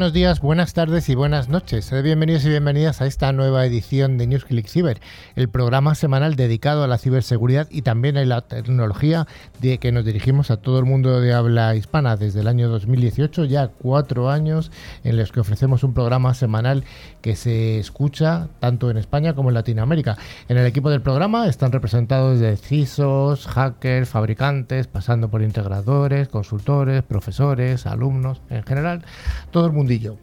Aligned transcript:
buenos 0.00 0.14
días, 0.14 0.40
buenas 0.40 0.72
tardes 0.72 1.10
y 1.10 1.14
buenas 1.14 1.50
noches. 1.50 1.92
Bienvenidos 2.02 2.46
y 2.46 2.48
bienvenidas 2.48 3.02
a 3.02 3.06
esta 3.06 3.34
nueva 3.34 3.66
edición 3.66 4.16
de 4.16 4.26
NewsClick 4.26 4.66
Cyber, 4.66 4.98
el 5.36 5.50
programa 5.50 5.94
semanal 5.94 6.36
dedicado 6.36 6.82
a 6.82 6.86
la 6.86 6.96
ciberseguridad 6.96 7.68
y 7.70 7.82
también 7.82 8.16
a 8.16 8.24
la 8.24 8.40
tecnología 8.40 9.26
de 9.60 9.76
que 9.76 9.92
nos 9.92 10.06
dirigimos 10.06 10.50
a 10.50 10.56
todo 10.56 10.78
el 10.78 10.86
mundo 10.86 11.20
de 11.20 11.34
habla 11.34 11.74
hispana 11.74 12.16
desde 12.16 12.40
el 12.40 12.48
año 12.48 12.70
2018, 12.70 13.44
ya 13.44 13.68
cuatro 13.68 14.30
años 14.30 14.72
en 15.04 15.18
los 15.18 15.32
que 15.32 15.40
ofrecemos 15.40 15.84
un 15.84 15.92
programa 15.92 16.32
semanal 16.32 16.84
que 17.20 17.36
se 17.36 17.78
escucha 17.78 18.48
tanto 18.58 18.90
en 18.90 18.96
España 18.96 19.34
como 19.34 19.50
en 19.50 19.54
Latinoamérica. 19.56 20.16
En 20.48 20.56
el 20.56 20.64
equipo 20.64 20.88
del 20.88 21.02
programa 21.02 21.46
están 21.46 21.72
representados 21.72 22.40
de 22.40 22.56
CISOs, 22.56 23.46
hackers, 23.48 24.08
fabricantes, 24.08 24.86
pasando 24.86 25.28
por 25.28 25.42
integradores, 25.42 26.28
consultores, 26.28 27.02
profesores, 27.02 27.84
alumnos, 27.84 28.40
en 28.48 28.62
general 28.62 29.04
todo 29.50 29.66
el 29.66 29.72
mundillo. 29.90 30.18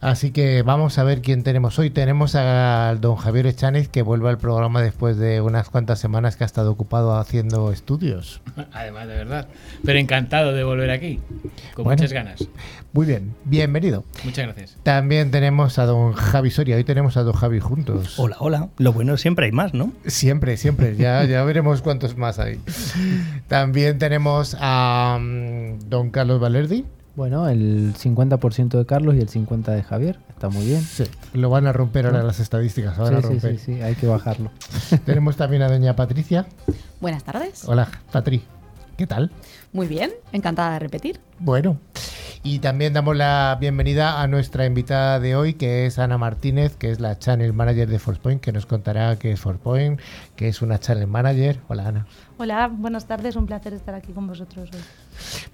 Así 0.00 0.30
que 0.30 0.62
vamos 0.62 0.96
a 0.98 1.02
ver 1.02 1.22
quién 1.22 1.42
tenemos 1.42 1.76
hoy. 1.80 1.90
Tenemos 1.90 2.36
al 2.36 3.00
don 3.00 3.16
Javier 3.16 3.48
Echaniz 3.48 3.88
que 3.88 4.02
vuelve 4.02 4.28
al 4.28 4.38
programa 4.38 4.80
después 4.80 5.16
de 5.16 5.40
unas 5.40 5.70
cuantas 5.70 5.98
semanas 5.98 6.36
que 6.36 6.44
ha 6.44 6.46
estado 6.46 6.70
ocupado 6.70 7.16
haciendo 7.16 7.72
estudios. 7.72 8.40
Además, 8.72 9.08
de 9.08 9.14
verdad. 9.14 9.48
Pero 9.84 9.98
encantado 9.98 10.52
de 10.52 10.62
volver 10.62 10.90
aquí, 10.90 11.20
con 11.74 11.84
muchas 11.84 12.12
ganas. 12.12 12.48
Muy 12.92 13.06
bien, 13.06 13.34
bienvenido. 13.44 14.04
Muchas 14.24 14.46
gracias. 14.46 14.76
También 14.84 15.32
tenemos 15.32 15.80
a 15.80 15.86
don 15.86 16.12
Javi 16.12 16.50
Soria. 16.50 16.76
Hoy 16.76 16.84
tenemos 16.84 17.16
a 17.16 17.24
don 17.24 17.34
Javi 17.34 17.58
juntos. 17.58 18.18
Hola, 18.20 18.36
hola. 18.38 18.68
Lo 18.78 18.92
bueno 18.92 19.16
siempre 19.16 19.46
hay 19.46 19.52
más, 19.52 19.74
¿no? 19.74 19.92
Siempre, 20.06 20.56
siempre. 20.56 20.94
Ya, 20.96 21.24
ya 21.24 21.42
veremos 21.42 21.82
cuántos 21.82 22.16
más 22.16 22.38
hay. 22.38 22.60
También 23.48 23.98
tenemos 23.98 24.56
a 24.60 25.18
mm, 25.20 25.88
don 25.88 26.10
Carlos 26.10 26.40
Valerdi. 26.40 26.84
Bueno, 27.18 27.48
el 27.48 27.94
50% 27.94 28.78
de 28.78 28.86
Carlos 28.86 29.16
y 29.16 29.18
el 29.18 29.28
50% 29.28 29.74
de 29.74 29.82
Javier. 29.82 30.20
Está 30.28 30.50
muy 30.50 30.64
bien. 30.64 30.80
Sí, 30.80 31.02
lo 31.32 31.50
van 31.50 31.66
a 31.66 31.72
romper 31.72 32.06
ahora 32.06 32.22
las 32.22 32.38
estadísticas. 32.38 32.96
sí, 33.26 33.40
sí, 33.40 33.58
sí, 33.58 33.82
hay 33.82 33.96
que 33.96 34.06
bajarlo. 34.06 34.52
Tenemos 35.04 35.36
también 35.36 35.62
a 35.62 35.68
doña 35.68 35.96
Patricia. 35.96 36.46
Buenas 37.00 37.24
tardes. 37.24 37.64
Hola, 37.66 37.88
Patri. 38.12 38.44
¿Qué 38.96 39.08
tal? 39.08 39.32
Muy 39.72 39.88
bien, 39.88 40.12
encantada 40.30 40.74
de 40.74 40.78
repetir. 40.78 41.18
Bueno, 41.40 41.80
y 42.48 42.60
también 42.60 42.94
damos 42.94 43.14
la 43.14 43.58
bienvenida 43.60 44.22
a 44.22 44.26
nuestra 44.26 44.64
invitada 44.64 45.20
de 45.20 45.36
hoy, 45.36 45.52
que 45.52 45.84
es 45.84 45.98
Ana 45.98 46.16
Martínez, 46.16 46.76
que 46.76 46.90
es 46.90 46.98
la 46.98 47.18
Channel 47.18 47.52
Manager 47.52 47.86
de 47.86 47.98
Forcepoint, 47.98 48.40
que 48.40 48.52
nos 48.52 48.64
contará 48.64 49.16
qué 49.16 49.32
es 49.32 49.40
Forcepoint, 49.40 50.00
que 50.34 50.48
es 50.48 50.62
una 50.62 50.80
Channel 50.80 51.06
Manager. 51.06 51.60
Hola, 51.68 51.88
Ana. 51.88 52.06
Hola, 52.38 52.68
buenas 52.68 53.06
tardes, 53.06 53.36
un 53.36 53.44
placer 53.44 53.74
estar 53.74 53.94
aquí 53.94 54.12
con 54.12 54.26
vosotros 54.26 54.70
hoy. 54.72 54.80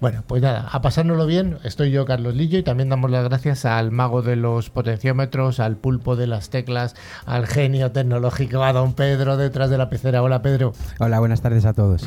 Bueno, 0.01 0.23
pues 0.25 0.41
nada, 0.41 0.69
a 0.71 0.83
pasárnoslo 0.83 1.27
bien, 1.27 1.59
estoy 1.65 1.91
yo, 1.91 2.05
Carlos 2.05 2.37
Lillo, 2.37 2.61
y 2.61 2.63
también 2.63 2.91
damos 2.91 3.11
las 3.11 3.25
gracias 3.25 3.65
al 3.65 3.91
mago 3.91 4.23
de 4.23 4.37
los 4.37 4.71
potenciómetros, 4.71 5.59
al 5.59 5.77
pulpo 5.77 6.15
de 6.15 6.29
las 6.29 6.51
teclas, 6.51 6.95
al 7.27 7.49
genio 7.49 7.91
tecnológico, 7.91 8.63
a 8.63 8.73
don 8.73 8.93
Pedro 8.93 9.37
detrás 9.37 9.69
de 9.69 9.79
la 9.79 9.91
pecera. 9.91 10.23
Hola, 10.23 10.43
Pedro. 10.43 10.73
Hola, 11.01 11.19
buenas 11.19 11.43
tardes 11.43 11.65
a 11.65 11.73
todos. 11.73 12.07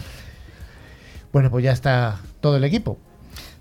Bueno, 1.34 1.52
pues 1.52 1.66
ya 1.66 1.74
está 1.74 2.20
todo 2.40 2.56
el 2.56 2.64
equipo. 2.64 3.00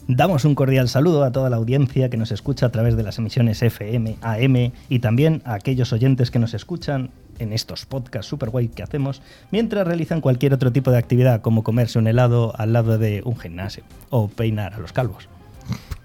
Damos 0.09 0.45
un 0.45 0.55
cordial 0.55 0.89
saludo 0.89 1.25
a 1.25 1.33
toda 1.33 1.51
la 1.51 1.57
audiencia 1.57 2.09
que 2.09 2.17
nos 2.17 2.31
escucha 2.31 2.67
a 2.67 2.69
través 2.69 2.97
de 2.97 3.03
las 3.03 3.19
emisiones 3.19 3.61
FM, 3.61 4.19
AM 4.21 4.73
y 4.89 5.01
también 5.01 5.43
a 5.45 5.55
aquellos 5.55 5.93
oyentes 5.93 6.31
que 6.31 6.39
nos 6.39 6.55
escuchan 6.55 7.11
en 7.41 7.53
estos 7.53 7.87
podcasts 7.87 8.29
super 8.29 8.51
guay 8.51 8.69
que 8.69 8.85
hacemos 8.85 9.21
mientras 9.51 9.85
realizan 9.85 10.21
cualquier 10.21 10.55
otro 10.55 10.71
tipo 10.71 10.93
de 10.93 10.99
actividad 10.99 11.41
como 11.41 11.65
comerse 11.65 11.99
un 11.99 12.07
helado 12.07 12.55
al 12.57 12.73
lado 12.73 12.99
de 12.99 13.23
un 13.25 13.37
gimnasio 13.37 13.83
o 14.11 14.29
peinar 14.29 14.75
a 14.75 14.79
los 14.79 14.93
calvos. 14.93 15.29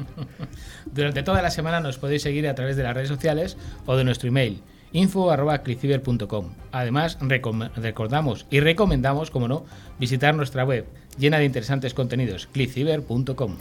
Durante 0.91 1.22
toda 1.22 1.44
la 1.44 1.51
semana 1.51 1.79
nos 1.79 2.00
podéis 2.00 2.23
seguir 2.23 2.47
a 2.47 2.56
través 2.56 2.75
de 2.78 2.83
las 2.83 2.95
redes 2.95 3.09
sociales 3.09 3.56
o 3.85 3.95
de 3.95 4.03
nuestro 4.03 4.29
email 4.29 4.63
info.cliciber.com. 4.94 6.50
Además, 6.72 7.18
recordamos 7.22 8.45
y 8.50 8.59
recomendamos, 8.59 9.29
como 9.29 9.47
no, 9.47 9.63
visitar 10.00 10.35
nuestra 10.35 10.66
web 10.66 10.88
llena 11.19 11.38
de 11.38 11.45
interesantes 11.45 11.94
contenidos, 11.94 12.47
cliciber.com. 12.47 13.57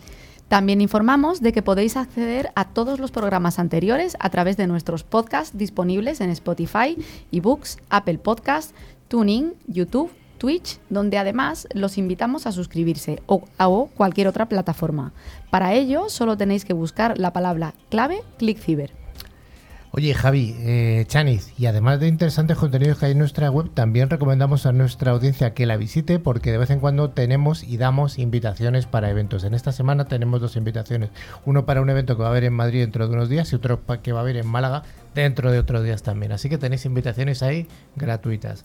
También 0.51 0.81
informamos 0.81 1.41
de 1.41 1.53
que 1.53 1.63
podéis 1.63 1.97
acceder 1.97 2.51
a 2.57 2.65
todos 2.65 2.99
los 2.99 3.13
programas 3.13 3.61
anteriores 3.61 4.17
a 4.19 4.31
través 4.31 4.57
de 4.57 4.67
nuestros 4.67 5.05
podcasts 5.05 5.57
disponibles 5.57 6.21
en 6.21 6.29
Spotify, 6.31 6.97
eBooks, 7.31 7.79
Apple 7.89 8.19
Podcasts, 8.19 8.75
Tuning, 9.07 9.55
YouTube, 9.69 10.11
Twitch, 10.39 10.81
donde 10.89 11.19
además 11.19 11.69
los 11.73 11.99
invitamos 11.99 12.49
a 12.49 12.53
suscribirse 12.53 13.23
o 13.27 13.45
a 13.59 13.69
cualquier 13.95 14.27
otra 14.27 14.49
plataforma. 14.49 15.13
Para 15.51 15.75
ello, 15.75 16.09
solo 16.09 16.37
tenéis 16.37 16.65
que 16.65 16.73
buscar 16.73 17.17
la 17.17 17.33
palabra 17.33 17.75
clave 17.89 18.25
ClickCiber. 18.39 19.00
Oye, 19.93 20.15
Javi, 20.15 20.55
eh, 20.61 21.05
Chaniz, 21.09 21.53
y 21.59 21.67
además 21.67 21.99
de 21.99 22.07
interesantes 22.07 22.57
contenidos 22.57 22.99
que 22.99 23.07
hay 23.07 23.13
en 23.13 23.19
nuestra 23.19 23.51
web, 23.51 23.71
también 23.75 24.09
recomendamos 24.09 24.65
a 24.65 24.71
nuestra 24.71 25.11
audiencia 25.11 25.53
que 25.53 25.67
la 25.67 25.77
visite 25.77 26.21
porque 26.21 26.53
de 26.53 26.59
vez 26.59 26.71
en 26.71 26.79
cuando 26.79 27.11
tenemos 27.11 27.65
y 27.65 27.77
damos 27.77 28.17
invitaciones 28.17 28.87
para 28.87 29.11
eventos. 29.11 29.43
En 29.43 29.53
esta 29.53 29.73
semana 29.73 30.05
tenemos 30.05 30.41
dos 30.41 30.55
invitaciones. 30.55 31.11
Uno 31.45 31.67
para 31.67 31.81
un 31.81 31.91
evento 31.91 32.17
que 32.17 32.23
va 32.23 32.29
a 32.29 32.31
haber 32.31 32.45
en 32.45 32.53
Madrid 32.53 32.83
dentro 32.83 33.09
de 33.09 33.15
unos 33.15 33.29
días 33.29 33.53
y 33.53 33.57
otro 33.57 33.81
que 34.01 34.13
va 34.13 34.21
a 34.21 34.23
haber 34.23 34.37
en 34.37 34.47
Málaga 34.47 34.85
dentro 35.13 35.51
de 35.51 35.59
otros 35.59 35.83
días 35.83 36.05
también. 36.05 36.31
Así 36.31 36.49
que 36.49 36.57
tenéis 36.57 36.85
invitaciones 36.85 37.43
ahí 37.43 37.67
gratuitas. 37.97 38.63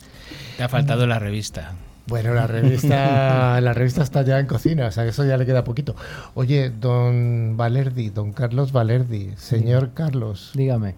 Te 0.58 0.64
ha 0.64 0.70
faltado 0.70 1.08
la 1.08 1.18
revista. 1.18 1.74
Bueno, 2.08 2.34
la 2.34 2.46
revista, 2.46 3.60
la 3.62 3.74
revista 3.74 4.04
está 4.04 4.22
ya 4.22 4.40
en 4.40 4.46
cocina, 4.46 4.88
o 4.88 4.92
sea, 4.92 5.06
eso 5.06 5.26
ya 5.26 5.38
le 5.38 5.46
queda 5.46 5.64
poquito. 5.64 5.96
Oye, 6.36 6.70
don 6.70 7.58
Valerdi, 7.58 8.10
don 8.10 8.32
Carlos 8.32 8.72
Valerdi, 8.72 9.34
señor 9.38 9.94
Carlos. 9.94 10.52
Dígame. 10.54 10.96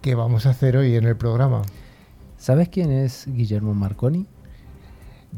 ¿Qué 0.00 0.16
vamos 0.16 0.46
a 0.46 0.50
hacer 0.50 0.76
hoy 0.76 0.96
en 0.96 1.04
el 1.04 1.16
programa? 1.16 1.62
¿Sabes 2.36 2.68
quién 2.68 2.90
es 2.90 3.26
Guillermo 3.28 3.72
Marconi? 3.74 4.26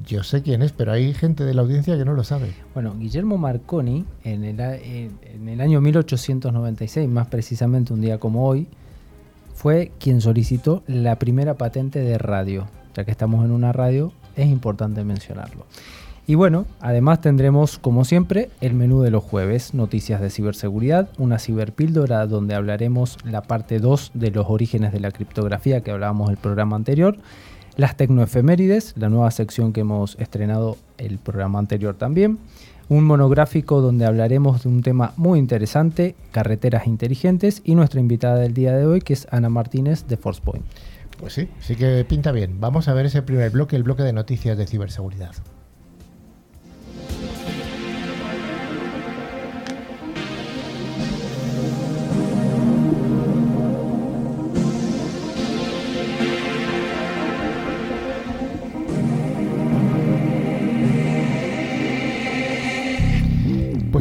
Yo 0.07 0.23
sé 0.25 0.43
quién 0.43 0.63
es, 0.63 0.73
pero 0.73 0.93
hay 0.93 1.13
gente 1.13 1.45
de 1.45 1.53
la 1.53 1.61
audiencia 1.63 1.97
que 1.99 2.05
no 2.07 2.15
lo 2.15 2.25
sabe. 2.25 2.55
Bueno, 2.73 2.97
Guillermo 2.99 3.37
Marconi, 3.37 4.07
en 4.25 4.43
el, 4.43 4.59
en 4.59 5.49
el 5.49 5.61
año 5.61 5.83
1896, 5.83 7.09
más 7.09 7.27
precisamente 7.29 7.93
un 7.93 8.01
día 8.01 8.19
como 8.19 8.49
hoy, 8.49 8.67
fue 9.55 9.93
quien 10.01 10.21
solicitó 10.21 10.83
la 10.87 11.19
primera 11.19 11.55
patente 11.55 12.01
de 12.01 12.17
radio. 12.19 12.67
Ya 12.95 13.05
que 13.05 13.11
estamos 13.11 13.45
en 13.45 13.51
una 13.51 13.73
radio, 13.73 14.13
es 14.37 14.47
importante 14.47 15.05
mencionarlo. 15.05 15.67
Y 16.27 16.37
bueno, 16.37 16.65
además 16.81 17.21
tendremos, 17.21 17.79
como 17.79 18.07
siempre, 18.07 18.49
el 18.63 18.73
menú 18.73 19.03
de 19.03 19.11
los 19.11 19.23
jueves, 19.23 19.75
noticias 19.75 20.23
de 20.23 20.31
ciberseguridad, 20.31 21.11
una 21.19 21.39
ciberpíldora 21.39 22.27
donde 22.27 22.55
hablaremos 22.55 23.19
la 23.25 23.43
parte 23.43 23.79
2 23.79 24.13
de 24.15 24.31
los 24.31 24.47
orígenes 24.49 24.93
de 24.93 25.01
la 25.01 25.11
criptografía 25.11 25.83
que 25.83 25.91
hablábamos 25.91 26.31
el 26.31 26.39
programa 26.39 26.77
anterior, 26.77 27.19
las 27.77 27.97
tecnoefemérides, 27.99 28.95
la 28.97 29.11
nueva 29.11 29.31
sección 29.33 29.75
que 29.75 29.81
hemos 29.81 30.17
estrenado 30.19 30.79
el 30.97 31.19
programa 31.19 31.59
anterior 31.59 31.95
también, 31.95 32.39
un 32.89 33.05
monográfico 33.05 33.83
donde 33.83 34.07
hablaremos 34.07 34.63
de 34.63 34.69
un 34.71 34.83
tema 34.83 35.13
muy 35.17 35.39
interesante, 35.39 36.15
carreteras 36.31 36.87
inteligentes, 36.87 37.61
y 37.65 37.75
nuestra 37.75 38.01
invitada 38.01 38.37
del 38.37 38.55
día 38.55 38.75
de 38.75 38.87
hoy 38.87 39.01
que 39.01 39.13
es 39.13 39.27
Ana 39.31 39.51
Martínez 39.51 40.07
de 40.07 40.17
ForcePoint. 40.17 40.65
Pues 41.19 41.33
sí, 41.33 41.49
sí 41.61 41.77
que 41.77 42.05
pinta 42.05 42.33
bien. 42.33 42.61
Vamos 42.61 42.89
a 42.89 42.95
ver 42.95 43.07
ese 43.07 43.23
primer 43.23 43.51
bloque, 43.51 43.77
el 43.77 43.83
bloque 43.83 44.03
de 44.03 44.13
noticias 44.13 44.59
de 44.59 44.67
ciberseguridad. 44.67 45.35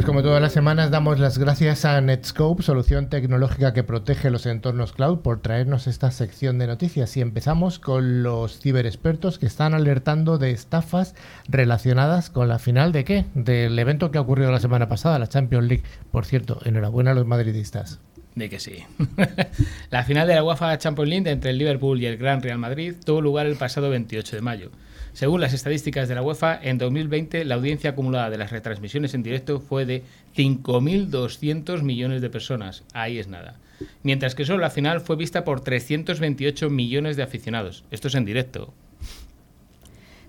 Como 0.04 0.22
todas 0.22 0.42
las 0.42 0.52
semanas, 0.52 0.90
damos 0.90 1.18
las 1.18 1.38
gracias 1.38 1.84
a 1.84 2.00
Netscope, 2.00 2.62
solución 2.62 3.08
tecnológica 3.08 3.72
que 3.72 3.84
protege 3.84 4.30
los 4.30 4.44
entornos 4.44 4.92
cloud, 4.92 5.20
por 5.20 5.40
traernos 5.40 5.86
esta 5.86 6.10
sección 6.10 6.58
de 6.58 6.66
noticias. 6.66 7.16
Y 7.16 7.22
empezamos 7.22 7.78
con 7.78 8.22
los 8.22 8.60
ciberexpertos 8.60 9.38
que 9.38 9.46
están 9.46 9.72
alertando 9.72 10.36
de 10.36 10.50
estafas 10.50 11.14
relacionadas 11.48 12.28
con 12.28 12.48
la 12.48 12.58
final 12.58 12.92
de 12.92 13.04
qué? 13.04 13.24
Del 13.34 13.78
evento 13.78 14.10
que 14.10 14.18
ha 14.18 14.20
ocurrido 14.20 14.50
la 14.50 14.60
semana 14.60 14.88
pasada, 14.88 15.18
la 15.18 15.28
Champions 15.28 15.68
League. 15.68 15.84
Por 16.10 16.26
cierto, 16.26 16.60
enhorabuena 16.64 17.12
a 17.12 17.14
los 17.14 17.26
madridistas. 17.26 18.00
De 18.34 18.50
que 18.50 18.60
sí. 18.60 18.84
la 19.90 20.04
final 20.04 20.26
de 20.26 20.34
la 20.34 20.44
UEFA 20.44 20.76
Champions 20.76 21.08
League 21.08 21.30
entre 21.30 21.50
el 21.50 21.58
Liverpool 21.58 22.02
y 22.02 22.06
el 22.06 22.18
Gran 22.18 22.42
Real 22.42 22.58
Madrid 22.58 22.94
tuvo 23.04 23.22
lugar 23.22 23.46
el 23.46 23.56
pasado 23.56 23.88
28 23.90 24.36
de 24.36 24.42
mayo. 24.42 24.70
Según 25.14 25.40
las 25.40 25.52
estadísticas 25.52 26.08
de 26.08 26.16
la 26.16 26.22
UEFA, 26.22 26.58
en 26.60 26.76
2020 26.76 27.44
la 27.44 27.54
audiencia 27.54 27.90
acumulada 27.90 28.30
de 28.30 28.36
las 28.36 28.50
retransmisiones 28.50 29.14
en 29.14 29.22
directo 29.22 29.60
fue 29.60 29.86
de 29.86 30.02
5.200 30.36 31.82
millones 31.82 32.20
de 32.20 32.30
personas. 32.30 32.82
Ahí 32.92 33.20
es 33.20 33.28
nada. 33.28 33.54
Mientras 34.02 34.34
que 34.34 34.44
solo 34.44 34.58
la 34.58 34.70
final 34.70 35.00
fue 35.00 35.14
vista 35.14 35.44
por 35.44 35.60
328 35.60 36.68
millones 36.68 37.16
de 37.16 37.22
aficionados. 37.22 37.84
Esto 37.92 38.08
es 38.08 38.16
en 38.16 38.24
directo. 38.24 38.74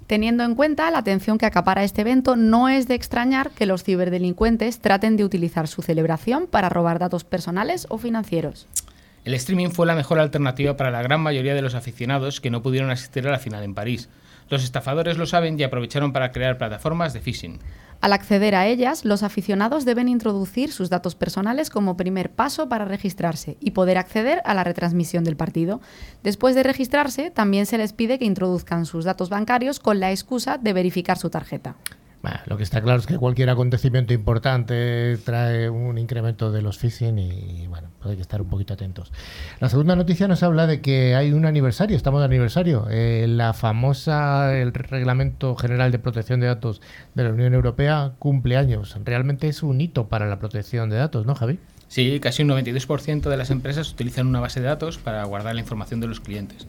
Teniendo 0.06 0.44
en 0.44 0.54
cuenta 0.54 0.92
la 0.92 1.00
atención 1.00 1.40
que 1.40 1.48
acapara 1.48 1.84
este 1.84 2.02
evento, 2.02 2.36
no 2.36 2.70
es 2.70 2.88
de 2.88 2.94
extrañar 2.94 3.50
que 3.50 3.66
los 3.66 3.84
ciberdelincuentes 3.84 4.82
traten 4.82 5.18
de 5.18 5.24
utilizar 5.24 5.68
su 5.68 5.82
celebración 5.82 6.46
para 6.46 6.70
robar 6.70 7.00
datos 7.00 7.24
personales 7.24 7.88
o 7.90 7.98
financieros. 7.98 8.68
El 9.24 9.34
streaming 9.34 9.70
fue 9.70 9.88
la 9.88 9.96
mejor 9.96 10.20
alternativa 10.20 10.78
para 10.78 10.92
la 10.92 11.02
gran 11.02 11.22
mayoría 11.22 11.56
de 11.56 11.64
los 11.64 11.74
aficionados 11.74 12.40
que 12.40 12.52
no 12.52 12.62
pudieron 12.62 12.92
asistir 12.92 13.28
a 13.28 13.32
la 13.32 13.40
final 13.40 13.64
en 13.64 13.74
París. 13.74 14.10
Los 14.50 14.64
estafadores 14.64 15.18
lo 15.18 15.26
saben 15.26 15.60
y 15.60 15.64
aprovecharon 15.64 16.14
para 16.14 16.32
crear 16.32 16.58
plataformas 16.58 17.14
de 17.14 17.20
phishing. 17.20 17.60
Al 18.02 18.14
acceder 18.14 18.54
a 18.54 18.68
ellas, 18.68 19.04
los 19.04 19.24
aficionados 19.24 19.86
deben 19.86 20.08
introducir 20.10 20.72
sus 20.72 20.90
datos 20.90 21.16
personales 21.16 21.70
como 21.70 21.98
primer 21.98 22.30
paso 22.30 22.70
para 22.70 22.86
registrarse 22.86 23.58
y 23.60 23.72
poder 23.72 23.98
acceder 23.98 24.42
a 24.46 24.54
la 24.54 24.64
retransmisión 24.64 25.24
del 25.24 25.38
partido. 25.38 25.82
Después 26.22 26.54
de 26.54 26.64
registrarse, 26.64 27.32
también 27.32 27.66
se 27.66 27.80
les 27.80 27.94
pide 27.94 28.20
que 28.20 28.26
introduzcan 28.26 28.86
sus 28.86 29.06
datos 29.06 29.30
bancarios 29.30 29.80
con 29.80 30.00
la 30.00 30.12
excusa 30.12 30.60
de 30.60 30.74
verificar 30.74 31.18
su 31.18 31.32
tarjeta. 31.32 31.76
Lo 32.46 32.58
que 32.58 32.64
está 32.64 32.82
claro 32.82 33.00
es 33.00 33.06
que 33.06 33.18
cualquier 33.18 33.50
acontecimiento 33.50 34.14
importante 34.14 35.18
trae 35.24 35.70
un 35.70 35.98
incremento 35.98 36.52
de 36.52 36.62
los 36.62 36.78
phishing 36.78 37.20
y 37.20 37.68
bueno, 37.68 37.90
pues 38.00 38.12
hay 38.12 38.16
que 38.16 38.22
estar 38.22 38.42
un 38.42 38.50
poquito 38.50 38.74
atentos. 38.74 39.12
La 39.60 39.70
segunda 39.70 39.96
noticia 39.96 40.28
nos 40.28 40.44
habla 40.44 40.68
de 40.68 40.82
que 40.82 41.16
hay 41.16 41.34
un 41.34 41.46
aniversario, 41.46 41.98
estamos 41.98 42.22
de 42.22 42.26
aniversario. 42.26 42.88
Eh, 42.90 43.26
la 43.28 43.54
famosa, 43.54 44.56
el 44.58 44.74
Reglamento 44.74 45.56
General 45.56 45.92
de 45.92 46.00
Protección 46.00 46.40
de 46.40 46.48
Datos 46.48 46.82
de 47.14 47.24
la 47.24 47.30
Unión 47.30 47.54
Europea 47.54 48.14
cumple 48.20 48.58
años. 48.58 48.98
Realmente 49.04 49.48
es 49.48 49.64
un 49.64 49.82
hito 49.82 50.08
para 50.08 50.28
la 50.28 50.40
protección 50.40 50.90
de 50.90 50.98
datos, 50.98 51.26
¿no, 51.26 51.36
Javi? 51.36 51.60
Sí, 51.88 52.20
casi 52.20 52.44
un 52.44 52.50
92% 52.50 53.30
de 53.30 53.38
las 53.38 53.52
empresas 53.52 53.92
utilizan 53.92 54.28
una 54.28 54.40
base 54.40 54.60
de 54.60 54.68
datos 54.68 54.98
para 54.98 55.24
guardar 55.24 55.56
la 55.56 55.62
información 55.62 56.00
de 56.00 56.08
los 56.08 56.20
clientes. 56.20 56.68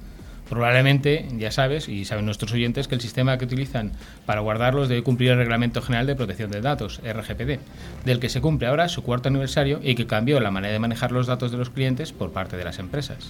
Probablemente, 0.48 1.28
ya 1.36 1.50
sabes, 1.50 1.88
y 1.88 2.04
saben 2.04 2.24
nuestros 2.24 2.52
oyentes, 2.52 2.86
que 2.86 2.94
el 2.94 3.00
sistema 3.00 3.36
que 3.36 3.44
utilizan 3.44 3.92
para 4.26 4.40
guardarlos 4.40 4.88
debe 4.88 5.02
cumplir 5.02 5.32
el 5.32 5.38
Reglamento 5.38 5.82
General 5.82 6.06
de 6.06 6.14
Protección 6.14 6.50
de 6.50 6.60
Datos, 6.60 7.00
RGPD, 7.02 7.58
del 8.04 8.20
que 8.20 8.28
se 8.28 8.40
cumple 8.40 8.68
ahora 8.68 8.88
su 8.88 9.02
cuarto 9.02 9.28
aniversario 9.28 9.80
y 9.82 9.96
que 9.96 10.06
cambió 10.06 10.38
la 10.38 10.52
manera 10.52 10.72
de 10.72 10.78
manejar 10.78 11.10
los 11.10 11.26
datos 11.26 11.50
de 11.50 11.58
los 11.58 11.70
clientes 11.70 12.12
por 12.12 12.30
parte 12.30 12.56
de 12.56 12.64
las 12.64 12.78
empresas. 12.78 13.28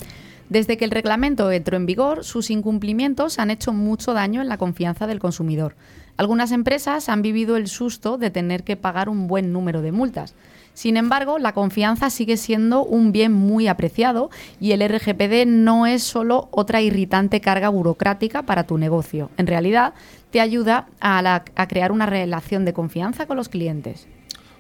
Desde 0.49 0.77
que 0.77 0.85
el 0.85 0.93
reglamento 0.93 1.51
entró 1.51 1.77
en 1.77 1.87
vigor, 1.87 2.25
sus 2.25 2.51
incumplimientos 2.51 3.39
han 3.39 3.51
hecho 3.51 3.73
mucho 3.73 4.13
daño 4.13 4.43
en 4.43 4.49
la 4.49 4.59
confianza 4.59 5.07
del 5.07 5.19
consumidor. 5.19 5.75
Algunas 6.19 6.53
empresas 6.53 7.09
han 7.09 7.23
vivido 7.23 7.57
el 7.57 7.67
susto 7.67 8.17
de 8.17 8.31
tener 8.31 8.63
que 8.63 8.77
pagar 8.77 9.09
un 9.09 9.27
buen 9.27 9.53
número 9.53 9.83
de 9.83 9.93
multas. 9.93 10.35
Sin 10.77 10.99
embargo, 10.99 11.39
la 11.39 11.55
confianza 11.55 12.11
sigue 12.11 12.37
siendo 12.37 12.85
un 12.85 13.11
bien 13.11 13.33
muy 13.33 13.67
apreciado 13.67 14.29
y 14.61 14.73
el 14.73 14.87
RGPD 14.87 15.47
no 15.47 15.87
es 15.87 16.03
solo 16.03 16.49
otra 16.51 16.83
irritante 16.83 17.41
carga 17.41 17.71
burocrática 17.71 18.43
para 18.43 18.65
tu 18.65 18.77
negocio. 18.77 19.31
En 19.39 19.47
realidad, 19.47 19.95
te 20.31 20.39
ayuda 20.39 20.87
a, 21.01 21.45
crear 21.67 21.93
una 21.93 22.05
relación 22.05 22.67
de 22.67 22.75
confianza 22.75 23.25
con 23.25 23.39
los 23.39 23.49
clientes. 23.49 24.07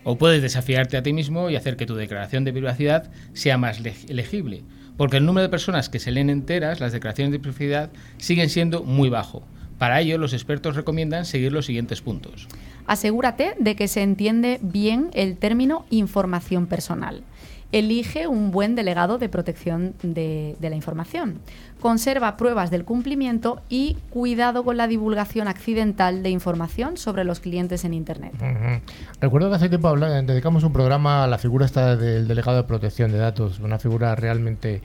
O 0.05 0.17
puedes 0.17 0.41
desafiarte 0.41 0.97
a 0.97 1.03
ti 1.03 1.13
mismo 1.13 1.51
y 1.51 1.57
hacer 1.57 1.77
que 1.77 1.85
tu 1.85 1.97
declaración 1.97 2.45
de 2.45 2.53
privacidad 2.55 3.11
sea 3.35 3.59
más 3.59 3.83
leg- 3.83 4.09
legible, 4.09 4.63
porque 4.97 5.19
el 5.19 5.27
número 5.27 5.43
de 5.43 5.51
personas 5.51 5.91
que 5.91 5.99
se 5.99 6.13
leen 6.13 6.31
enteras 6.31 6.81
las 6.81 6.93
declaraciones 6.93 7.33
de 7.33 7.41
privacidad 7.41 7.91
siguen 8.17 8.49
siendo 8.49 8.85
muy 8.85 9.11
bajo. 9.11 9.43
Para 9.79 10.01
ello, 10.01 10.19
los 10.19 10.33
expertos 10.33 10.77
recomiendan 10.77 11.25
seguir 11.27 11.53
los 11.53 11.67
siguientes 11.67 12.01
puntos. 12.01 12.49
Asegúrate 12.87 13.55
de 13.59 13.77
que 13.77 13.89
se 13.89 14.03
entiende 14.03 14.59
bien 14.63 15.11
el 15.13 15.37
término 15.37 15.85
información 15.91 16.67
personal. 16.67 17.23
Elige 17.73 18.29
un 18.29 18.53
buen 18.53 18.77
delegado 18.77 19.19
de 19.19 19.29
protección 19.29 19.95
de, 20.01 20.55
de 20.61 20.71
la 20.71 20.77
información. 20.77 21.41
Conserva 21.81 22.37
pruebas 22.37 22.71
del 22.71 22.85
cumplimiento 22.85 23.61
y 23.69 23.97
cuidado 24.09 24.63
con 24.65 24.77
la 24.77 24.87
divulgación 24.87 25.49
accidental 25.49 26.23
de 26.23 26.31
información 26.31 26.97
sobre 26.97 27.25
los 27.25 27.41
clientes 27.41 27.85
en 27.85 27.93
Internet. 27.93 28.33
Recuerdo 29.21 29.51
que 29.51 29.57
hace 29.57 29.69
tiempo 29.69 29.89
habla- 29.89 30.23
dedicamos 30.23 30.63
un 30.63 30.73
programa 30.73 31.25
a 31.25 31.27
la 31.27 31.39
figura 31.39 31.67
esta 31.67 31.97
del 31.97 32.29
delegado 32.29 32.57
de 32.59 32.63
protección 32.65 33.11
de 33.11 33.19
datos, 33.19 33.59
una 33.59 33.81
figura 33.81 34.15
realmente 34.15 34.81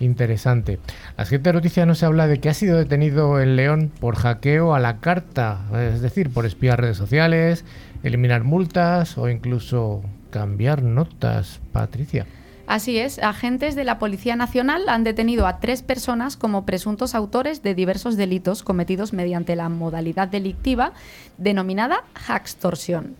interesante. 0.00 0.78
La 1.16 1.24
siguiente 1.24 1.52
noticia 1.52 1.86
nos 1.86 2.02
habla 2.02 2.26
de 2.26 2.40
que 2.40 2.48
ha 2.48 2.54
sido 2.54 2.78
detenido 2.78 3.40
en 3.40 3.56
León 3.56 3.92
por 4.00 4.16
hackeo 4.16 4.74
a 4.74 4.80
la 4.80 4.98
carta, 4.98 5.60
es 5.92 6.00
decir, 6.00 6.30
por 6.30 6.46
espiar 6.46 6.80
redes 6.80 6.96
sociales, 6.96 7.64
eliminar 8.02 8.44
multas 8.44 9.18
o 9.18 9.28
incluso 9.28 10.02
cambiar 10.30 10.82
notas. 10.82 11.60
Patricia. 11.72 12.26
Así 12.66 12.98
es, 12.98 13.18
agentes 13.18 13.74
de 13.74 13.84
la 13.84 13.98
Policía 13.98 14.36
Nacional 14.36 14.88
han 14.88 15.04
detenido 15.04 15.46
a 15.46 15.60
tres 15.60 15.82
personas 15.82 16.38
como 16.38 16.64
presuntos 16.64 17.14
autores 17.14 17.62
de 17.62 17.74
diversos 17.74 18.16
delitos 18.16 18.62
cometidos 18.62 19.12
mediante 19.12 19.54
la 19.54 19.68
modalidad 19.68 20.28
delictiva 20.28 20.92
denominada 21.36 22.04
hackstorsión. 22.26 23.16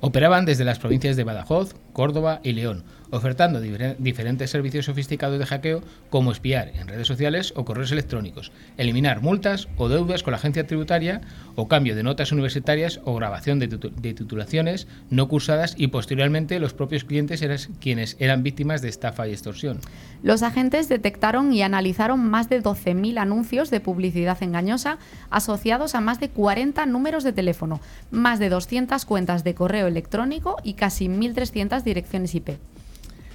Operaban 0.00 0.46
desde 0.46 0.64
las 0.64 0.78
provincias 0.78 1.16
de 1.16 1.24
Badajoz, 1.24 1.74
Córdoba 1.92 2.40
y 2.42 2.52
León, 2.54 2.82
ofertando 3.12 3.62
difer- 3.62 3.96
diferentes 3.98 4.50
servicios 4.50 4.86
sofisticados 4.86 5.38
de 5.38 5.46
hackeo 5.46 5.82
como 6.10 6.32
espiar 6.32 6.72
en 6.74 6.88
redes 6.88 7.06
sociales 7.06 7.52
o 7.54 7.64
correos 7.64 7.92
electrónicos, 7.92 8.50
eliminar 8.76 9.20
multas 9.20 9.68
o 9.76 9.88
deudas 9.88 10.22
con 10.24 10.32
la 10.32 10.38
agencia 10.38 10.66
tributaria 10.66 11.20
o 11.54 11.68
cambio 11.68 11.94
de 11.94 12.02
notas 12.02 12.32
universitarias 12.32 13.00
o 13.04 13.14
grabación 13.14 13.58
de 13.60 13.68
titulaciones 14.14 14.88
no 15.10 15.28
cursadas 15.28 15.74
y 15.76 15.88
posteriormente 15.88 16.58
los 16.58 16.74
propios 16.74 17.04
clientes 17.04 17.42
eran 17.42 17.58
quienes 17.80 18.16
eran 18.18 18.42
víctimas 18.42 18.82
de 18.82 18.88
estafa 18.88 19.28
y 19.28 19.32
extorsión. 19.32 19.78
Los 20.22 20.42
agentes 20.42 20.88
detectaron 20.88 21.52
y 21.52 21.62
analizaron 21.62 22.20
más 22.20 22.48
de 22.48 22.62
12.000 22.62 23.18
anuncios 23.18 23.70
de 23.70 23.80
publicidad 23.80 24.42
engañosa 24.42 24.98
asociados 25.30 25.94
a 25.94 26.00
más 26.00 26.18
de 26.18 26.30
40 26.30 26.86
números 26.86 27.24
de 27.24 27.32
teléfono, 27.32 27.80
más 28.10 28.38
de 28.38 28.48
200 28.48 29.04
cuentas 29.04 29.44
de 29.44 29.54
correo 29.54 29.86
electrónico 29.86 30.56
y 30.64 30.74
casi 30.74 31.08
1.300 31.08 31.82
direcciones 31.82 32.34
IP. 32.34 32.50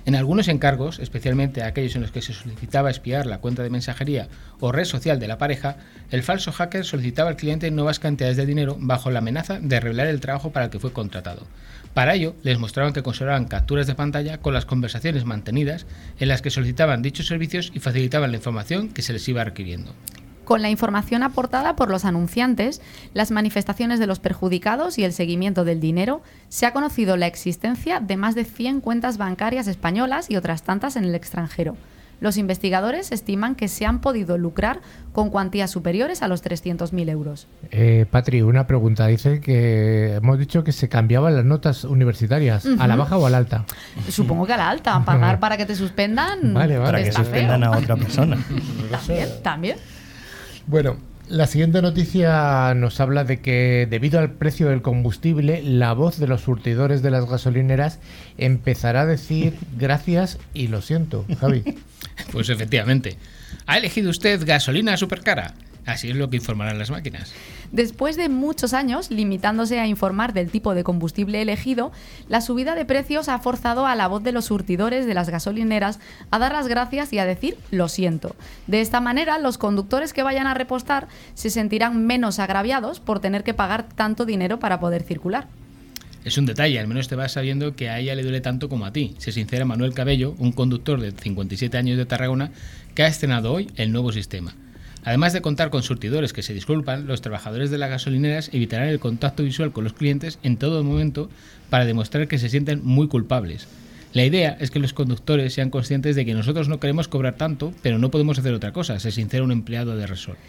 En 0.07 0.15
algunos 0.15 0.48
encargos, 0.48 1.00
especialmente 1.00 1.63
aquellos 1.63 1.98
en 1.98 2.01
los 2.01 2.13
que 2.13 2.21
se 2.21 2.31
solicitaba 2.31 2.89
espiar 2.89 3.25
la 3.25 3.39
cuenta 3.39 3.62
de 3.62 3.69
mensajería 3.69 4.30
o 4.61 4.71
red 4.71 4.85
social 4.85 5.19
de 5.19 5.28
la 5.28 5.37
pareja, 5.37 5.76
el 6.11 6.23
falso 6.23 6.54
hacker 6.54 6.85
solicitaba 6.85 7.30
al 7.30 7.35
cliente 7.35 7.69
nuevas 7.71 7.99
cantidades 7.99 8.37
de 8.37 8.45
dinero 8.45 8.78
bajo 8.80 9.11
la 9.11 9.19
amenaza 9.19 9.59
de 9.59 9.81
revelar 9.81 10.07
el 10.07 10.21
trabajo 10.21 10.54
para 10.54 10.68
el 10.68 10.71
que 10.71 10.80
fue 10.80 10.94
contratado. 10.94 11.45
Para 11.94 12.16
ello, 12.16 12.37
les 12.42 12.57
mostraban 12.57 12.94
que 12.94 13.04
conservaban 13.04 13.49
capturas 13.49 13.85
de 13.85 13.95
pantalla 13.95 14.37
con 14.37 14.54
las 14.54 14.66
conversaciones 14.66 15.26
mantenidas 15.26 15.85
en 16.19 16.30
las 16.30 16.42
que 16.42 16.52
solicitaban 16.52 17.02
dichos 17.02 17.28
servicios 17.28 17.73
y 17.73 17.81
facilitaban 17.81 18.31
la 18.31 18.37
información 18.37 18.87
que 18.87 19.02
se 19.02 19.11
les 19.11 19.28
iba 19.28 19.44
requiriendo. 19.44 19.94
Con 20.47 20.61
la 20.61 20.69
información 20.69 21.23
aportada 21.23 21.75
por 21.75 21.89
los 21.89 22.06
anunciantes, 22.06 22.81
las 23.13 23.31
manifestaciones 23.31 23.99
de 23.99 24.07
los 24.07 24.19
perjudicados 24.19 24.97
y 24.97 25.04
el 25.04 25.11
seguimiento 25.11 25.66
del 25.66 25.81
dinero, 25.81 26.21
se 26.47 26.66
ha 26.66 26.71
conocido 26.71 27.18
la 27.18 27.27
existencia 27.27 27.99
de 27.99 28.16
más 28.16 28.33
de 28.33 28.45
100 28.45 28.80
cuentas 28.80 29.18
bancarias 29.18 29.68
españolas 29.68 30.30
y 30.30 30.37
otras 30.37 30.63
tantas 30.63 30.95
en 30.95 31.04
el 31.04 31.16
extranjero. 31.16 31.75
Los 32.21 32.37
investigadores 32.37 33.11
estiman 33.11 33.56
que 33.56 33.68
se 33.68 33.85
han 33.85 33.99
podido 33.99 34.37
lucrar 34.37 34.80
con 35.11 35.31
cuantías 35.31 35.69
superiores 35.69 36.21
a 36.21 36.30
los 36.30 36.42
300.000 36.45 37.09
euros. 37.09 37.47
Eh, 37.71 38.06
Patri, 38.09 38.42
una 38.42 38.68
pregunta. 38.68 39.06
Dice 39.07 39.42
que 39.42 40.13
hemos 40.13 40.39
dicho 40.39 40.63
que 40.63 40.71
se 40.71 40.87
cambiaban 40.87 41.35
las 41.35 41.44
notas 41.44 41.83
universitarias. 41.83 42.66
¿A 42.80 42.87
la 42.87 42.95
baja 42.95 43.18
o 43.18 43.25
a 43.25 43.30
la 43.30 43.39
alta? 43.39 43.66
Supongo 44.07 44.45
que 44.45 44.54
a 44.54 44.57
la 44.57 44.69
alta, 44.69 45.04
pagar 45.04 45.39
para 45.42 45.57
que 45.57 45.66
te 45.66 45.75
suspendan. 45.75 46.54
Vale, 46.54 46.77
vale. 46.77 46.92
Para 46.92 47.04
que 47.04 47.11
suspendan 47.11 47.59
feo. 47.59 47.73
a 47.73 47.77
otra 47.77 47.97
persona. 47.97 48.37
También, 48.92 49.30
también. 49.44 49.77
Bueno, 50.68 50.97
la 51.30 51.47
siguiente 51.47 51.81
noticia 51.81 52.74
nos 52.74 53.00
habla 53.00 53.24
de 53.24 53.40
que 53.40 53.88
debido 53.90 54.19
al 54.19 54.31
precio 54.31 54.68
del 54.68 54.81
combustible, 54.81 55.62
la 55.64 55.94
voz 55.94 56.19
de 56.19 56.28
los 56.28 56.42
surtidores 56.42 57.02
de 57.02 57.09
las 57.09 57.26
gasolineras 57.26 58.00
empezará 58.38 59.02
a 59.02 59.06
decir 59.06 59.56
gracias 59.78 60.40
y 60.54 60.68
lo 60.68 60.81
siento, 60.81 61.26
Javi. 61.40 61.64
Pues 62.31 62.50
efectivamente, 62.50 63.16
¿ha 63.68 63.78
elegido 63.78 64.09
usted 64.09 64.44
gasolina 64.44 64.97
supercara? 64.97 65.54
Así 65.86 66.09
es 66.09 66.16
lo 66.16 66.30
que 66.30 66.38
informarán 66.38 66.80
las 66.80 66.90
máquinas. 66.90 67.31
Después 67.71 68.16
de 68.16 68.30
muchos 68.30 68.74
años 68.74 69.12
limitándose 69.12 69.80
a 69.80 69.88
informar 69.88 70.33
del 70.33 70.50
tipo 70.50 70.74
de 70.74 70.83
combustible 70.83 71.42
elegido, 71.42 71.92
la 72.30 72.42
subida 72.42 72.76
de 72.76 72.86
precios 72.86 73.30
ha 73.30 73.40
forzado 73.40 73.86
a 73.86 73.95
la 73.95 74.07
voz 74.07 74.24
de 74.24 74.31
los 74.31 74.45
surtidores 74.45 75.06
de 75.06 75.14
las 75.14 75.30
gasolineras 75.30 76.00
a 76.31 76.40
dar 76.40 76.54
las 76.54 76.68
gracias 76.68 77.12
y 77.14 77.19
a 77.19 77.26
decir 77.26 77.57
lo 77.71 77.90
siento. 77.90 78.36
De 78.68 78.81
esta 78.81 79.02
manera, 79.02 79.38
los 79.38 79.57
conductores 79.57 80.14
que 80.14 80.24
vayan 80.24 80.47
a 80.47 80.54
repostar 80.54 81.07
se 81.33 81.50
sentirán 81.50 82.06
menos 82.06 82.40
agraviados 82.40 83.00
por 83.00 83.19
tener 83.19 83.44
que 83.44 83.54
pagar 83.54 83.88
tanto 83.90 84.26
dinero 84.26 84.59
para 84.59 84.80
poder 84.80 85.04
circular. 85.04 85.47
Es 86.24 86.38
un 86.38 86.45
detalle, 86.45 86.78
al 86.80 86.88
menos 86.88 87.07
te 87.07 87.16
vas 87.16 87.31
sabiendo 87.31 87.76
que 87.76 87.90
a 87.90 88.00
ella 88.00 88.14
le 88.14 88.24
duele 88.24 88.42
tanto 88.42 88.68
como 88.68 88.86
a 88.86 88.92
ti. 88.92 89.16
Se 89.18 89.31
sincera 89.31 89.64
Manuel 89.64 89.94
Cabello, 89.94 90.36
un 90.40 90.52
conductor 90.52 91.00
de 91.00 91.12
57 91.12 91.78
años 91.78 91.97
de 91.97 92.06
Tarragona, 92.06 92.52
que 92.95 93.04
ha 93.04 93.07
estrenado 93.07 93.54
hoy 93.54 93.71
el 93.78 93.94
nuevo 93.94 94.12
sistema. 94.12 94.54
Además 95.07 95.31
de 95.31 95.42
contar 95.42 95.69
con 95.69 95.83
surtidores 95.83 96.33
que 96.33 96.44
se 96.44 96.54
disculpan, 96.54 97.07
los 97.07 97.21
trabajadores 97.21 97.71
de 97.71 97.78
las 97.78 97.90
gasolineras 97.90 98.49
evitarán 98.52 98.90
el 98.90 98.99
contacto 98.99 99.42
visual 99.42 99.71
con 99.71 99.85
los 99.85 99.94
clientes 99.94 100.37
en 100.44 100.57
todo 100.57 100.83
momento 100.83 101.30
para 101.69 101.85
demostrar 101.85 102.28
que 102.28 102.37
se 102.37 102.49
sienten 102.49 102.81
muy 102.83 103.07
culpables. 103.07 103.69
La 104.11 104.26
idea 104.26 104.57
es 104.59 104.69
que 104.69 104.80
los 104.80 104.92
conductores 104.92 105.54
sean 105.54 105.69
conscientes 105.69 106.18
de 106.18 106.26
que 106.26 106.33
nosotros 106.33 106.68
no 106.68 106.81
queremos 106.81 107.07
cobrar 107.07 107.35
tanto, 107.35 107.71
pero 107.81 107.99
no 107.99 108.11
podemos 108.11 108.37
hacer 108.37 108.54
otra 108.54 108.73
cosa, 108.73 108.99
se 108.99 109.11
sincera 109.11 109.45
un 109.45 109.54
empleado 109.54 109.95
de 109.95 110.07
Resort. 110.07 110.40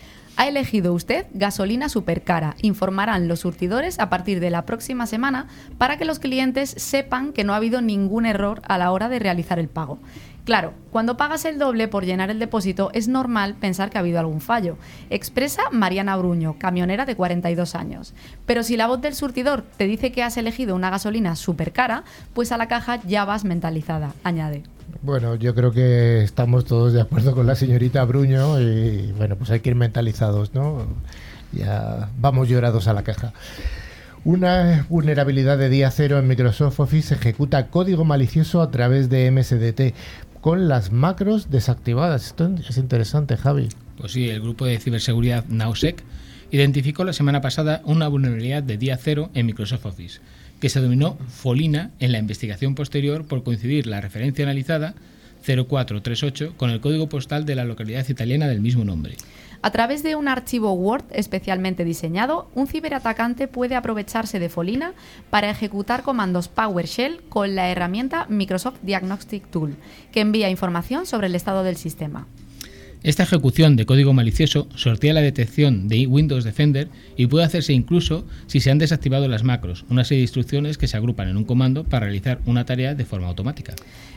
Ha 0.40 0.46
elegido 0.46 0.92
usted 0.92 1.26
gasolina 1.34 1.88
supercara. 1.88 2.54
Informarán 2.62 3.26
los 3.26 3.40
surtidores 3.40 3.98
a 3.98 4.08
partir 4.08 4.38
de 4.38 4.50
la 4.50 4.66
próxima 4.66 5.06
semana 5.06 5.48
para 5.78 5.98
que 5.98 6.04
los 6.04 6.20
clientes 6.20 6.74
sepan 6.76 7.32
que 7.32 7.42
no 7.42 7.54
ha 7.54 7.56
habido 7.56 7.80
ningún 7.80 8.24
error 8.24 8.62
a 8.68 8.78
la 8.78 8.92
hora 8.92 9.08
de 9.08 9.18
realizar 9.18 9.58
el 9.58 9.66
pago. 9.66 9.98
Claro, 10.48 10.72
cuando 10.90 11.18
pagas 11.18 11.44
el 11.44 11.58
doble 11.58 11.88
por 11.88 12.06
llenar 12.06 12.30
el 12.30 12.38
depósito 12.38 12.90
es 12.94 13.06
normal 13.06 13.56
pensar 13.60 13.90
que 13.90 13.98
ha 13.98 14.00
habido 14.00 14.18
algún 14.18 14.40
fallo. 14.40 14.78
Expresa 15.10 15.64
Mariana 15.72 16.16
Bruño, 16.16 16.56
camionera 16.58 17.04
de 17.04 17.16
42 17.16 17.74
años. 17.74 18.14
Pero 18.46 18.62
si 18.62 18.78
la 18.78 18.86
voz 18.86 19.02
del 19.02 19.14
surtidor 19.14 19.62
te 19.76 19.84
dice 19.84 20.10
que 20.10 20.22
has 20.22 20.38
elegido 20.38 20.74
una 20.74 20.88
gasolina 20.88 21.36
súper 21.36 21.72
cara, 21.72 22.02
pues 22.32 22.50
a 22.50 22.56
la 22.56 22.66
caja 22.66 22.98
ya 23.06 23.26
vas 23.26 23.44
mentalizada, 23.44 24.14
añade. 24.24 24.62
Bueno, 25.02 25.34
yo 25.34 25.54
creo 25.54 25.70
que 25.70 26.22
estamos 26.22 26.64
todos 26.64 26.94
de 26.94 27.02
acuerdo 27.02 27.34
con 27.34 27.46
la 27.46 27.54
señorita 27.54 28.02
Bruño 28.06 28.58
y 28.58 29.12
bueno, 29.18 29.36
pues 29.36 29.50
hay 29.50 29.60
que 29.60 29.68
ir 29.68 29.76
mentalizados, 29.76 30.54
¿no? 30.54 30.86
Ya 31.52 32.08
vamos 32.18 32.48
llorados 32.48 32.88
a 32.88 32.94
la 32.94 33.02
caja. 33.02 33.34
Una 34.24 34.84
vulnerabilidad 34.88 35.58
de 35.58 35.68
día 35.68 35.90
cero 35.90 36.18
en 36.18 36.26
Microsoft 36.26 36.80
Office 36.80 37.14
ejecuta 37.14 37.68
código 37.68 38.04
malicioso 38.04 38.60
a 38.60 38.70
través 38.70 39.08
de 39.08 39.30
MSDT 39.30 39.94
con 40.48 40.66
las 40.66 40.92
macros 40.92 41.50
desactivadas. 41.50 42.24
Esto 42.24 42.50
es 42.66 42.78
interesante, 42.78 43.36
Javi. 43.36 43.68
Pues 43.98 44.12
sí, 44.12 44.30
el 44.30 44.40
grupo 44.40 44.64
de 44.64 44.78
ciberseguridad 44.78 45.44
Nausec 45.48 46.02
identificó 46.50 47.04
la 47.04 47.12
semana 47.12 47.42
pasada 47.42 47.82
una 47.84 48.08
vulnerabilidad 48.08 48.62
de 48.62 48.78
día 48.78 48.96
cero 48.96 49.28
en 49.34 49.44
Microsoft 49.44 49.84
Office, 49.84 50.20
que 50.58 50.70
se 50.70 50.80
denominó 50.80 51.18
Folina 51.28 51.90
en 52.00 52.12
la 52.12 52.18
investigación 52.18 52.74
posterior 52.74 53.26
por 53.26 53.42
coincidir 53.42 53.86
la 53.86 54.00
referencia 54.00 54.46
analizada 54.46 54.94
0438 55.44 56.54
con 56.56 56.70
el 56.70 56.80
código 56.80 57.10
postal 57.10 57.44
de 57.44 57.54
la 57.54 57.66
localidad 57.66 58.08
italiana 58.08 58.48
del 58.48 58.62
mismo 58.62 58.86
nombre. 58.86 59.18
A 59.60 59.72
través 59.72 60.04
de 60.04 60.14
un 60.14 60.28
archivo 60.28 60.72
Word 60.72 61.04
especialmente 61.10 61.84
diseñado, 61.84 62.48
un 62.54 62.68
ciberatacante 62.68 63.48
puede 63.48 63.74
aprovecharse 63.74 64.38
de 64.38 64.48
Folina 64.48 64.92
para 65.30 65.50
ejecutar 65.50 66.02
comandos 66.04 66.48
PowerShell 66.48 67.22
con 67.28 67.56
la 67.56 67.68
herramienta 67.68 68.26
Microsoft 68.28 68.78
Diagnostic 68.82 69.50
Tool, 69.50 69.76
que 70.12 70.20
envía 70.20 70.48
información 70.48 71.06
sobre 71.06 71.26
el 71.26 71.34
estado 71.34 71.64
del 71.64 71.76
sistema. 71.76 72.26
Esta 73.02 73.22
ejecución 73.22 73.76
de 73.76 73.86
código 73.86 74.12
malicioso 74.12 74.68
sortea 74.74 75.14
la 75.14 75.20
detección 75.20 75.86
de 75.86 76.06
Windows 76.08 76.42
Defender 76.44 76.88
y 77.16 77.26
puede 77.26 77.44
hacerse 77.44 77.72
incluso 77.72 78.26
si 78.48 78.58
se 78.58 78.72
han 78.72 78.78
desactivado 78.78 79.28
las 79.28 79.44
macros, 79.44 79.84
una 79.88 80.04
serie 80.04 80.18
de 80.18 80.24
instrucciones 80.24 80.78
que 80.78 80.88
se 80.88 80.96
agrupan 80.96 81.28
en 81.28 81.36
un 81.36 81.44
comando 81.44 81.84
para 81.84 82.06
realizar 82.06 82.40
una 82.44 82.64
tarea 82.64 82.96
de 82.96 83.04
forma 83.04 83.28
automática. 83.28 83.74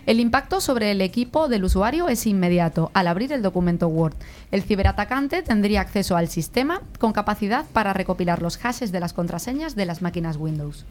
El 0.08 0.20
impacto 0.20 0.62
sobre 0.62 0.90
el 0.90 1.00
equipo 1.00 1.48
del 1.48 1.64
usuario 1.64 2.10
es 2.10 2.26
inmediato 2.26 2.90
al 2.96 3.08
abrir 3.08 3.32
el 3.34 3.44
documento 3.44 3.88
Word. 3.88 4.16
El 4.52 4.64
ciberatacante 4.64 5.44
tendría 5.44 5.82
acceso 5.82 6.18
al 6.18 6.28
sistema 6.28 6.82
con 6.98 7.14
capacidad 7.14 7.66
para 7.72 7.94
recopilar 7.94 8.42
los 8.42 8.58
hashes 8.58 8.92
de 8.92 9.00
las 9.00 9.14
contraseñas 9.14 9.76
de 9.76 9.86
las 9.86 10.02
máquinas 10.02 10.38
Windows. 10.38 10.86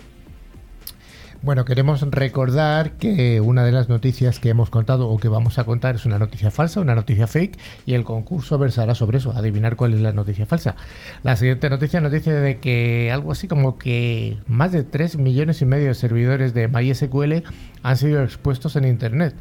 Bueno, 1.43 1.65
queremos 1.65 2.03
recordar 2.03 2.99
que 2.99 3.41
una 3.41 3.65
de 3.65 3.73
las 3.73 3.89
noticias 3.89 4.39
que 4.39 4.51
hemos 4.51 4.69
contado 4.69 5.09
o 5.09 5.17
que 5.17 5.29
vamos 5.29 5.59
a 5.59 5.65
contar 5.65 5.95
es 5.95 6.05
una 6.05 6.19
noticia 6.19 6.51
falsa, 6.51 6.83
una 6.83 6.95
noticia 6.95 7.27
fake, 7.27 7.59
y 7.87 7.95
el 7.95 8.05
concurso 8.05 8.59
versará 8.59 8.95
sobre 8.95 9.17
eso, 9.17 9.33
adivinar 9.33 9.77
cuál 9.77 9.95
es 9.95 10.01
la 10.01 10.13
noticia 10.13 10.45
falsa. 10.45 10.77
La 11.23 11.37
siguiente 11.37 11.71
noticia 11.71 12.03
nos 12.03 12.13
dice 12.13 12.31
de 12.31 12.59
que 12.59 13.11
algo 13.11 13.33
así 13.33 13.49
como 13.49 13.79
que 13.79 14.37
más 14.49 14.73
de 14.73 14.85
3 14.85 15.17
millones 15.17 15.63
y 15.63 15.65
medio 15.65 15.89
de 15.89 15.95
servidores 15.95 16.53
de 16.53 16.69
MySQL 16.69 17.43
han 17.83 17.97
sido 17.97 18.23
expuestos 18.23 18.77
en 18.77 18.85
Internet. 18.85 19.35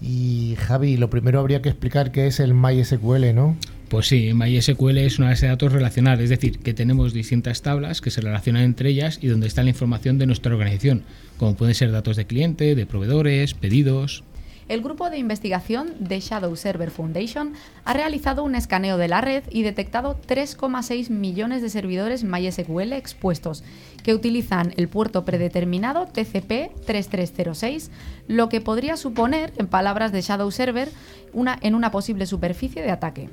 Y 0.00 0.56
Javi, 0.58 0.96
lo 0.96 1.08
primero 1.08 1.38
habría 1.38 1.62
que 1.62 1.68
explicar 1.68 2.10
qué 2.10 2.26
es 2.26 2.40
el 2.40 2.52
MySQL, 2.52 3.32
¿no? 3.32 3.54
Pues 3.88 4.08
sí, 4.08 4.34
MySQL 4.34 4.98
es 4.98 5.20
una 5.20 5.28
base 5.28 5.46
de 5.46 5.50
datos 5.50 5.72
relacional, 5.72 6.20
es 6.20 6.28
decir, 6.28 6.58
que 6.58 6.74
tenemos 6.74 7.12
distintas 7.12 7.62
tablas 7.62 8.00
que 8.00 8.10
se 8.10 8.20
relacionan 8.20 8.62
entre 8.62 8.90
ellas 8.90 9.20
y 9.22 9.28
donde 9.28 9.46
está 9.46 9.62
la 9.62 9.70
información 9.70 10.18
de 10.18 10.26
nuestra 10.26 10.52
organización, 10.52 11.04
como 11.38 11.54
pueden 11.54 11.76
ser 11.76 11.92
datos 11.92 12.16
de 12.16 12.26
cliente, 12.26 12.74
de 12.74 12.84
proveedores, 12.84 13.54
pedidos. 13.54 14.24
El 14.68 14.82
grupo 14.82 15.08
de 15.08 15.18
investigación 15.18 15.92
de 16.00 16.18
Shadow 16.18 16.56
Server 16.56 16.90
Foundation 16.90 17.52
ha 17.84 17.92
realizado 17.92 18.42
un 18.42 18.56
escaneo 18.56 18.98
de 18.98 19.06
la 19.06 19.20
red 19.20 19.44
y 19.50 19.62
detectado 19.62 20.18
3,6 20.26 21.08
millones 21.10 21.62
de 21.62 21.70
servidores 21.70 22.24
MySQL 22.24 22.92
expuestos 22.92 23.62
que 24.02 24.14
utilizan 24.14 24.74
el 24.76 24.88
puerto 24.88 25.24
predeterminado 25.24 26.06
TCP 26.06 26.74
3306, 26.84 27.92
lo 28.26 28.48
que 28.48 28.60
podría 28.60 28.96
suponer, 28.96 29.52
en 29.58 29.68
palabras 29.68 30.10
de 30.10 30.22
Shadow 30.22 30.50
Server, 30.50 30.88
una, 31.32 31.56
en 31.62 31.76
una 31.76 31.92
posible 31.92 32.26
superficie 32.26 32.82
de 32.82 32.90
ataque. 32.90 33.28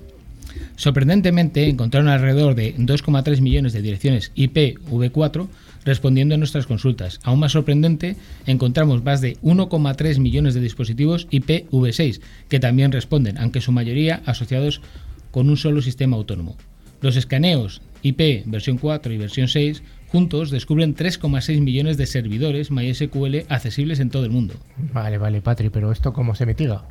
Sorprendentemente, 0.75 1.69
encontraron 1.69 2.09
alrededor 2.09 2.55
de 2.55 2.75
2,3 2.75 3.41
millones 3.41 3.73
de 3.73 3.81
direcciones 3.81 4.31
IPv4 4.35 5.47
respondiendo 5.85 6.35
a 6.35 6.37
nuestras 6.37 6.65
consultas. 6.65 7.19
Aún 7.23 7.39
más 7.39 7.51
sorprendente, 7.51 8.15
encontramos 8.45 9.03
más 9.03 9.21
de 9.21 9.37
1,3 9.41 10.19
millones 10.19 10.53
de 10.53 10.61
dispositivos 10.61 11.27
IPv6 11.29 12.21
que 12.49 12.59
también 12.59 12.91
responden, 12.91 13.37
aunque 13.37 13.61
su 13.61 13.71
mayoría 13.71 14.21
asociados 14.25 14.81
con 15.31 15.49
un 15.49 15.57
solo 15.57 15.81
sistema 15.81 16.15
autónomo. 16.15 16.57
Los 17.01 17.17
escaneos 17.17 17.81
IP 18.01 18.43
versión 18.45 18.77
4 18.77 19.13
y 19.13 19.17
versión 19.17 19.47
6 19.47 19.83
juntos 20.07 20.51
descubren 20.51 20.95
3,6 20.95 21.59
millones 21.61 21.97
de 21.97 22.05
servidores 22.05 22.71
MySQL 22.71 23.45
accesibles 23.49 23.99
en 23.99 24.09
todo 24.09 24.25
el 24.25 24.31
mundo. 24.31 24.53
Vale, 24.93 25.17
vale, 25.17 25.41
Patri, 25.41 25.69
pero 25.69 25.91
¿esto 25.91 26.13
cómo 26.13 26.35
se 26.35 26.45
mitiga? 26.45 26.85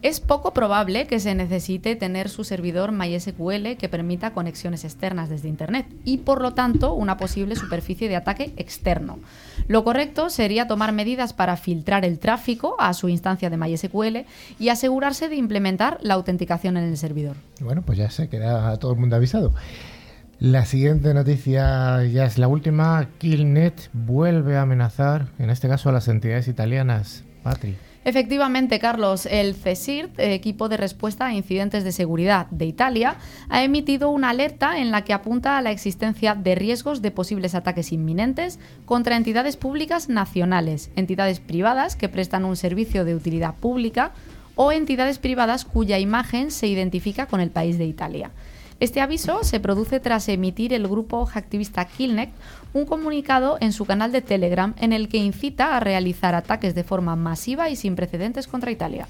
Es 0.00 0.20
poco 0.20 0.52
probable 0.52 1.08
que 1.08 1.18
se 1.18 1.34
necesite 1.34 1.96
tener 1.96 2.28
su 2.28 2.44
servidor 2.44 2.92
MySQL 2.92 3.76
que 3.76 3.88
permita 3.90 4.32
conexiones 4.32 4.84
externas 4.84 5.28
desde 5.28 5.48
Internet 5.48 5.86
y, 6.04 6.18
por 6.18 6.40
lo 6.40 6.54
tanto, 6.54 6.94
una 6.94 7.16
posible 7.16 7.56
superficie 7.56 8.08
de 8.08 8.14
ataque 8.14 8.52
externo. 8.56 9.18
Lo 9.66 9.82
correcto 9.82 10.30
sería 10.30 10.68
tomar 10.68 10.92
medidas 10.92 11.32
para 11.32 11.56
filtrar 11.56 12.04
el 12.04 12.20
tráfico 12.20 12.76
a 12.78 12.94
su 12.94 13.08
instancia 13.08 13.50
de 13.50 13.56
MySQL 13.56 14.18
y 14.60 14.68
asegurarse 14.68 15.28
de 15.28 15.34
implementar 15.34 15.98
la 16.00 16.14
autenticación 16.14 16.76
en 16.76 16.84
el 16.84 16.96
servidor. 16.96 17.34
Bueno, 17.60 17.82
pues 17.82 17.98
ya 17.98 18.08
se 18.10 18.28
queda 18.28 18.76
todo 18.76 18.92
el 18.92 18.98
mundo 19.00 19.16
avisado. 19.16 19.52
La 20.38 20.64
siguiente 20.64 21.12
noticia 21.12 22.04
ya 22.04 22.24
es 22.24 22.38
la 22.38 22.46
última. 22.46 23.08
Killnet 23.18 23.90
vuelve 23.92 24.56
a 24.56 24.62
amenazar, 24.62 25.26
en 25.40 25.50
este 25.50 25.66
caso 25.66 25.88
a 25.88 25.92
las 25.92 26.06
entidades 26.06 26.46
italianas. 26.46 27.24
Patri. 27.42 27.76
Efectivamente, 28.08 28.78
Carlos, 28.78 29.26
el 29.26 29.54
CESIRT, 29.54 30.18
equipo 30.18 30.70
de 30.70 30.78
respuesta 30.78 31.26
a 31.26 31.34
incidentes 31.34 31.84
de 31.84 31.92
seguridad 31.92 32.46
de 32.46 32.64
Italia, 32.64 33.16
ha 33.50 33.62
emitido 33.62 34.08
una 34.08 34.30
alerta 34.30 34.78
en 34.78 34.90
la 34.90 35.04
que 35.04 35.12
apunta 35.12 35.58
a 35.58 35.60
la 35.60 35.72
existencia 35.72 36.34
de 36.34 36.54
riesgos 36.54 37.02
de 37.02 37.10
posibles 37.10 37.54
ataques 37.54 37.92
inminentes 37.92 38.60
contra 38.86 39.14
entidades 39.14 39.58
públicas 39.58 40.08
nacionales, 40.08 40.90
entidades 40.96 41.38
privadas 41.38 41.96
que 41.96 42.08
prestan 42.08 42.46
un 42.46 42.56
servicio 42.56 43.04
de 43.04 43.14
utilidad 43.14 43.54
pública 43.56 44.12
o 44.54 44.72
entidades 44.72 45.18
privadas 45.18 45.66
cuya 45.66 45.98
imagen 45.98 46.50
se 46.50 46.66
identifica 46.66 47.26
con 47.26 47.42
el 47.42 47.50
país 47.50 47.76
de 47.76 47.84
Italia. 47.84 48.30
Este 48.80 49.00
aviso 49.00 49.42
se 49.42 49.58
produce 49.58 49.98
tras 49.98 50.28
emitir 50.28 50.72
el 50.72 50.86
grupo 50.86 51.28
activista 51.34 51.84
Killnet 51.84 52.30
un 52.72 52.86
comunicado 52.86 53.58
en 53.60 53.72
su 53.72 53.84
canal 53.86 54.12
de 54.12 54.22
Telegram 54.22 54.74
en 54.78 54.92
el 54.92 55.08
que 55.08 55.18
incita 55.18 55.76
a 55.76 55.80
realizar 55.80 56.36
ataques 56.36 56.76
de 56.76 56.84
forma 56.84 57.16
masiva 57.16 57.70
y 57.70 57.76
sin 57.76 57.96
precedentes 57.96 58.46
contra 58.46 58.70
Italia. 58.70 59.08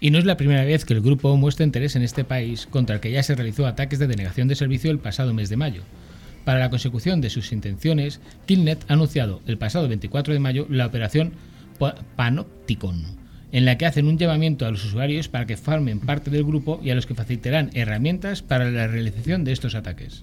Y 0.00 0.10
no 0.10 0.18
es 0.18 0.26
la 0.26 0.36
primera 0.36 0.64
vez 0.64 0.84
que 0.84 0.92
el 0.92 1.00
grupo 1.00 1.34
muestra 1.36 1.64
interés 1.64 1.96
en 1.96 2.02
este 2.02 2.24
país 2.24 2.66
contra 2.66 2.96
el 2.96 3.00
que 3.00 3.10
ya 3.10 3.22
se 3.22 3.34
realizó 3.34 3.66
ataques 3.66 3.98
de 3.98 4.06
denegación 4.06 4.48
de 4.48 4.54
servicio 4.54 4.90
el 4.90 4.98
pasado 4.98 5.32
mes 5.32 5.48
de 5.48 5.56
mayo. 5.56 5.82
Para 6.44 6.58
la 6.58 6.68
consecución 6.68 7.22
de 7.22 7.30
sus 7.30 7.52
intenciones, 7.52 8.20
Killnet 8.44 8.84
ha 8.88 8.92
anunciado 8.92 9.40
el 9.46 9.56
pasado 9.56 9.88
24 9.88 10.34
de 10.34 10.40
mayo 10.40 10.66
la 10.68 10.86
operación 10.86 11.32
Panopticon, 12.16 13.25
en 13.52 13.64
la 13.64 13.78
que 13.78 13.86
hacen 13.86 14.06
un 14.06 14.18
llamamiento 14.18 14.66
a 14.66 14.70
los 14.70 14.84
usuarios 14.84 15.28
para 15.28 15.46
que 15.46 15.56
formen 15.56 16.00
parte 16.00 16.30
del 16.30 16.44
grupo 16.44 16.80
y 16.82 16.90
a 16.90 16.94
los 16.94 17.06
que 17.06 17.14
facilitarán 17.14 17.70
herramientas 17.74 18.42
para 18.42 18.70
la 18.70 18.86
realización 18.86 19.44
de 19.44 19.52
estos 19.52 19.74
ataques. 19.74 20.22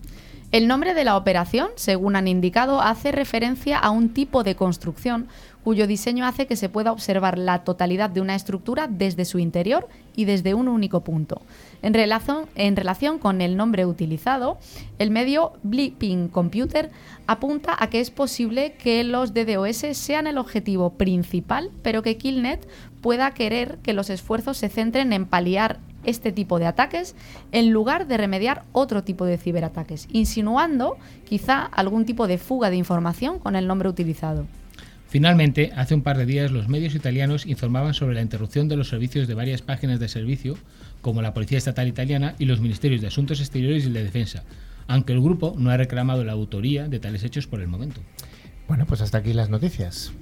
El 0.54 0.68
nombre 0.68 0.94
de 0.94 1.04
la 1.04 1.18
operación, 1.18 1.70
según 1.76 2.16
han 2.16 2.28
indicado, 2.28 2.80
hace 2.80 3.12
referencia 3.12 3.80
a 3.80 3.90
un 3.90 4.10
tipo 4.10 4.44
de 4.44 4.56
construcción 4.56 5.28
cuyo 5.64 5.88
diseño 5.88 6.28
hace 6.28 6.46
que 6.46 6.56
se 6.56 6.70
pueda 6.70 6.92
observar 6.92 7.40
la 7.40 7.64
totalidad 7.64 8.12
de 8.12 8.22
una 8.22 8.36
estructura 8.36 8.88
desde 8.88 9.26
su 9.26 9.40
interior 9.40 9.88
y 10.16 10.26
desde 10.26 10.54
un 10.54 10.68
único 10.68 11.04
punto. 11.04 11.42
En 11.82 11.94
relación, 11.94 12.46
en 12.54 12.76
relación 12.76 13.18
con 13.18 13.42
el 13.42 13.58
nombre 13.58 13.86
utilizado, 13.86 14.60
el 15.00 15.10
medio 15.10 15.54
Blipping 15.64 16.28
Computer 16.28 16.92
apunta 17.28 17.76
a 17.80 17.90
que 17.90 18.00
es 18.00 18.12
posible 18.12 18.74
que 18.74 19.04
los 19.04 19.34
DDoS 19.34 19.98
sean 19.98 20.28
el 20.28 20.38
objetivo 20.38 20.92
principal, 20.92 21.72
pero 21.82 22.04
que 22.04 22.18
Killnet 22.18 22.68
pueda 23.04 23.32
querer 23.32 23.78
que 23.84 23.94
los 23.94 24.10
esfuerzos 24.10 24.58
se 24.58 24.70
centren 24.70 25.14
en 25.14 25.26
paliar 25.26 25.80
este 26.06 26.32
tipo 26.32 26.58
de 26.58 26.66
ataques 26.66 27.16
en 27.52 27.70
lugar 27.70 28.08
de 28.08 28.18
remediar 28.18 28.64
otro 28.72 29.04
tipo 29.04 29.26
de 29.26 29.38
ciberataques, 29.38 30.08
insinuando 30.12 30.98
quizá 31.26 31.64
algún 31.66 32.06
tipo 32.06 32.28
de 32.28 32.38
fuga 32.38 32.70
de 32.70 32.78
información 32.78 33.40
con 33.40 33.56
el 33.56 33.68
nombre 33.68 33.90
utilizado. 33.90 34.48
Finalmente, 35.10 35.72
hace 35.76 35.94
un 35.94 36.02
par 36.02 36.18
de 36.18 36.26
días 36.26 36.50
los 36.50 36.70
medios 36.70 36.96
italianos 36.96 37.46
informaban 37.46 37.94
sobre 37.94 38.16
la 38.16 38.22
interrupción 38.22 38.68
de 38.70 38.78
los 38.78 38.88
servicios 38.88 39.28
de 39.28 39.36
varias 39.36 39.62
páginas 39.62 40.00
de 40.00 40.08
servicio, 40.08 40.58
como 41.02 41.22
la 41.22 41.34
Policía 41.34 41.58
Estatal 41.58 41.88
Italiana 41.88 42.36
y 42.40 42.46
los 42.46 42.62
Ministerios 42.62 43.02
de 43.02 43.08
Asuntos 43.08 43.42
Exteriores 43.42 43.86
y 43.86 43.92
de 43.92 44.04
Defensa, 44.04 44.44
aunque 44.88 45.14
el 45.14 45.22
grupo 45.22 45.56
no 45.58 45.70
ha 45.70 45.78
reclamado 45.78 46.24
la 46.24 46.32
autoría 46.32 46.88
de 46.88 47.00
tales 47.00 47.24
hechos 47.24 47.48
por 47.48 47.60
el 47.60 47.68
momento. 47.68 48.02
Bueno, 48.68 48.86
pues 48.88 49.02
hasta 49.02 49.18
aquí 49.18 49.34
las 49.34 49.50
noticias. 49.50 50.14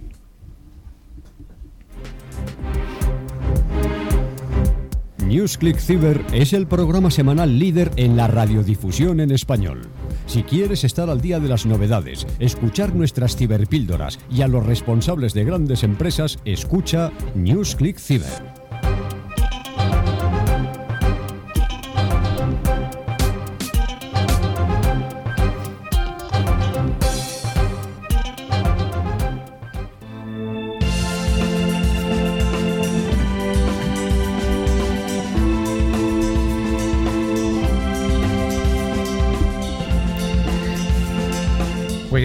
NewsClick 5.32 5.78
Cyber 5.80 6.22
es 6.34 6.52
el 6.52 6.68
programa 6.68 7.10
semanal 7.10 7.58
líder 7.58 7.92
en 7.96 8.18
la 8.18 8.28
radiodifusión 8.28 9.22
en 9.22 9.32
español. 9.32 9.82
Si 10.26 10.44
quieres 10.44 10.84
estar 10.84 11.10
al 11.10 11.22
día 11.22 11.40
de 11.40 11.48
las 11.48 11.66
novedades, 11.66 12.28
escuchar 12.40 12.94
nuestras 12.94 13.38
ciberpíldoras 13.38 14.20
y 14.30 14.42
a 14.42 14.50
los 14.50 14.66
responsables 14.66 15.34
de 15.34 15.46
grandes 15.46 15.84
empresas, 15.84 16.38
escucha 16.44 17.12
NewsClick 17.34 17.98
Cyber. 17.98 18.61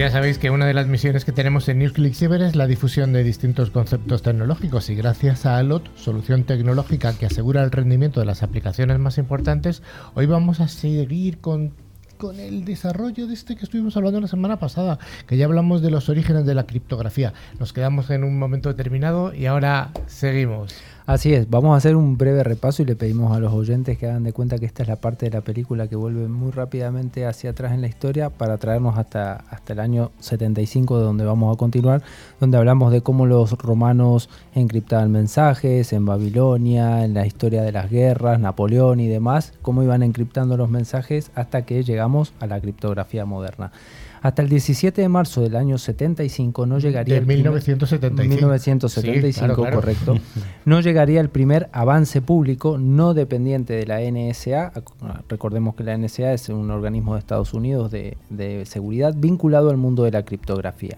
Ya 0.07 0.13
sabéis 0.13 0.37
que 0.37 0.51
una 0.51 0.65
de 0.65 0.73
las 0.73 0.87
misiones 0.87 1.25
que 1.25 1.33
tenemos 1.33 1.67
en 1.67 1.79
NewsClick 1.79 2.13
Cyber 2.13 2.41
es 2.41 2.55
la 2.55 2.65
difusión 2.65 3.11
de 3.11 3.25
distintos 3.25 3.71
conceptos 3.71 4.21
tecnológicos 4.21 4.89
y 4.89 4.95
gracias 4.95 5.45
a 5.45 5.57
ALOT, 5.57 5.93
solución 5.97 6.45
tecnológica 6.45 7.11
que 7.11 7.25
asegura 7.25 7.61
el 7.61 7.71
rendimiento 7.71 8.21
de 8.21 8.25
las 8.25 8.41
aplicaciones 8.41 8.99
más 8.99 9.17
importantes, 9.17 9.83
hoy 10.13 10.25
vamos 10.25 10.61
a 10.61 10.69
seguir 10.69 11.39
con 11.39 11.73
con 12.17 12.39
el 12.39 12.63
desarrollo 12.63 13.27
de 13.27 13.33
este 13.33 13.57
que 13.57 13.65
estuvimos 13.65 13.97
hablando 13.97 14.21
la 14.21 14.27
semana 14.27 14.57
pasada, 14.57 14.97
que 15.27 15.35
ya 15.35 15.45
hablamos 15.45 15.81
de 15.81 15.91
los 15.91 16.07
orígenes 16.07 16.45
de 16.45 16.55
la 16.55 16.65
criptografía. 16.65 17.33
Nos 17.59 17.73
quedamos 17.73 18.09
en 18.09 18.23
un 18.23 18.39
momento 18.39 18.69
determinado 18.69 19.35
y 19.35 19.45
ahora 19.45 19.91
seguimos. 20.07 20.73
Así 21.07 21.33
es, 21.33 21.49
vamos 21.49 21.73
a 21.73 21.77
hacer 21.77 21.95
un 21.95 22.17
breve 22.17 22.43
repaso 22.43 22.81
y 22.81 22.85
le 22.85 22.97
pedimos 22.97 23.33
a 23.33 23.39
los 23.39 23.53
oyentes 23.53 23.97
que 23.97 24.07
hagan 24.07 24.25
de 24.25 24.33
cuenta 24.33 24.59
que 24.59 24.65
esta 24.65 24.83
es 24.83 24.89
la 24.89 24.97
parte 24.97 25.27
de 25.27 25.31
la 25.31 25.39
película 25.39 25.87
que 25.87 25.95
vuelve 25.95 26.27
muy 26.27 26.51
rápidamente 26.51 27.25
hacia 27.25 27.51
atrás 27.51 27.71
en 27.71 27.79
la 27.79 27.87
historia 27.87 28.29
para 28.29 28.57
traernos 28.57 28.97
hasta, 28.97 29.35
hasta 29.49 29.71
el 29.71 29.79
año 29.79 30.11
75 30.19 30.97
de 30.97 31.05
donde 31.05 31.23
vamos 31.23 31.55
a 31.55 31.57
continuar, 31.57 32.03
donde 32.41 32.57
hablamos 32.57 32.91
de 32.91 32.99
cómo 32.99 33.25
los 33.25 33.53
romanos 33.53 34.29
encriptaban 34.53 35.09
mensajes 35.09 35.93
en 35.93 36.05
Babilonia, 36.05 37.05
en 37.05 37.13
la 37.13 37.25
historia 37.25 37.63
de 37.63 37.71
las 37.71 37.89
guerras, 37.89 38.41
Napoleón 38.41 38.99
y 38.99 39.07
demás, 39.07 39.53
cómo 39.61 39.83
iban 39.83 40.03
encriptando 40.03 40.57
los 40.57 40.69
mensajes 40.69 41.31
hasta 41.35 41.61
que 41.61 41.83
llegamos 41.83 42.33
a 42.41 42.47
la 42.47 42.59
criptografía 42.59 43.23
moderna. 43.23 43.71
Hasta 44.21 44.41
el 44.41 44.49
17 44.49 45.01
de 45.01 45.09
marzo 45.09 45.41
del 45.41 45.55
año 45.55 45.77
75 45.77 46.65
no 46.65 46.79
llegaría... 46.79 47.15
De 47.15 47.19
el 47.19 47.25
primer- 47.25 47.37
1975. 47.43 48.35
1975, 48.35 49.33
Sí, 49.33 49.39
claro, 49.39 49.55
claro. 49.55 49.75
correcto. 49.79 50.15
No 50.65 50.81
llegaría 50.81 51.21
el 51.21 51.29
primer 51.29 51.69
avance 51.71 52.21
público 52.21 52.77
no 52.77 53.13
dependiente 53.13 53.73
de 53.73 53.85
la 53.85 53.99
NSA. 54.01 54.73
Recordemos 55.29 55.75
que 55.75 55.83
la 55.83 55.97
NSA 55.97 56.33
es 56.33 56.49
un 56.49 56.69
organismo 56.71 57.13
de 57.13 57.19
Estados 57.19 57.53
Unidos 57.53 57.89
de, 57.91 58.17
de 58.29 58.65
seguridad 58.65 59.13
vinculado 59.15 59.69
al 59.69 59.77
mundo 59.77 60.03
de 60.03 60.11
la 60.11 60.23
criptografía. 60.23 60.97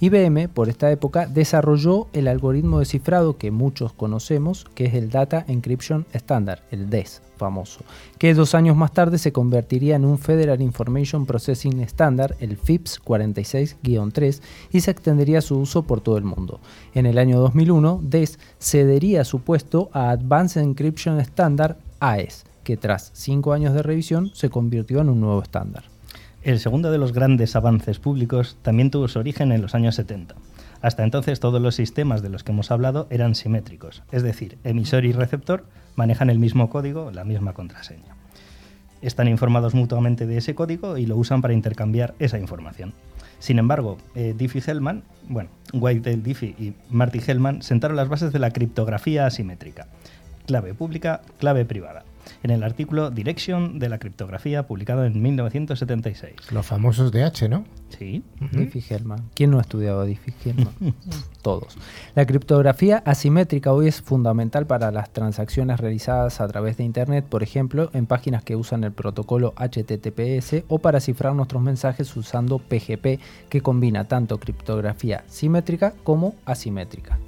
IBM, 0.00 0.48
por 0.48 0.68
esta 0.68 0.90
época, 0.92 1.26
desarrolló 1.26 2.06
el 2.12 2.28
algoritmo 2.28 2.78
de 2.78 2.84
cifrado 2.84 3.36
que 3.38 3.50
muchos 3.50 3.92
conocemos, 3.92 4.64
que 4.76 4.84
es 4.84 4.94
el 4.94 5.10
Data 5.10 5.44
Encryption 5.48 6.06
Standard, 6.12 6.60
el 6.70 6.88
DES 6.90 7.22
famoso, 7.38 7.80
que 8.18 8.34
dos 8.34 8.54
años 8.54 8.76
más 8.76 8.92
tarde 8.92 9.16
se 9.16 9.32
convertiría 9.32 9.96
en 9.96 10.04
un 10.04 10.18
Federal 10.18 10.60
Information 10.60 11.24
Processing 11.24 11.80
Standard, 11.80 12.36
el 12.40 12.56
FIPS 12.56 13.00
46-3, 13.02 14.42
y 14.70 14.80
se 14.80 14.90
extendería 14.90 15.40
su 15.40 15.58
uso 15.58 15.84
por 15.84 16.02
todo 16.02 16.18
el 16.18 16.24
mundo. 16.24 16.60
En 16.92 17.06
el 17.06 17.16
año 17.16 17.40
2001, 17.40 18.00
DES 18.02 18.38
cedería 18.58 19.24
su 19.24 19.40
puesto 19.40 19.88
a 19.92 20.10
Advanced 20.10 20.60
Encryption 20.60 21.18
Standard, 21.20 21.76
AES, 22.00 22.44
que 22.64 22.76
tras 22.76 23.10
cinco 23.14 23.54
años 23.54 23.72
de 23.72 23.82
revisión 23.82 24.30
se 24.34 24.50
convirtió 24.50 25.00
en 25.00 25.08
un 25.08 25.20
nuevo 25.20 25.42
estándar. 25.42 25.84
El 26.42 26.60
segundo 26.60 26.90
de 26.90 26.98
los 26.98 27.12
grandes 27.12 27.56
avances 27.56 27.98
públicos 27.98 28.58
también 28.62 28.90
tuvo 28.90 29.08
su 29.08 29.18
origen 29.18 29.52
en 29.52 29.62
los 29.62 29.74
años 29.74 29.94
70. 29.94 30.34
Hasta 30.80 31.02
entonces 31.02 31.40
todos 31.40 31.60
los 31.60 31.74
sistemas 31.74 32.22
de 32.22 32.28
los 32.28 32.44
que 32.44 32.52
hemos 32.52 32.70
hablado 32.70 33.08
eran 33.10 33.34
simétricos, 33.34 34.02
es 34.12 34.22
decir, 34.22 34.58
emisor 34.64 35.04
y 35.04 35.12
receptor 35.12 35.64
manejan 35.98 36.30
el 36.30 36.38
mismo 36.38 36.70
código, 36.70 37.10
la 37.10 37.24
misma 37.24 37.54
contraseña. 37.54 38.14
Están 39.02 39.26
informados 39.26 39.74
mutuamente 39.74 40.26
de 40.26 40.36
ese 40.38 40.54
código 40.54 40.96
y 40.96 41.06
lo 41.06 41.16
usan 41.16 41.42
para 41.42 41.54
intercambiar 41.54 42.14
esa 42.20 42.38
información. 42.38 42.94
Sin 43.40 43.58
embargo, 43.58 43.98
eh, 44.14 44.32
Diffie-Hellman, 44.38 45.02
bueno, 45.28 45.50
Whitetail 45.72 46.22
Diffie 46.22 46.54
y 46.56 46.74
Marty 46.88 47.20
Hellman 47.26 47.62
sentaron 47.62 47.96
las 47.96 48.08
bases 48.08 48.32
de 48.32 48.38
la 48.38 48.52
criptografía 48.52 49.26
asimétrica, 49.26 49.88
clave 50.46 50.72
pública, 50.72 51.20
clave 51.38 51.64
privada, 51.64 52.04
en 52.42 52.50
el 52.50 52.62
artículo 52.62 53.10
Direction 53.10 53.78
de 53.78 53.88
la 53.88 53.98
criptografía 53.98 54.66
publicado 54.66 55.04
en 55.04 55.20
1976. 55.20 56.34
Los 56.50 56.66
famosos 56.66 57.12
DH, 57.12 57.48
¿no? 57.48 57.64
Sí, 57.88 58.22
Diffie-Hellman. 58.52 59.30
¿Quién 59.34 59.50
no 59.50 59.58
ha 59.58 59.62
estudiado 59.62 60.06
Diffie-Hellman? 60.06 60.94
Todos. 61.42 61.76
La 62.14 62.26
criptografía 62.26 62.98
asimétrica 63.04 63.72
hoy 63.72 63.88
es 63.88 64.02
fundamental 64.02 64.66
para 64.66 64.90
las 64.90 65.12
transacciones 65.12 65.80
realizadas 65.80 66.40
a 66.40 66.48
través 66.48 66.76
de 66.76 66.84
Internet, 66.84 67.24
por 67.28 67.42
ejemplo, 67.42 67.90
en 67.92 68.06
páginas 68.06 68.44
que 68.44 68.56
usan 68.56 68.84
el 68.84 68.92
protocolo 68.92 69.54
HTTPS 69.56 70.64
o 70.68 70.78
para 70.78 71.00
cifrar 71.00 71.34
nuestros 71.34 71.62
mensajes 71.62 72.14
usando 72.16 72.58
PGP, 72.58 73.20
que 73.48 73.60
combina 73.62 74.04
tanto 74.04 74.38
criptografía 74.38 75.24
simétrica 75.28 75.94
como 76.04 76.34
asimétrica. 76.44 77.18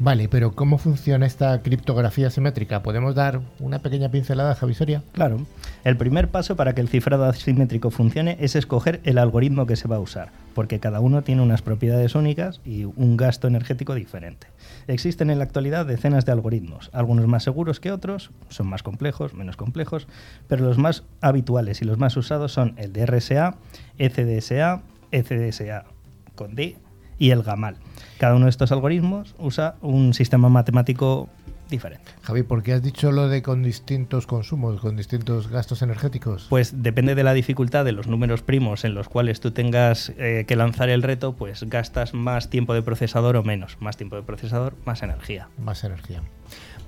Vale, 0.00 0.28
pero 0.28 0.52
¿cómo 0.52 0.78
funciona 0.78 1.26
esta 1.26 1.60
criptografía 1.60 2.30
simétrica? 2.30 2.84
¿Podemos 2.84 3.16
dar 3.16 3.40
una 3.58 3.80
pequeña 3.80 4.08
pincelada, 4.08 4.54
Javisoria? 4.54 5.02
Claro. 5.10 5.44
El 5.82 5.96
primer 5.96 6.28
paso 6.28 6.54
para 6.54 6.72
que 6.72 6.80
el 6.80 6.88
cifrado 6.88 7.24
asimétrico 7.24 7.90
funcione 7.90 8.36
es 8.38 8.54
escoger 8.54 9.00
el 9.02 9.18
algoritmo 9.18 9.66
que 9.66 9.74
se 9.74 9.88
va 9.88 9.96
a 9.96 10.00
usar, 10.00 10.30
porque 10.54 10.78
cada 10.78 11.00
uno 11.00 11.22
tiene 11.22 11.42
unas 11.42 11.62
propiedades 11.62 12.14
únicas 12.14 12.60
y 12.64 12.84
un 12.84 13.16
gasto 13.16 13.48
energético 13.48 13.96
diferente. 13.96 14.46
Existen 14.86 15.30
en 15.30 15.38
la 15.38 15.44
actualidad 15.44 15.84
decenas 15.84 16.24
de 16.24 16.30
algoritmos, 16.30 16.90
algunos 16.92 17.26
más 17.26 17.42
seguros 17.42 17.80
que 17.80 17.90
otros, 17.90 18.30
son 18.50 18.68
más 18.68 18.84
complejos, 18.84 19.34
menos 19.34 19.56
complejos, 19.56 20.06
pero 20.46 20.64
los 20.64 20.78
más 20.78 21.02
habituales 21.20 21.82
y 21.82 21.86
los 21.86 21.98
más 21.98 22.16
usados 22.16 22.52
son 22.52 22.74
el 22.76 22.92
DRSA, 22.92 23.56
ECDSA, 23.98 24.82
ECDSA 25.10 25.86
con 26.36 26.54
D 26.54 26.76
y 27.18 27.30
el 27.30 27.42
GAMAL. 27.42 27.76
Cada 28.18 28.34
uno 28.34 28.46
de 28.46 28.50
estos 28.50 28.72
algoritmos 28.72 29.34
usa 29.38 29.76
un 29.80 30.14
sistema 30.14 30.48
matemático 30.48 31.28
diferente. 31.70 32.10
Javi, 32.22 32.42
¿por 32.42 32.62
qué 32.62 32.72
has 32.72 32.82
dicho 32.82 33.12
lo 33.12 33.28
de 33.28 33.42
con 33.42 33.62
distintos 33.62 34.26
consumos, 34.26 34.80
con 34.80 34.96
distintos 34.96 35.48
gastos 35.48 35.82
energéticos? 35.82 36.46
Pues 36.48 36.82
depende 36.82 37.14
de 37.14 37.24
la 37.24 37.34
dificultad 37.34 37.84
de 37.84 37.92
los 37.92 38.06
números 38.06 38.42
primos 38.42 38.84
en 38.84 38.94
los 38.94 39.08
cuales 39.08 39.40
tú 39.40 39.50
tengas 39.50 40.12
eh, 40.18 40.44
que 40.46 40.56
lanzar 40.56 40.88
el 40.88 41.02
reto, 41.02 41.34
pues 41.34 41.64
gastas 41.64 42.14
más 42.14 42.50
tiempo 42.50 42.74
de 42.74 42.82
procesador 42.82 43.36
o 43.36 43.42
menos. 43.42 43.76
Más 43.80 43.96
tiempo 43.96 44.16
de 44.16 44.22
procesador, 44.22 44.74
más 44.84 45.02
energía. 45.02 45.48
Más 45.58 45.84
energía. 45.84 46.22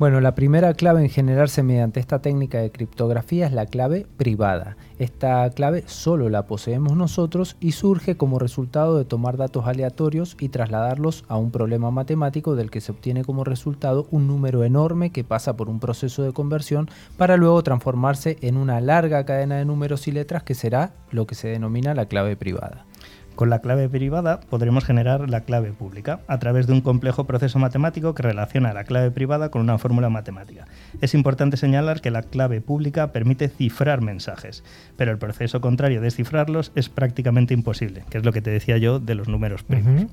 Bueno, 0.00 0.22
la 0.22 0.34
primera 0.34 0.72
clave 0.72 1.02
en 1.02 1.10
generarse 1.10 1.62
mediante 1.62 2.00
esta 2.00 2.22
técnica 2.22 2.56
de 2.56 2.72
criptografía 2.72 3.44
es 3.44 3.52
la 3.52 3.66
clave 3.66 4.06
privada. 4.16 4.78
Esta 4.98 5.50
clave 5.50 5.84
solo 5.88 6.30
la 6.30 6.46
poseemos 6.46 6.96
nosotros 6.96 7.58
y 7.60 7.72
surge 7.72 8.16
como 8.16 8.38
resultado 8.38 8.96
de 8.96 9.04
tomar 9.04 9.36
datos 9.36 9.66
aleatorios 9.66 10.38
y 10.40 10.48
trasladarlos 10.48 11.26
a 11.28 11.36
un 11.36 11.50
problema 11.50 11.90
matemático 11.90 12.56
del 12.56 12.70
que 12.70 12.80
se 12.80 12.92
obtiene 12.92 13.26
como 13.26 13.44
resultado 13.44 14.08
un 14.10 14.26
número 14.26 14.64
enorme 14.64 15.10
que 15.10 15.22
pasa 15.22 15.58
por 15.58 15.68
un 15.68 15.80
proceso 15.80 16.22
de 16.22 16.32
conversión 16.32 16.88
para 17.18 17.36
luego 17.36 17.62
transformarse 17.62 18.38
en 18.40 18.56
una 18.56 18.80
larga 18.80 19.26
cadena 19.26 19.56
de 19.56 19.66
números 19.66 20.08
y 20.08 20.12
letras 20.12 20.44
que 20.44 20.54
será 20.54 20.94
lo 21.10 21.26
que 21.26 21.34
se 21.34 21.48
denomina 21.48 21.92
la 21.92 22.06
clave 22.06 22.38
privada. 22.38 22.86
Con 23.40 23.48
la 23.48 23.61
clave 23.61 23.88
privada 23.88 24.38
podremos 24.38 24.85
generar 24.85 25.31
la 25.31 25.40
clave 25.44 25.72
pública 25.72 26.20
a 26.26 26.38
través 26.38 26.66
de 26.66 26.74
un 26.74 26.83
complejo 26.83 27.24
proceso 27.24 27.59
matemático 27.59 28.14
que 28.14 28.22
relaciona 28.22 28.74
la 28.74 28.85
clave 28.85 29.11
privada 29.11 29.50
con 29.50 29.62
una 29.62 29.79
fórmula 29.79 30.11
matemática. 30.11 30.66
Es 31.00 31.14
importante 31.14 31.57
señalar 31.57 32.03
que 32.03 32.11
la 32.11 32.20
clave 32.20 32.61
pública 32.61 33.12
permite 33.12 33.48
cifrar 33.48 34.03
mensajes, 34.03 34.62
pero 34.98 35.11
el 35.11 35.16
proceso 35.16 35.62
contrario 35.62 36.00
de 36.00 36.05
descifrarlos 36.05 36.70
es 36.74 36.90
prácticamente 36.90 37.55
imposible, 37.55 38.05
que 38.11 38.18
es 38.18 38.26
lo 38.26 38.33
que 38.35 38.42
te 38.42 38.50
decía 38.50 38.76
yo 38.76 39.00
de 39.00 39.14
los 39.14 39.26
números 39.26 39.62
primos. 39.62 40.11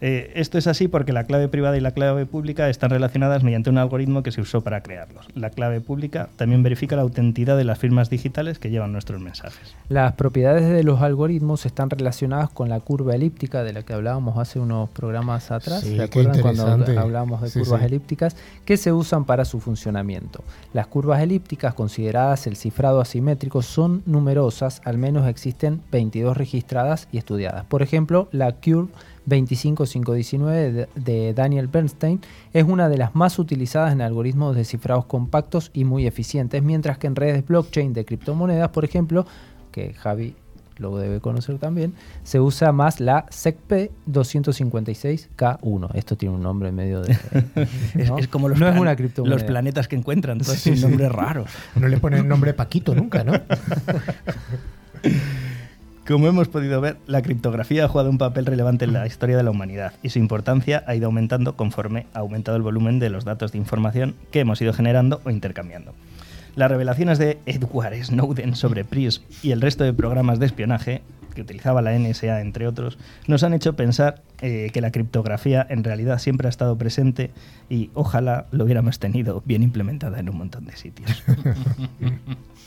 Eh, 0.00 0.32
esto 0.36 0.58
es 0.58 0.66
así 0.66 0.86
porque 0.88 1.12
la 1.12 1.24
clave 1.24 1.48
privada 1.48 1.76
y 1.76 1.80
la 1.80 1.90
clave 1.90 2.24
pública 2.26 2.68
están 2.68 2.90
relacionadas 2.90 3.42
mediante 3.42 3.68
un 3.70 3.78
algoritmo 3.78 4.22
que 4.22 4.30
se 4.30 4.40
usó 4.40 4.60
para 4.60 4.82
crearlos. 4.82 5.26
La 5.34 5.50
clave 5.50 5.80
pública 5.80 6.28
también 6.36 6.62
verifica 6.62 6.94
la 6.96 7.02
autenticidad 7.02 7.56
de 7.56 7.64
las 7.64 7.78
firmas 7.78 8.08
digitales 8.10 8.58
que 8.58 8.70
llevan 8.70 8.92
nuestros 8.92 9.20
mensajes. 9.20 9.74
Las 9.88 10.12
propiedades 10.12 10.68
de 10.68 10.84
los 10.84 11.02
algoritmos 11.02 11.66
están 11.66 11.90
relacionadas 11.90 12.50
con 12.50 12.68
la 12.68 12.80
curva 12.80 13.14
elíptica 13.14 13.64
de 13.64 13.72
la 13.72 13.82
que 13.82 13.92
hablábamos 13.92 14.38
hace 14.38 14.60
unos 14.60 14.88
programas 14.90 15.50
atrás. 15.50 15.80
Sí, 15.80 15.96
¿Se 15.96 16.02
acuerdan 16.02 16.40
cuando 16.40 16.66
hablábamos 17.00 17.42
de 17.42 17.48
Sí, 17.48 17.60
curvas 17.60 17.80
sí. 17.80 17.86
elípticas? 17.86 18.36
Que 18.64 18.76
se 18.76 18.92
usan 18.92 19.24
para 19.24 19.44
su 19.44 19.58
funcionamiento. 19.60 20.44
Las 20.72 20.86
curvas 20.86 21.20
elípticas, 21.22 21.74
consideradas 21.74 22.46
el 22.46 22.56
cifrado 22.56 23.00
asimétrico, 23.00 23.62
son 23.62 24.02
numerosas, 24.06 24.80
al 24.84 24.98
menos 24.98 25.26
existen 25.26 25.80
22 25.90 26.36
registradas 26.36 27.08
y 27.10 27.18
estudiadas. 27.18 27.64
Por 27.66 27.82
ejemplo, 27.82 28.28
la 28.32 28.52
Curve 28.52 28.88
25519 29.28 30.88
de, 30.94 31.34
Daniel 31.34 31.68
Bernstein 31.68 32.20
es 32.52 32.64
una 32.64 32.88
de 32.88 32.98
las 32.98 33.14
más 33.14 33.38
utilizadas 33.38 33.92
en 33.92 34.00
algoritmos 34.00 34.56
de 34.56 34.64
cifrados 34.64 35.04
compactos 35.06 35.70
y 35.74 35.84
muy 35.84 36.06
eficientes, 36.06 36.62
mientras 36.62 36.98
que 36.98 37.06
en 37.06 37.16
redes 37.16 37.46
blockchain 37.46 37.92
de 37.92 38.04
criptomonedas, 38.04 38.70
por 38.70 38.84
ejemplo, 38.84 39.26
que 39.72 39.92
Javi 39.94 40.34
lo 40.78 40.96
debe 40.96 41.20
conocer 41.20 41.58
también, 41.58 41.94
se 42.22 42.40
usa 42.40 42.72
más 42.72 43.00
la 43.00 43.26
SECP 43.30 43.90
256K1. 44.08 45.90
Esto 45.94 46.16
tiene 46.16 46.34
un 46.36 46.42
nombre 46.42 46.70
medio 46.72 47.02
de... 47.02 47.16
Es, 47.94 48.08
¿no? 48.08 48.18
es 48.18 48.28
como 48.28 48.48
los, 48.48 48.58
no 48.58 48.68
es 48.68 48.78
una 48.78 48.94
criptomoneda. 48.94 49.36
los 49.36 49.44
planetas 49.44 49.88
que 49.88 49.96
encuentran, 49.96 50.38
todos 50.42 50.54
Sí, 50.54 50.70
sin 50.70 50.76
sí. 50.76 50.82
nombres 50.82 51.10
raros. 51.10 51.50
No 51.74 51.88
le 51.88 51.98
ponen 51.98 52.28
nombre 52.28 52.54
Paquito 52.54 52.94
nunca, 52.94 53.24
¿no? 53.24 53.32
Como 56.08 56.26
hemos 56.26 56.48
podido 56.48 56.80
ver, 56.80 56.96
la 57.06 57.20
criptografía 57.20 57.84
ha 57.84 57.88
jugado 57.88 58.08
un 58.08 58.16
papel 58.16 58.46
relevante 58.46 58.86
en 58.86 58.94
la 58.94 59.06
historia 59.06 59.36
de 59.36 59.42
la 59.42 59.50
humanidad 59.50 59.92
y 60.02 60.08
su 60.08 60.18
importancia 60.18 60.82
ha 60.86 60.94
ido 60.94 61.04
aumentando 61.04 61.54
conforme 61.54 62.06
ha 62.14 62.20
aumentado 62.20 62.56
el 62.56 62.62
volumen 62.62 62.98
de 62.98 63.10
los 63.10 63.26
datos 63.26 63.52
de 63.52 63.58
información 63.58 64.14
que 64.30 64.40
hemos 64.40 64.58
ido 64.62 64.72
generando 64.72 65.20
o 65.24 65.30
intercambiando. 65.30 65.92
Las 66.56 66.70
revelaciones 66.70 67.18
de 67.18 67.36
Edward 67.44 68.02
Snowden 68.02 68.56
sobre 68.56 68.86
PRISM 68.86 69.22
y 69.42 69.50
el 69.50 69.60
resto 69.60 69.84
de 69.84 69.92
programas 69.92 70.38
de 70.38 70.46
espionaje 70.46 71.02
que 71.34 71.42
utilizaba 71.42 71.82
la 71.82 71.92
NSA, 71.92 72.40
entre 72.40 72.66
otros, 72.66 72.98
nos 73.26 73.42
han 73.42 73.52
hecho 73.52 73.76
pensar 73.76 74.22
eh, 74.40 74.70
que 74.72 74.80
la 74.80 74.90
criptografía 74.90 75.66
en 75.68 75.84
realidad 75.84 76.20
siempre 76.20 76.46
ha 76.46 76.50
estado 76.50 76.78
presente 76.78 77.32
y 77.68 77.90
ojalá 77.92 78.46
lo 78.50 78.64
hubiéramos 78.64 78.98
tenido 78.98 79.42
bien 79.44 79.62
implementada 79.62 80.18
en 80.20 80.30
un 80.30 80.38
montón 80.38 80.64
de 80.64 80.74
sitios. 80.74 81.22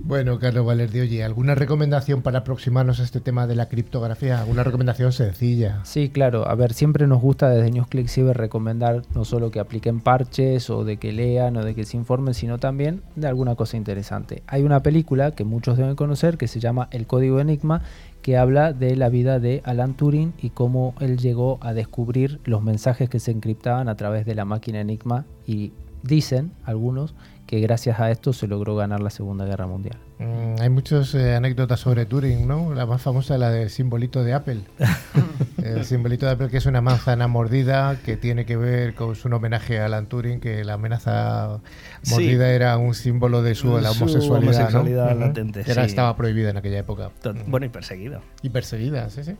Bueno, 0.00 0.38
Carlos 0.38 0.66
Valerdi, 0.66 1.00
oye, 1.00 1.24
¿alguna 1.24 1.54
recomendación 1.54 2.22
para 2.22 2.40
aproximarnos 2.40 3.00
a 3.00 3.04
este 3.04 3.20
tema 3.20 3.46
de 3.46 3.54
la 3.54 3.68
criptografía? 3.68 4.40
¿Alguna 4.40 4.64
recomendación 4.64 5.12
sencilla? 5.12 5.80
Sí, 5.84 6.08
claro. 6.08 6.48
A 6.48 6.54
ver, 6.54 6.72
siempre 6.72 7.06
nos 7.06 7.20
gusta 7.20 7.48
desde 7.48 7.70
NewsClick 7.70 8.08
Cyber 8.08 8.36
recomendar 8.36 9.02
no 9.14 9.24
solo 9.24 9.50
que 9.50 9.60
apliquen 9.60 10.00
parches 10.00 10.70
o 10.70 10.84
de 10.84 10.96
que 10.96 11.12
lean 11.12 11.56
o 11.56 11.64
de 11.64 11.74
que 11.74 11.84
se 11.84 11.96
informen, 11.96 12.34
sino 12.34 12.58
también 12.58 13.02
de 13.16 13.28
alguna 13.28 13.54
cosa 13.54 13.76
interesante. 13.76 14.42
Hay 14.46 14.62
una 14.62 14.82
película 14.82 15.30
que 15.32 15.44
muchos 15.44 15.76
deben 15.76 15.96
conocer 15.96 16.38
que 16.38 16.48
se 16.48 16.60
llama 16.60 16.88
El 16.90 17.06
Código 17.06 17.40
Enigma, 17.40 17.82
que 18.22 18.38
habla 18.38 18.72
de 18.72 18.96
la 18.96 19.10
vida 19.10 19.38
de 19.38 19.60
Alan 19.64 19.94
Turing 19.94 20.32
y 20.40 20.50
cómo 20.50 20.94
él 21.00 21.18
llegó 21.18 21.58
a 21.60 21.74
descubrir 21.74 22.40
los 22.44 22.62
mensajes 22.62 23.10
que 23.10 23.20
se 23.20 23.30
encriptaban 23.30 23.88
a 23.88 23.96
través 23.96 24.24
de 24.24 24.34
la 24.34 24.44
máquina 24.46 24.80
Enigma 24.80 25.26
y 25.46 25.72
dicen 26.04 26.52
algunos 26.64 27.14
que 27.46 27.60
gracias 27.60 28.00
a 28.00 28.10
esto 28.10 28.32
se 28.32 28.46
logró 28.46 28.74
ganar 28.74 29.00
la 29.00 29.10
Segunda 29.10 29.44
Guerra 29.44 29.66
Mundial. 29.66 29.98
Mm, 30.18 30.60
hay 30.62 30.70
muchas 30.70 31.14
eh, 31.14 31.34
anécdotas 31.34 31.78
sobre 31.80 32.06
Turing, 32.06 32.46
¿no? 32.48 32.72
La 32.72 32.86
más 32.86 33.02
famosa, 33.02 33.36
la 33.36 33.50
del 33.50 33.68
simbolito 33.68 34.22
de 34.24 34.32
Apple. 34.32 34.60
El 35.62 35.84
simbolito 35.86 36.26
de 36.26 36.32
Apple, 36.32 36.48
que 36.50 36.58
es 36.58 36.66
una 36.66 36.80
manzana 36.82 37.26
mordida, 37.26 37.96
que 38.04 38.16
tiene 38.18 38.44
que 38.44 38.56
ver 38.56 38.94
con 38.94 39.14
su 39.16 39.28
homenaje 39.28 39.80
a 39.80 39.86
Alan 39.86 40.06
Turing, 40.06 40.38
que 40.40 40.62
la 40.62 40.74
amenaza 40.74 41.60
Sí. 42.02 42.10
mordida 42.12 42.50
era 42.50 42.76
un 42.76 42.94
símbolo 42.94 43.42
de 43.42 43.54
su, 43.54 43.78
la 43.78 43.90
Su 43.90 44.04
homosexualidad. 44.04 44.70
¿no? 45.14 45.26
latente, 45.26 45.60
Era- 45.62 45.84
sí. 45.84 45.90
Estaba 45.90 46.16
prohibida 46.16 46.50
en 46.50 46.58
aquella 46.58 46.78
época. 46.78 47.10
Bueno, 47.46 47.64
y 47.66 47.70
perseguido. 47.70 48.20
Y 48.42 48.50
perseguida, 48.50 49.08
sí, 49.10 49.24
sí. 49.24 49.36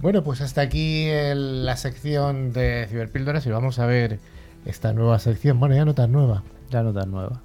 Bueno, 0.00 0.24
pues 0.24 0.40
hasta 0.40 0.60
aquí 0.60 1.04
el- 1.06 1.64
la 1.64 1.76
sección 1.76 2.52
de 2.52 2.86
Ciberpíldoras 2.90 3.46
y 3.46 3.50
vamos 3.50 3.78
a 3.78 3.86
ver 3.86 4.18
esta 4.64 4.92
nueva 4.92 5.18
sección. 5.18 5.60
Bueno, 5.60 5.74
ya 5.74 5.84
no 5.84 5.94
tan 5.94 6.12
nueva. 6.12 6.42
Ya 6.70 6.82
no 6.82 6.92
tan 6.92 7.10
nueva. 7.10 7.40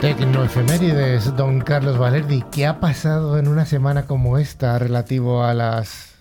Tecnoefemérides, 0.00 1.36
don 1.36 1.60
Carlos 1.60 1.98
Valerdi. 1.98 2.44
¿Qué 2.52 2.66
ha 2.66 2.78
pasado 2.78 3.36
en 3.36 3.48
una 3.48 3.66
semana 3.66 4.06
como 4.06 4.38
esta 4.38 4.78
relativo 4.78 5.42
a 5.42 5.54
las 5.54 6.14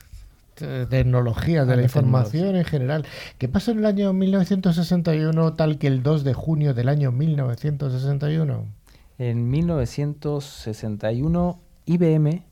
eh, 0.62 0.88
tecnologías 0.90 1.68
de 1.68 1.76
la 1.76 1.78
la 1.78 1.84
información 1.84 2.56
en 2.56 2.66
general? 2.66 3.06
¿Qué 3.38 3.48
pasó 3.48 3.70
en 3.70 3.80
el 3.80 3.86
año 3.86 4.13
1961 4.13 5.54
tal 5.54 5.78
que 5.78 5.86
el 5.86 6.02
2 6.02 6.24
de 6.24 6.34
junio 6.34 6.74
del 6.74 6.90
año 6.90 7.12
1961? 7.12 8.77
En 9.19 9.49
1961, 9.49 11.60
IBM, 11.86 12.43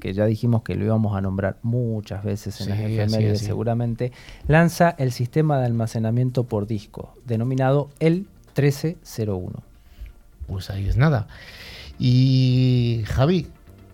que 0.00 0.12
ya 0.14 0.24
dijimos 0.24 0.62
que 0.62 0.74
lo 0.74 0.84
íbamos 0.84 1.16
a 1.16 1.20
nombrar 1.20 1.58
muchas 1.62 2.24
veces 2.24 2.58
en 2.60 2.64
Sí, 2.66 2.70
las 2.70 2.80
así, 2.80 2.94
efemérides 2.98 3.38
así. 3.38 3.46
seguramente, 3.46 4.12
lanza 4.46 4.90
el 4.98 5.12
sistema 5.12 5.58
de 5.58 5.66
almacenamiento 5.66 6.44
por 6.44 6.66
disco, 6.66 7.14
denominado 7.26 7.90
el 8.00 8.26
1301. 8.56 9.62
Pues 10.46 10.70
ahí 10.70 10.88
es 10.88 10.96
nada. 10.96 11.28
Y 11.98 13.02
Javi, 13.06 13.48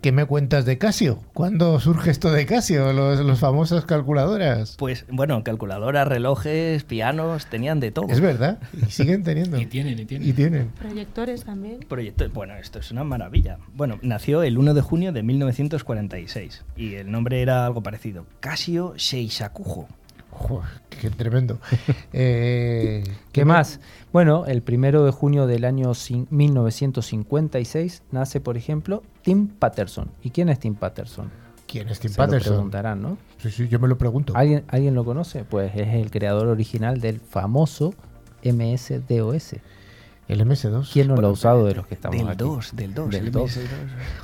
¿qué 0.07 0.13
me 0.13 0.25
cuentas 0.25 0.65
de 0.65 0.79
Casio? 0.79 1.19
¿Cuándo 1.35 1.81
surge 1.81 2.13
esto 2.13 2.31
de 2.31 2.47
Casio? 2.47 2.93
Los, 2.93 3.19
los 3.19 3.41
famosas 3.41 3.87
calculadoras. 3.87 4.77
Pues 4.79 5.05
bueno, 5.11 5.43
calculadoras, 5.43 6.07
relojes, 6.07 6.85
pianos, 6.85 7.47
tenían 7.47 7.81
de 7.81 7.91
todo. 7.91 8.07
Es 8.11 8.21
verdad, 8.21 8.61
y 8.73 8.89
siguen 8.89 9.25
teniendo. 9.25 9.61
Y 9.61 9.67
tienen, 9.67 9.99
y 9.99 10.05
tienen. 10.05 10.29
Y 10.29 10.33
tienen. 10.33 10.69
Proyectores 10.79 11.43
también. 11.43 11.81
Proyecto, 11.89 12.25
bueno, 12.31 12.55
esto 12.55 12.79
es 12.79 12.93
una 12.93 13.03
maravilla. 13.03 13.59
Bueno, 13.75 13.99
nació 14.01 14.45
el 14.45 14.59
1 14.59 14.75
de 14.75 14.81
junio 14.81 15.11
de 15.11 15.25
1946 15.25 16.65
y 16.77 16.95
el 16.95 17.11
nombre 17.11 17.43
era 17.43 17.67
algo 17.67 17.83
parecido, 17.83 18.27
Casio 18.39 18.95
Seisakujo. 18.97 19.89
Joder, 20.39 20.69
qué 20.91 21.11
tremendo. 21.11 21.59
Eh, 22.13 23.03
¿Qué 23.33 23.45
más? 23.45 23.81
Bueno, 24.13 24.45
el 24.47 24.63
primero 24.63 25.05
de 25.05 25.11
junio 25.11 25.47
del 25.47 25.65
año 25.65 25.91
cin- 25.91 26.27
1956 26.31 28.03
nace, 28.13 28.41
por 28.41 28.57
ejemplo, 28.57 29.03
Tim 29.23 29.49
Patterson. 29.49 30.11
¿Y 30.23 30.31
quién 30.31 30.49
es 30.49 30.59
Tim 30.59 30.75
Patterson? 30.75 31.31
¿Quién 31.67 31.89
es 31.89 31.99
Tim 32.01 32.11
Se 32.13 32.19
lo 32.21 32.27
Patterson? 32.27 32.53
preguntarán, 32.55 33.03
¿no? 33.03 33.19
Sí, 33.39 33.51
sí, 33.51 33.69
yo 33.69 33.79
me 33.79 33.89
lo 33.89 33.99
pregunto. 33.99 34.33
¿Alguien, 34.37 34.65
¿Alguien 34.69 34.95
lo 34.95 35.05
conoce? 35.05 35.45
Pues 35.45 35.73
es 35.75 35.89
el 35.95 36.11
creador 36.11 36.47
original 36.49 37.01
del 37.01 37.19
famoso 37.21 37.93
MS-DOS. 38.45 39.57
El 40.29 40.41
MS2. 40.41 40.91
¿Quién 40.93 41.09
no 41.09 41.17
lo 41.17 41.29
ha 41.29 41.31
usado 41.31 41.65
de 41.67 41.75
los 41.75 41.87
que 41.87 41.95
estamos 41.95 42.17
Del 42.19 42.29
aquí? 42.29 42.39
2, 42.39 42.75
del 42.77 42.95
2. 42.95 43.11
Del 43.11 43.27
el 43.27 43.33
2. 43.33 43.57
MS2 43.57 43.69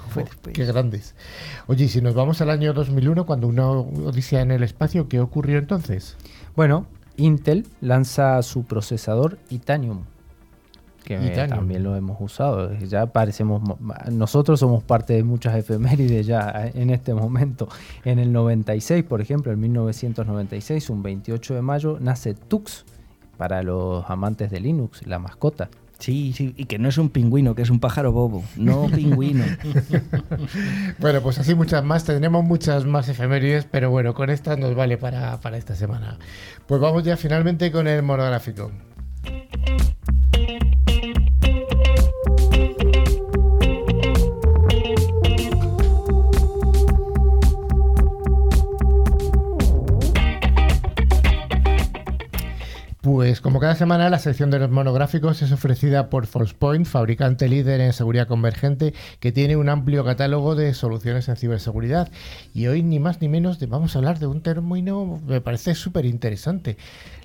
fue 0.09 0.23
Jo, 0.25 0.29
después. 0.29 0.55
qué 0.55 0.65
grandes. 0.65 1.15
Oye, 1.69 1.87
si 1.89 2.01
nos 2.01 2.15
vamos 2.15 2.41
al 2.41 2.51
año 2.51 2.73
2001, 2.73 3.25
cuando 3.25 3.47
una 3.47 3.71
odisea 3.71 4.41
en 4.41 4.51
el 4.51 4.63
espacio, 4.65 5.09
¿qué 5.09 5.21
ocurrió 5.21 5.59
entonces? 5.59 6.17
Bueno, 6.57 6.87
Intel 7.17 7.67
lanza 7.81 8.43
su 8.43 8.65
procesador 8.65 9.39
Itanium, 9.51 10.01
que 11.05 11.15
Itanium. 11.15 11.59
también 11.59 11.83
lo 11.85 11.95
hemos 11.95 12.21
usado. 12.21 12.73
Ya 12.79 13.07
parecemos, 13.07 13.63
mo- 13.63 13.79
nosotros 14.11 14.59
somos 14.59 14.83
parte 14.83 15.13
de 15.13 15.23
muchas 15.23 15.55
efemérides 15.57 16.27
ya 16.27 16.69
en 16.75 16.91
este 16.91 17.15
momento. 17.15 17.69
En 18.05 18.19
el 18.19 18.33
96, 18.33 19.05
por 19.05 19.21
ejemplo, 19.21 19.53
en 19.53 19.61
1996, 19.61 20.91
un 20.91 21.03
28 21.05 21.55
de 21.55 21.63
mayo, 21.63 21.99
nace 22.01 22.35
Tux 22.35 22.85
para 23.39 23.63
los 23.63 24.05
amantes 24.11 24.51
de 24.51 24.59
Linux, 24.61 25.07
la 25.07 25.19
mascota. 25.21 25.69
Sí, 26.03 26.33
sí, 26.33 26.53
y 26.57 26.65
que 26.65 26.81
no 26.81 26.89
es 26.89 26.99
un 26.99 27.11
pingüino, 27.11 27.55
que 27.55 27.63
es 27.63 27.71
un 27.71 27.79
pájaro 27.79 28.11
bobo. 28.11 28.43
No 28.57 28.89
pingüino. 28.93 29.45
Bueno, 30.99 31.21
pues 31.23 31.39
así 31.39 31.55
muchas 31.55 31.85
más. 31.85 32.03
Tendremos 32.05 32.45
muchas 32.45 32.85
más 32.85 33.09
efemérides, 33.09 33.67
pero 33.71 33.89
bueno, 33.89 34.13
con 34.13 34.29
estas 34.29 34.59
nos 34.59 34.75
vale 34.75 34.99
para, 34.99 35.41
para 35.41 35.59
esta 35.59 35.77
semana. 35.77 36.19
Pues 36.67 36.81
vamos 36.81 37.05
ya 37.05 37.17
finalmente 37.17 37.71
con 37.71 37.87
el 37.87 38.03
monográfico. 38.03 38.73
Pues 53.03 53.41
como 53.41 53.59
cada 53.59 53.75
semana 53.75 54.09
la 54.11 54.21
sección 54.21 54.53
de 54.53 54.61
los 54.61 54.71
monográficos 54.71 55.43
es 55.43 55.51
ofrecida 55.51 56.09
por 56.09 56.27
ForcePoint, 56.29 56.87
fabricante 56.87 57.49
líder 57.49 57.81
en 57.81 57.93
seguridad 57.93 58.29
convergente 58.29 58.95
que 59.19 59.33
tiene 59.33 59.57
un 59.57 59.69
amplio 59.69 60.05
catálogo 60.05 60.55
de 60.55 60.73
soluciones 60.73 61.29
en 61.29 61.35
ciberseguridad. 61.37 62.13
Y 62.55 62.69
hoy 62.69 62.85
ni 62.85 63.01
más 63.01 63.21
ni 63.21 63.29
menos 63.29 63.59
vamos 63.69 63.97
a 63.97 63.99
hablar 63.99 64.21
de 64.21 64.29
un 64.29 64.41
término 64.41 65.21
me 65.27 65.41
parece 65.41 65.75
súper 65.75 66.05
interesante. 66.07 66.77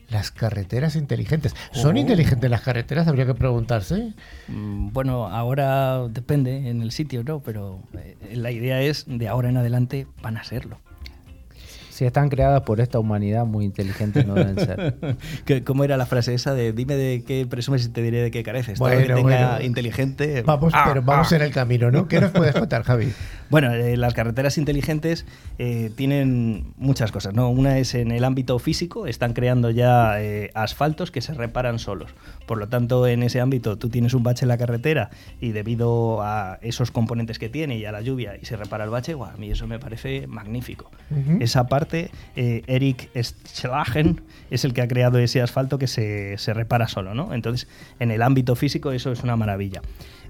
Las 0.09 0.31
carreteras 0.31 0.95
inteligentes. 0.95 1.53
¿Son 1.73 1.95
Oh. 1.95 1.99
inteligentes 1.99 2.49
las 2.49 2.61
carreteras? 2.61 3.07
Habría 3.07 3.27
que 3.27 3.35
preguntarse. 3.35 4.13
Mm, 4.47 4.93
Bueno, 4.93 5.27
ahora 5.27 6.07
depende 6.07 6.69
en 6.69 6.81
el 6.81 6.91
sitio, 6.91 7.23
¿no? 7.23 7.41
Pero 7.41 7.81
eh, 7.93 8.15
la 8.33 8.49
idea 8.51 8.81
es, 8.81 9.03
de 9.07 9.27
ahora 9.27 9.49
en 9.49 9.57
adelante, 9.57 10.07
van 10.23 10.37
a 10.37 10.43
serlo. 10.43 10.79
Si 11.97 12.05
están 12.05 12.29
creadas 12.29 12.61
por 12.61 12.79
esta 12.79 12.99
humanidad, 12.99 13.47
muy 13.47 13.65
inteligentes 13.65 14.23
no 14.27 14.35
deben 14.35 14.55
ser. 14.59 15.63
¿Cómo 15.65 15.83
era 15.83 15.97
la 15.97 16.05
frase 16.05 16.35
esa 16.35 16.53
de 16.53 16.71
dime 16.71 16.93
de 16.95 17.23
qué 17.25 17.47
presumes 17.49 17.87
y 17.87 17.89
te 17.89 18.03
diré 18.03 18.21
de 18.21 18.29
qué 18.29 18.43
careces? 18.43 18.77
Todo 18.77 18.89
lo 18.89 18.93
Bueno, 18.93 19.07
que 19.15 19.21
tenga 19.23 19.49
bueno. 19.53 19.65
inteligente. 19.65 20.43
Vamos, 20.43 20.73
Ah, 20.75 20.85
pero 20.89 21.01
vamos 21.01 21.33
ah. 21.33 21.37
en 21.37 21.41
el 21.41 21.51
camino, 21.51 21.89
¿no? 21.89 22.07
¿Qué 22.07 22.21
nos 22.21 22.29
puedes 22.29 22.53
contar, 22.53 22.83
Javi? 22.83 23.11
Bueno, 23.49 23.71
eh, 23.73 23.95
las 23.95 24.13
carreteras 24.13 24.57
inteligentes 24.57 25.25
eh, 25.57 25.89
tienen 25.95 26.73
muchas 26.75 27.13
cosas, 27.13 27.33
¿no? 27.33 27.49
Una 27.49 27.77
es 27.77 27.95
en 27.95 28.11
el 28.11 28.25
ámbito 28.25 28.59
físico, 28.59 29.07
están 29.07 29.31
creando 29.31 29.69
ya 29.69 30.21
eh, 30.21 30.51
asfaltos 30.53 31.11
que 31.11 31.21
se 31.21 31.33
reparan 31.33 31.79
solos. 31.79 32.11
Por 32.45 32.57
lo 32.57 32.67
tanto, 32.67 33.07
en 33.07 33.23
ese 33.23 33.39
ámbito 33.39 33.77
tú 33.77 33.87
tienes 33.87 34.13
un 34.13 34.23
bache 34.23 34.43
en 34.43 34.49
la 34.49 34.57
carretera 34.57 35.11
y 35.39 35.53
debido 35.53 36.21
a 36.23 36.59
esos 36.61 36.91
componentes 36.91 37.39
que 37.39 37.47
tiene 37.47 37.77
y 37.77 37.85
a 37.85 37.93
la 37.93 38.01
lluvia 38.01 38.33
y 38.35 38.43
se 38.43 38.57
repara 38.57 38.83
el 38.83 38.89
bache, 38.89 39.13
guau, 39.13 39.29
a 39.33 39.37
mí 39.37 39.49
eso 39.49 39.65
me 39.65 39.79
parece 39.79 40.27
magnífico. 40.27 40.91
Ujú. 41.09 41.37
Esa 41.39 41.67
parte, 41.67 41.86
eh, 41.93 42.63
Eric 42.67 43.09
Schlagen 43.21 44.21
es 44.49 44.65
el 44.65 44.73
que 44.73 44.81
ha 44.81 44.87
creado 44.87 45.19
ese 45.19 45.41
asfalto 45.41 45.77
que 45.77 45.87
se, 45.87 46.37
se 46.37 46.53
repara 46.53 46.87
solo, 46.87 47.13
¿no? 47.13 47.33
Entonces, 47.33 47.67
en 47.99 48.11
el 48.11 48.21
ámbito 48.21 48.55
físico 48.55 48.91
eso 48.91 49.11
es 49.11 49.23
una 49.23 49.35
maravilla. 49.35 49.81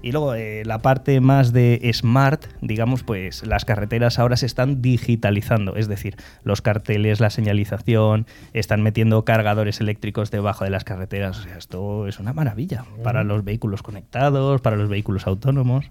Y 0.02 0.12
luego 0.12 0.34
eh, 0.34 0.62
la 0.64 0.78
parte 0.78 1.20
más 1.20 1.52
de 1.52 1.90
smart, 1.92 2.44
digamos, 2.60 3.02
pues 3.02 3.44
las 3.46 3.64
carreteras 3.64 4.18
ahora 4.18 4.36
se 4.36 4.46
están 4.46 4.80
digitalizando, 4.80 5.76
es 5.76 5.88
decir, 5.88 6.16
los 6.44 6.62
carteles, 6.62 7.20
la 7.20 7.30
señalización, 7.30 8.26
están 8.52 8.82
metiendo 8.82 9.24
cargadores 9.24 9.80
eléctricos 9.80 10.30
debajo 10.30 10.64
de 10.64 10.70
las 10.70 10.84
carreteras. 10.84 11.38
O 11.40 11.42
sea, 11.42 11.58
esto 11.58 12.06
es 12.06 12.20
una 12.20 12.32
maravilla 12.32 12.84
para 13.02 13.24
los 13.24 13.44
vehículos 13.44 13.82
conectados, 13.82 14.60
para 14.60 14.76
los 14.76 14.88
vehículos 14.88 15.26
autónomos. 15.26 15.90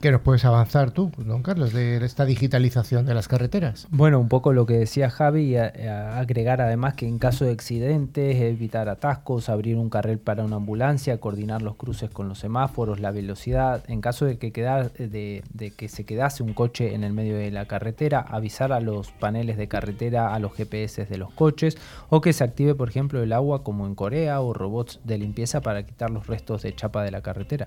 ¿Qué 0.00 0.12
nos 0.12 0.20
puedes 0.20 0.44
avanzar 0.44 0.92
tú, 0.92 1.10
don 1.16 1.42
Carlos, 1.42 1.72
de 1.72 1.96
esta 2.04 2.24
digitalización 2.24 3.04
de 3.04 3.14
las 3.14 3.26
carreteras? 3.26 3.88
Bueno, 3.90 4.20
un 4.20 4.28
poco 4.28 4.52
lo 4.52 4.64
que 4.64 4.74
decía 4.74 5.10
Javi, 5.10 5.54
y 5.54 5.56
agregar 5.56 6.60
además 6.60 6.94
que 6.94 7.08
en 7.08 7.18
caso 7.18 7.44
de 7.44 7.50
accidentes, 7.50 8.36
evitar 8.36 8.88
atascos, 8.88 9.48
abrir 9.48 9.74
un 9.74 9.90
carril 9.90 10.18
para 10.18 10.44
una 10.44 10.54
ambulancia, 10.54 11.18
coordinar 11.18 11.62
los 11.62 11.74
cruces 11.74 12.10
con 12.10 12.28
los 12.28 12.38
semáforos, 12.38 13.00
la 13.00 13.10
velocidad, 13.10 13.82
en 13.88 14.00
caso 14.00 14.24
de 14.24 14.38
que, 14.38 14.52
quedar, 14.52 14.92
de, 14.92 15.42
de 15.52 15.70
que 15.72 15.88
se 15.88 16.04
quedase 16.04 16.44
un 16.44 16.54
coche 16.54 16.94
en 16.94 17.02
el 17.02 17.12
medio 17.12 17.36
de 17.36 17.50
la 17.50 17.66
carretera, 17.66 18.20
avisar 18.20 18.70
a 18.70 18.78
los 18.78 19.10
paneles 19.10 19.56
de 19.56 19.66
carretera, 19.66 20.32
a 20.32 20.38
los 20.38 20.54
GPS 20.54 21.06
de 21.06 21.18
los 21.18 21.32
coches, 21.32 21.76
o 22.08 22.20
que 22.20 22.32
se 22.32 22.44
active, 22.44 22.76
por 22.76 22.88
ejemplo, 22.88 23.20
el 23.20 23.32
agua 23.32 23.64
como 23.64 23.84
en 23.84 23.96
Corea, 23.96 24.40
o 24.42 24.52
robots 24.52 25.00
de 25.02 25.18
limpieza 25.18 25.60
para 25.60 25.82
quitar 25.82 26.10
los 26.10 26.28
restos 26.28 26.62
de 26.62 26.72
chapa 26.72 27.02
de 27.02 27.10
la 27.10 27.20
carretera. 27.20 27.66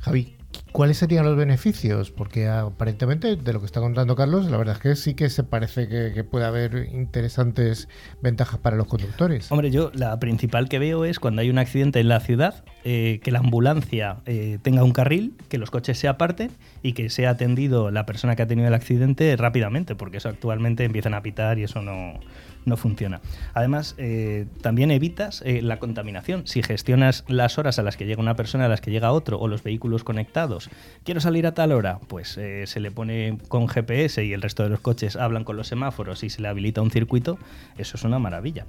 Javi, 0.00 0.36
¿cuáles 0.72 0.98
serían 0.98 1.24
los 1.24 1.36
beneficios? 1.36 2.10
Porque 2.10 2.48
aparentemente, 2.48 3.36
de 3.36 3.52
lo 3.52 3.60
que 3.60 3.66
está 3.66 3.80
contando 3.80 4.16
Carlos, 4.16 4.50
la 4.50 4.56
verdad 4.56 4.76
es 4.76 4.80
que 4.80 4.96
sí 4.96 5.14
que 5.14 5.30
se 5.30 5.44
parece 5.44 5.88
que, 5.88 6.24
puede 6.24 6.44
haber 6.44 6.88
interesantes 6.92 7.88
ventajas 8.20 8.58
para 8.58 8.76
los 8.76 8.86
conductores. 8.86 9.50
Hombre, 9.50 9.70
yo 9.70 9.90
la 9.94 10.18
principal 10.18 10.68
que 10.68 10.78
veo 10.78 11.04
es 11.04 11.18
cuando 11.20 11.42
hay 11.42 11.50
un 11.50 11.58
accidente 11.58 12.00
en 12.00 12.08
la 12.08 12.20
ciudad, 12.20 12.64
eh, 12.84 13.20
que 13.22 13.30
la 13.30 13.38
ambulancia 13.38 14.18
eh, 14.26 14.58
tenga 14.62 14.84
un 14.84 14.92
carril, 14.92 15.34
que 15.48 15.58
los 15.58 15.70
coches 15.70 15.98
se 15.98 16.08
aparten 16.08 16.50
y 16.82 16.92
que 16.92 17.08
sea 17.08 17.30
atendido 17.30 17.90
la 17.90 18.04
persona 18.04 18.36
que 18.36 18.42
ha 18.42 18.46
tenido 18.46 18.68
el 18.68 18.74
accidente 18.74 19.34
rápidamente, 19.36 19.94
porque 19.94 20.18
eso 20.18 20.28
actualmente 20.28 20.84
empiezan 20.84 21.14
a 21.14 21.22
pitar 21.22 21.58
y 21.58 21.64
eso 21.64 21.82
no, 21.82 22.20
no 22.64 22.76
funciona. 22.76 23.20
Además, 23.54 23.94
eh, 23.98 24.46
también 24.60 24.90
evitas 24.90 25.42
la 25.44 25.78
contaminación. 25.78 26.46
Si 26.46 26.62
gestionas 26.62 27.24
las 27.28 27.58
horas 27.58 27.78
a 27.78 27.82
las 27.82 27.96
que 27.96 28.06
llega 28.06 28.20
una 28.20 28.34
persona, 28.34 28.66
a 28.66 28.68
las 28.68 28.80
que 28.80 28.90
llega 28.90 29.12
otro, 29.12 29.38
o 29.38 29.48
los 29.48 29.62
vehículos 29.62 30.04
conectados, 30.04 30.57
quiero 31.04 31.20
salir 31.20 31.46
a 31.46 31.54
tal 31.54 31.72
hora, 31.72 32.00
pues 32.08 32.36
eh, 32.38 32.66
se 32.66 32.80
le 32.80 32.90
pone 32.90 33.38
con 33.48 33.68
GPS 33.68 34.24
y 34.24 34.32
el 34.32 34.42
resto 34.42 34.62
de 34.62 34.70
los 34.70 34.80
coches 34.80 35.16
hablan 35.16 35.44
con 35.44 35.56
los 35.56 35.68
semáforos 35.68 36.24
y 36.24 36.30
se 36.30 36.42
le 36.42 36.48
habilita 36.48 36.82
un 36.82 36.90
circuito, 36.90 37.38
eso 37.76 37.96
es 37.96 38.04
una 38.04 38.18
maravilla. 38.18 38.64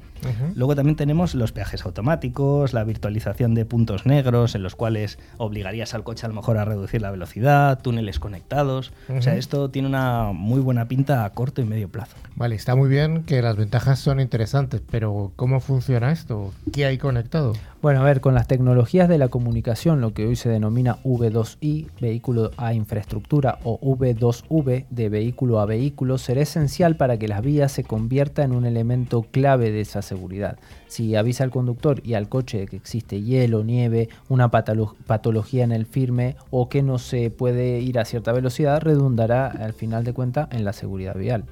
Luego 0.55 0.75
también 0.75 0.95
tenemos 0.95 1.35
los 1.35 1.51
peajes 1.51 1.85
automáticos, 1.85 2.73
la 2.73 2.83
virtualización 2.83 3.55
de 3.55 3.65
puntos 3.65 4.05
negros 4.05 4.55
en 4.55 4.63
los 4.63 4.75
cuales 4.75 5.17
obligarías 5.37 5.93
al 5.93 6.03
coche 6.03 6.25
a 6.25 6.29
lo 6.29 6.35
mejor 6.35 6.57
a 6.57 6.65
reducir 6.65 7.01
la 7.01 7.11
velocidad, 7.11 7.79
túneles 7.81 8.19
conectados. 8.19 8.91
O 9.09 9.21
sea, 9.21 9.35
esto 9.35 9.69
tiene 9.69 9.87
una 9.87 10.31
muy 10.33 10.59
buena 10.59 10.87
pinta 10.87 11.25
a 11.25 11.29
corto 11.31 11.61
y 11.61 11.65
medio 11.65 11.89
plazo. 11.89 12.15
Vale, 12.35 12.55
está 12.55 12.75
muy 12.75 12.89
bien 12.89 13.23
que 13.23 13.41
las 13.41 13.55
ventajas 13.55 13.99
son 13.99 14.19
interesantes, 14.19 14.81
pero 14.89 15.31
¿cómo 15.35 15.59
funciona 15.59 16.11
esto? 16.11 16.53
¿Qué 16.71 16.85
hay 16.85 16.97
conectado? 16.97 17.53
Bueno, 17.81 18.01
a 18.01 18.03
ver, 18.03 18.19
con 18.19 18.33
las 18.33 18.47
tecnologías 18.47 19.07
de 19.07 19.17
la 19.17 19.29
comunicación, 19.29 20.01
lo 20.01 20.13
que 20.13 20.27
hoy 20.27 20.35
se 20.35 20.49
denomina 20.49 20.97
V2I, 21.03 21.78
vehículo 21.99 22.51
a 22.57 22.73
infraestructura, 22.73 23.59
o 23.63 23.79
V2V, 23.79 24.85
de 24.89 25.09
vehículo 25.09 25.59
a 25.59 25.65
vehículo, 25.65 26.17
será 26.17 26.41
esencial 26.41 26.95
para 26.95 27.17
que 27.17 27.27
las 27.27 27.41
vías 27.41 27.71
se 27.71 27.83
convierta 27.83 28.43
en 28.43 28.51
un 28.51 28.65
elemento 28.65 29.23
clave 29.23 29.71
de 29.71 29.81
esa 29.81 30.01
seguridad. 30.01 30.57
Si 30.87 31.15
avisa 31.15 31.43
al 31.43 31.51
conductor 31.51 32.01
y 32.03 32.13
al 32.13 32.29
coche 32.29 32.59
de 32.59 32.67
que 32.67 32.75
existe 32.77 33.21
hielo, 33.21 33.63
nieve, 33.63 34.09
una 34.27 34.49
patolo- 34.51 34.95
patología 35.05 35.63
en 35.63 35.71
el 35.71 35.85
firme 35.85 36.35
o 36.49 36.69
que 36.69 36.81
no 36.81 36.97
se 36.97 37.29
puede 37.29 37.79
ir 37.79 37.99
a 37.99 38.05
cierta 38.05 38.31
velocidad, 38.31 38.81
redundará 38.81 39.47
al 39.47 39.73
final 39.73 40.03
de 40.03 40.13
cuentas 40.13 40.47
en 40.51 40.65
la 40.65 40.73
seguridad 40.73 41.15
vial. 41.15 41.45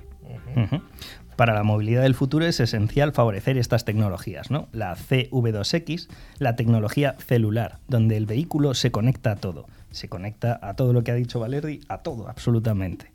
Para 1.35 1.53
la 1.53 1.61
movilidad 1.61 2.01
del 2.01 2.15
futuro 2.15 2.45
es 2.45 2.59
esencial 2.59 3.11
favorecer 3.11 3.59
estas 3.59 3.85
tecnologías, 3.85 4.49
¿no? 4.49 4.67
La 4.71 4.95
CV2X, 4.95 6.07
la 6.39 6.55
tecnología 6.55 7.15
celular, 7.19 7.77
donde 7.87 8.17
el 8.17 8.25
vehículo 8.25 8.73
se 8.73 8.89
conecta 8.89 9.33
a 9.33 9.35
todo. 9.35 9.67
Se 9.91 10.10
conecta 10.10 10.60
a 10.62 10.76
todo 10.76 10.93
lo 10.93 11.04
que 11.04 11.12
ha 11.12 11.15
dicho 11.15 11.39
Valerdi, 11.39 11.82
a 11.88 12.00
todo, 12.00 12.28
absolutamente. 12.30 13.12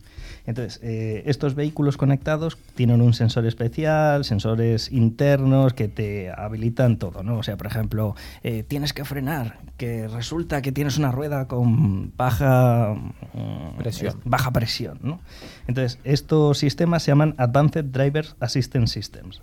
Entonces, 0.47 0.81
eh, 0.83 1.23
estos 1.27 1.55
vehículos 1.55 1.97
conectados 1.97 2.59
tienen 2.75 3.01
un 3.01 3.13
sensor 3.15 3.47
especial, 3.47 4.25
sensores 4.25 4.91
internos 4.91 5.73
que 5.73 5.89
te 5.89 6.31
habilitan 6.31 6.99
todo, 6.99 7.23
¿no? 7.23 7.39
O 7.39 7.43
sea, 7.43 7.57
por 7.57 7.67
ejemplo, 7.67 8.17
eh, 8.43 8.65
tienes 8.65 8.93
que 8.93 9.05
frenar, 9.05 9.59
que 9.77 10.09
resulta 10.09 10.61
que 10.63 10.73
tienes 10.73 10.99
una 10.99 11.13
rueda 11.13 11.47
con 11.47 12.17
baja 12.17 12.95
mm, 13.35 13.79
Presión. 13.79 14.21
baja 14.25 14.53
presión, 14.53 14.99
¿no? 15.03 15.21
Entonces, 15.69 15.99
estos 16.05 16.59
sistemas 16.59 17.05
se 17.05 17.13
llaman 17.13 17.35
Advanced 17.39 17.85
Driver 17.85 18.27
Assistance 18.41 18.95
Systems, 18.95 19.43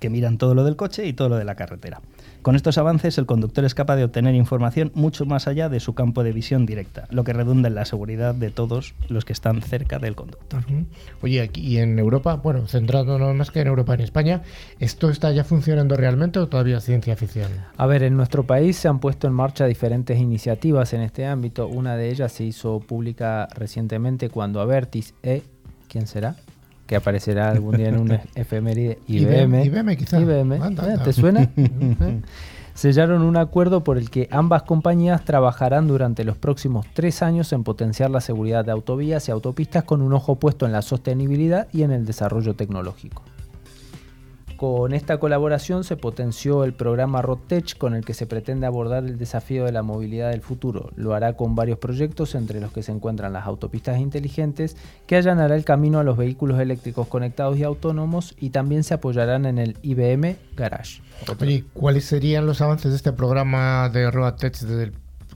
que 0.00 0.10
miran 0.10 0.38
todo 0.38 0.54
lo 0.54 0.64
del 0.64 0.76
coche 0.76 1.06
y 1.06 1.12
todo 1.12 1.28
lo 1.28 1.36
de 1.36 1.44
la 1.44 1.54
carretera. 1.54 2.00
Con 2.42 2.56
estos 2.56 2.78
avances, 2.78 3.18
el 3.18 3.26
conductor 3.26 3.66
es 3.66 3.74
capaz 3.74 3.96
de 3.96 4.04
obtener 4.04 4.34
información 4.34 4.90
mucho 4.94 5.26
más 5.26 5.46
allá 5.46 5.68
de 5.68 5.78
su 5.78 5.94
campo 5.94 6.24
de 6.24 6.32
visión 6.32 6.64
directa, 6.64 7.06
lo 7.10 7.22
que 7.22 7.34
redunda 7.34 7.68
en 7.68 7.74
la 7.74 7.84
seguridad 7.84 8.34
de 8.34 8.50
todos 8.50 8.94
los 9.08 9.26
que 9.26 9.34
están 9.34 9.60
cerca 9.60 9.98
del 9.98 10.14
conductor. 10.14 10.64
Oye, 11.20 11.42
aquí 11.42 11.78
en 11.78 11.98
Europa, 11.98 12.36
bueno, 12.36 12.66
centrándonos 12.66 13.34
más 13.34 13.50
que 13.50 13.60
en 13.60 13.66
Europa, 13.66 13.92
en 13.92 14.00
España, 14.00 14.42
¿esto 14.78 15.10
está 15.10 15.32
ya 15.32 15.44
funcionando 15.44 15.96
realmente 15.96 16.38
o 16.38 16.48
todavía 16.48 16.78
es 16.78 16.84
ciencia 16.84 17.14
ficción? 17.14 17.50
A 17.76 17.86
ver, 17.86 18.02
en 18.02 18.16
nuestro 18.16 18.44
país 18.44 18.76
se 18.76 18.88
han 18.88 19.00
puesto 19.00 19.26
en 19.26 19.34
marcha 19.34 19.66
diferentes 19.66 20.18
iniciativas 20.18 20.94
en 20.94 21.02
este 21.02 21.26
ámbito. 21.26 21.68
Una 21.68 21.96
de 21.96 22.08
ellas 22.08 22.32
se 22.32 22.44
hizo 22.44 22.80
pública 22.80 23.48
recientemente 23.54 24.30
cuando 24.30 24.62
Avertis 24.62 25.12
E, 25.22 25.42
¿quién 25.88 26.06
será? 26.06 26.36
Que 26.90 26.96
aparecerá 26.96 27.52
algún 27.52 27.76
día 27.76 27.90
en 27.90 28.00
un 28.00 28.18
efeméride 28.34 28.98
IBM. 29.06 29.64
IBM, 29.64 29.96
quizá. 29.96 30.18
IBM, 30.18 30.54
Anda, 30.54 30.82
anda. 30.82 31.04
¿te 31.04 31.12
suena? 31.12 31.48
Sellaron 32.74 33.22
un 33.22 33.36
acuerdo 33.36 33.84
por 33.84 33.96
el 33.96 34.10
que 34.10 34.26
ambas 34.32 34.64
compañías 34.64 35.24
trabajarán 35.24 35.86
durante 35.86 36.24
los 36.24 36.36
próximos 36.36 36.84
tres 36.92 37.22
años 37.22 37.52
en 37.52 37.62
potenciar 37.62 38.10
la 38.10 38.20
seguridad 38.20 38.64
de 38.64 38.72
autovías 38.72 39.28
y 39.28 39.30
autopistas 39.30 39.84
con 39.84 40.02
un 40.02 40.12
ojo 40.14 40.34
puesto 40.34 40.66
en 40.66 40.72
la 40.72 40.82
sostenibilidad 40.82 41.68
y 41.72 41.82
en 41.82 41.92
el 41.92 42.04
desarrollo 42.04 42.56
tecnológico. 42.56 43.22
Con 44.60 44.92
esta 44.92 45.16
colaboración 45.16 45.84
se 45.84 45.96
potenció 45.96 46.64
el 46.64 46.74
programa 46.74 47.22
RoadTech 47.22 47.78
con 47.78 47.94
el 47.94 48.04
que 48.04 48.12
se 48.12 48.26
pretende 48.26 48.66
abordar 48.66 49.04
el 49.04 49.16
desafío 49.16 49.64
de 49.64 49.72
la 49.72 49.82
movilidad 49.82 50.32
del 50.32 50.42
futuro. 50.42 50.90
Lo 50.96 51.14
hará 51.14 51.32
con 51.32 51.54
varios 51.54 51.78
proyectos 51.78 52.34
entre 52.34 52.60
los 52.60 52.70
que 52.70 52.82
se 52.82 52.92
encuentran 52.92 53.32
las 53.32 53.46
autopistas 53.46 53.98
inteligentes 53.98 54.76
que 55.06 55.16
allanará 55.16 55.56
el 55.56 55.64
camino 55.64 55.98
a 55.98 56.04
los 56.04 56.18
vehículos 56.18 56.60
eléctricos 56.60 57.08
conectados 57.08 57.56
y 57.56 57.62
autónomos 57.62 58.36
y 58.38 58.50
también 58.50 58.84
se 58.84 58.92
apoyarán 58.92 59.46
en 59.46 59.56
el 59.56 59.78
IBM 59.80 60.36
Garage. 60.54 61.00
¿cuáles 61.72 62.04
serían 62.04 62.44
los 62.44 62.60
avances 62.60 62.90
de 62.90 62.98
este 62.98 63.14
programa 63.14 63.88
de 63.88 64.10
RoadTech 64.10 64.58
desde 64.58 64.82
el 64.82 64.92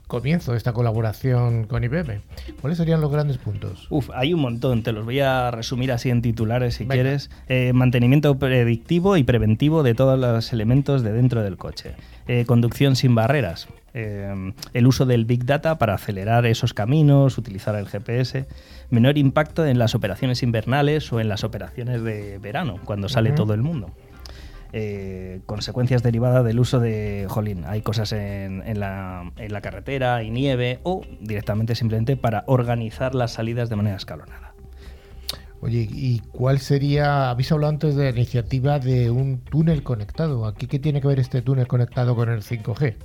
comienzo 0.07 0.51
de 0.51 0.57
esta 0.57 0.73
colaboración 0.73 1.65
con 1.65 1.83
IBM. 1.83 2.21
¿Cuáles 2.61 2.77
serían 2.77 3.01
los 3.01 3.11
grandes 3.11 3.37
puntos? 3.37 3.87
Uf, 3.89 4.09
hay 4.13 4.33
un 4.33 4.41
montón, 4.41 4.83
te 4.83 4.91
los 4.91 5.05
voy 5.05 5.19
a 5.19 5.51
resumir 5.51 5.91
así 5.91 6.09
en 6.09 6.21
titulares 6.21 6.75
si 6.75 6.87
quieres. 6.87 7.29
Eh, 7.47 7.73
mantenimiento 7.73 8.37
predictivo 8.37 9.17
y 9.17 9.23
preventivo 9.23 9.83
de 9.83 9.95
todos 9.95 10.19
los 10.19 10.53
elementos 10.53 11.03
de 11.03 11.11
dentro 11.11 11.43
del 11.43 11.57
coche. 11.57 11.93
Eh, 12.27 12.45
conducción 12.45 12.95
sin 12.95 13.15
barreras. 13.15 13.67
Eh, 13.93 14.53
el 14.73 14.87
uso 14.87 15.05
del 15.05 15.23
Big 15.25 15.45
Data 15.45 15.77
para 15.77 15.93
acelerar 15.93 16.45
esos 16.45 16.73
caminos, 16.73 17.37
utilizar 17.37 17.75
el 17.75 17.87
GPS. 17.87 18.45
Menor 18.89 19.17
impacto 19.17 19.65
en 19.65 19.79
las 19.79 19.95
operaciones 19.95 20.43
invernales 20.43 21.11
o 21.13 21.19
en 21.19 21.29
las 21.29 21.43
operaciones 21.43 22.03
de 22.03 22.37
verano, 22.39 22.79
cuando 22.83 23.07
sale 23.07 23.31
todo 23.31 23.53
el 23.53 23.61
mundo. 23.61 23.91
Eh, 24.77 25.39
consecuencias 25.45 26.03
derivadas 26.03 26.43
del 26.43 26.59
uso 26.59 26.81
de, 26.81 27.27
jolín, 27.29 27.63
hay 27.65 27.81
cosas 27.81 28.11
en, 28.11 28.61
la, 28.77 29.31
en, 29.37 29.53
la, 29.53 29.61
carretera, 29.61 30.17
hay 30.17 30.31
nieve, 30.31 30.81
o 30.83 31.01
directamente 31.21 31.75
simplemente 31.75 32.17
para 32.17 32.43
organizar 32.45 33.15
las 33.15 33.31
salidas 33.31 33.69
de 33.69 33.77
manera 33.77 33.95
escalonada. 33.95 34.53
Oye, 35.61 35.87
¿y 35.89 36.19
cuál 36.33 36.59
sería, 36.59 37.29
habéis 37.29 37.53
hablado 37.53 37.69
antes 37.69 37.95
de 37.95 38.03
la 38.03 38.09
iniciativa 38.09 38.79
de 38.79 39.11
un 39.11 39.39
túnel 39.45 39.81
conectado? 39.81 40.45
¿Aquí 40.45 40.67
qué 40.67 40.77
tiene 40.77 40.99
que 40.99 41.07
ver 41.07 41.21
este 41.21 41.41
túnel 41.41 41.67
conectado 41.67 42.13
con 42.13 42.27
el 42.27 42.41
5G? 42.41 42.97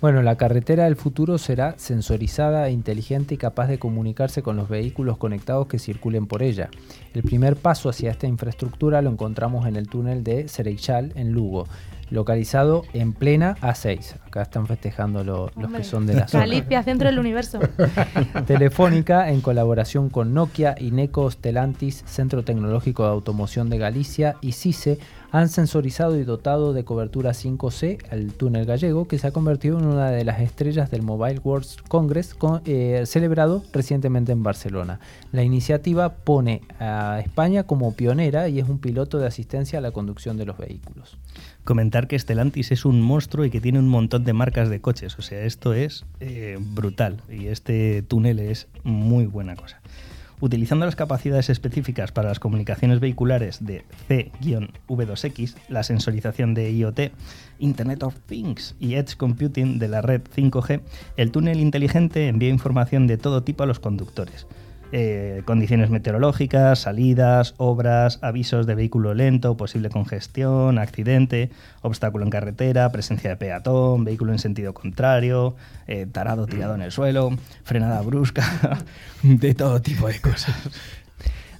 Bueno, 0.00 0.20
la 0.22 0.36
carretera 0.36 0.84
del 0.84 0.96
futuro 0.96 1.38
será 1.38 1.74
sensorizada, 1.78 2.70
inteligente 2.70 3.34
y 3.34 3.38
capaz 3.38 3.68
de 3.68 3.78
comunicarse 3.78 4.42
con 4.42 4.56
los 4.56 4.68
vehículos 4.68 5.16
conectados 5.16 5.68
que 5.68 5.78
circulen 5.78 6.26
por 6.26 6.42
ella. 6.42 6.70
El 7.14 7.22
primer 7.22 7.54
paso 7.54 7.88
hacia 7.88 8.10
esta 8.10 8.26
infraestructura 8.26 9.00
lo 9.00 9.10
encontramos 9.10 9.66
en 9.66 9.76
el 9.76 9.88
túnel 9.88 10.24
de 10.24 10.48
Cereixal, 10.48 11.12
en 11.14 11.30
Lugo, 11.30 11.66
localizado 12.12 12.84
en 12.92 13.14
plena 13.14 13.56
A6. 13.62 14.16
Acá 14.26 14.42
están 14.42 14.66
festejando 14.66 15.24
los 15.24 15.50
que 15.50 15.84
son 15.84 16.06
de 16.06 16.14
la 16.14 16.28
zona. 16.28 16.46
Galicia, 16.46 16.82
centro 16.82 17.08
del 17.08 17.18
universo. 17.18 17.60
Telefónica, 18.46 19.30
en 19.30 19.40
colaboración 19.40 20.10
con 20.10 20.34
Nokia, 20.34 20.74
Ineco, 20.78 21.30
Stellantis, 21.30 22.02
Centro 22.06 22.44
Tecnológico 22.44 23.04
de 23.04 23.10
Automoción 23.10 23.70
de 23.70 23.78
Galicia 23.78 24.36
y 24.42 24.52
CICE, 24.52 24.98
han 25.32 25.48
sensorizado 25.48 26.18
y 26.18 26.24
dotado 26.24 26.74
de 26.74 26.84
cobertura 26.84 27.30
5C 27.30 27.98
al 28.10 28.34
túnel 28.34 28.66
gallego, 28.66 29.08
que 29.08 29.18
se 29.18 29.26
ha 29.26 29.32
convertido 29.32 29.78
en 29.78 29.86
una 29.86 30.10
de 30.10 30.24
las 30.24 30.40
estrellas 30.40 30.90
del 30.90 31.00
Mobile 31.00 31.40
World 31.42 31.66
Congress 31.88 32.36
eh, 32.66 33.04
celebrado 33.06 33.64
recientemente 33.72 34.32
en 34.32 34.42
Barcelona. 34.42 35.00
La 35.32 35.42
iniciativa 35.42 36.10
pone 36.10 36.60
a 36.78 37.20
España 37.24 37.64
como 37.64 37.94
pionera 37.94 38.50
y 38.50 38.58
es 38.58 38.68
un 38.68 38.78
piloto 38.78 39.18
de 39.18 39.26
asistencia 39.26 39.78
a 39.78 39.82
la 39.82 39.90
conducción 39.90 40.36
de 40.36 40.44
los 40.44 40.58
vehículos. 40.58 41.16
Comentar 41.64 42.08
que 42.08 42.18
Stellantis 42.18 42.70
es 42.70 42.84
un 42.84 43.00
monstruo 43.00 43.46
y 43.46 43.50
que 43.50 43.62
tiene 43.62 43.78
un 43.78 43.88
montón 43.88 44.24
de 44.24 44.34
marcas 44.34 44.68
de 44.68 44.82
coches, 44.82 45.18
o 45.18 45.22
sea, 45.22 45.44
esto 45.44 45.72
es 45.72 46.04
eh, 46.20 46.58
brutal 46.60 47.22
y 47.30 47.46
este 47.46 48.02
túnel 48.02 48.38
es 48.38 48.68
muy 48.84 49.24
buena 49.24 49.56
cosa. 49.56 49.80
Utilizando 50.42 50.86
las 50.86 50.96
capacidades 50.96 51.50
específicas 51.50 52.10
para 52.10 52.30
las 52.30 52.40
comunicaciones 52.40 52.98
vehiculares 52.98 53.64
de 53.64 53.84
C-V2X, 54.08 55.54
la 55.68 55.84
sensorización 55.84 56.52
de 56.52 56.72
IoT, 56.72 57.12
Internet 57.60 58.02
of 58.02 58.18
Things 58.26 58.74
y 58.80 58.96
Edge 58.96 59.16
Computing 59.16 59.78
de 59.78 59.86
la 59.86 60.02
red 60.02 60.22
5G, 60.34 60.80
el 61.16 61.30
túnel 61.30 61.60
inteligente 61.60 62.26
envía 62.26 62.48
información 62.48 63.06
de 63.06 63.18
todo 63.18 63.44
tipo 63.44 63.62
a 63.62 63.66
los 63.66 63.78
conductores 63.78 64.48
eh, 64.92 65.42
condiciones 65.46 65.88
meteorológicas, 65.88 66.80
salidas, 66.80 67.54
obras, 67.56 68.18
avisos 68.20 68.66
de 68.66 68.74
vehículo 68.74 69.14
lento, 69.14 69.56
posible 69.56 69.88
congestión, 69.88 70.78
accidente, 70.78 71.50
obstáculo 71.80 72.24
en 72.24 72.30
carretera, 72.30 72.92
presencia 72.92 73.30
de 73.30 73.36
peatón, 73.36 74.04
vehículo 74.04 74.32
en 74.32 74.38
sentido 74.38 74.74
contrario, 74.74 75.56
eh, 75.86 76.06
tarado 76.10 76.46
tirado 76.46 76.74
en 76.74 76.82
el 76.82 76.92
suelo, 76.92 77.30
frenada 77.64 78.02
brusca, 78.02 78.84
de 79.22 79.54
todo 79.54 79.80
tipo 79.80 80.08
de 80.08 80.20
cosas. 80.20 80.54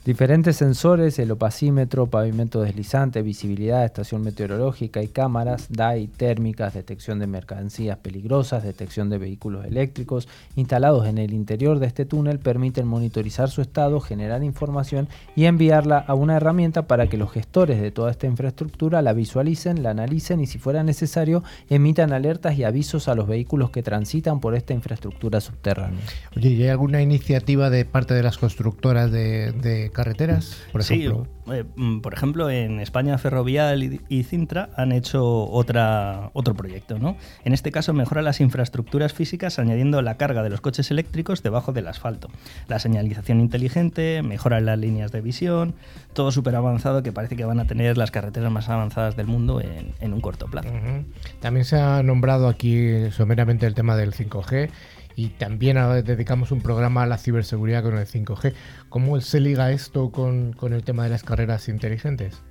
Diferentes 0.05 0.57
sensores, 0.57 1.21
el 1.21 1.31
opacímetro, 1.31 2.09
pavimento 2.09 2.61
deslizante, 2.61 3.23
visibilidad, 3.23 3.85
estación 3.85 4.25
meteorológica 4.25 5.01
y 5.01 5.07
cámaras, 5.07 5.69
DAI, 5.71 6.09
térmicas, 6.09 6.75
detección 6.75 7.21
de 7.21 7.29
mercancías 7.29 7.99
peligrosas, 7.99 8.65
detección 8.65 9.11
de 9.11 9.19
vehículos 9.19 9.65
eléctricos, 9.65 10.27
instalados 10.57 11.07
en 11.07 11.19
el 11.19 11.33
interior 11.33 11.79
de 11.79 11.87
este 11.87 12.05
túnel 12.05 12.41
permiten 12.41 12.85
monitorizar 12.85 13.49
su 13.49 13.63
estado, 13.63 14.01
generar 14.01 14.43
información 14.43 15.07
y 15.37 15.45
enviarla 15.45 15.99
a 15.99 16.15
una 16.15 16.35
herramienta 16.35 16.89
para 16.89 17.07
que 17.07 17.17
los 17.17 17.31
gestores 17.31 17.81
de 17.81 17.93
toda 17.93 18.11
esta 18.11 18.27
infraestructura 18.27 19.03
la 19.03 19.13
visualicen, 19.13 19.85
la 19.85 19.91
analicen 19.91 20.41
y 20.41 20.49
si 20.49 20.59
fuera 20.59 20.83
necesario 20.83 21.45
emitan 21.71 22.13
alertas 22.13 22.59
y 22.59 22.65
avisos 22.65 23.07
a 23.07 23.15
los 23.15 23.29
vehículos 23.29 23.71
que 23.71 23.85
transitan 23.85 24.41
por 24.41 24.57
esta 24.57 24.75
infraestructura 24.75 25.41
subterránea. 25.41 26.01
Oye, 26.37 26.49
¿y 26.49 26.63
hay 26.65 26.71
alguna 26.71 27.01
iniciativa 27.01 27.71
de 27.71 27.85
parte 27.85 28.15
de 28.15 28.25
las 28.25 28.37
constructoras 28.37 29.13
de 29.13 29.92
carreteras, 29.93 30.63
por 30.73 30.81
ejemplo? 30.81 31.27
Eh, 31.51 31.65
mm, 31.77 32.01
por 32.01 32.15
ejemplo, 32.15 32.51
en 32.51 32.81
España 32.81 33.19
Ferrovial 33.19 34.01
y, 34.09 34.23
Cintra 34.23 34.71
han 34.77 34.93
hecho 34.93 35.49
otra, 35.51 36.31
otro 36.35 36.55
proyecto. 36.55 36.99
¿no? 36.99 37.17
En 37.45 37.53
este 37.53 37.73
caso 37.73 37.93
mejora 37.93 38.23
las 38.23 38.41
infraestructuras 38.41 39.13
físicas 39.13 39.59
añadiendo 39.59 40.01
la 40.03 40.17
carga 40.17 40.43
de 40.43 40.51
los 40.51 40.61
coches 40.61 40.91
eléctricos 40.91 41.43
debajo 41.43 41.73
del 41.73 41.89
asfalto. 41.89 42.29
La 42.69 42.79
señalización 42.79 43.41
inteligente, 43.41 44.23
mejora 44.23 44.61
las 44.61 44.79
líneas 44.79 45.11
de 45.13 45.21
visión, 45.21 45.75
todo 46.13 46.31
súper 46.31 46.55
avanzado 46.57 47.03
que 47.03 47.13
parece 47.13 47.37
que 47.37 47.45
van 47.45 47.61
a 47.61 47.67
tener 47.67 47.99
las 47.99 48.11
carreteras 48.11 48.51
más 48.53 48.69
avanzadas 48.69 49.17
del 49.17 49.27
mundo 49.27 49.61
en, 49.61 50.13
un 50.13 50.21
corto 50.21 50.47
plazo. 50.47 50.69
También 51.41 51.65
se 51.65 51.81
ha 51.81 52.03
nombrado 52.03 52.49
aquí 52.49 53.11
someramente 53.11 53.67
el 53.67 53.75
tema 53.75 53.97
del 53.97 54.13
5G 54.13 54.71
y 55.17 55.29
también 55.29 55.77
dedicamos 56.05 56.53
un 56.53 56.61
programa 56.61 57.03
a 57.03 57.07
la 57.07 57.19
ciberseguridad 57.19 57.83
con 57.83 57.99
el 57.99 58.07
5G. 58.07 58.55
¿Cómo 58.89 59.21
se 59.21 59.41
liga 59.41 59.71
esto 59.71 60.11
con, 60.11 60.55
el 60.61 60.85
tema 60.85 61.05
de 61.05 61.11
las 61.11 61.23
carreras 61.23 61.69
inteligentes? 61.69 62.43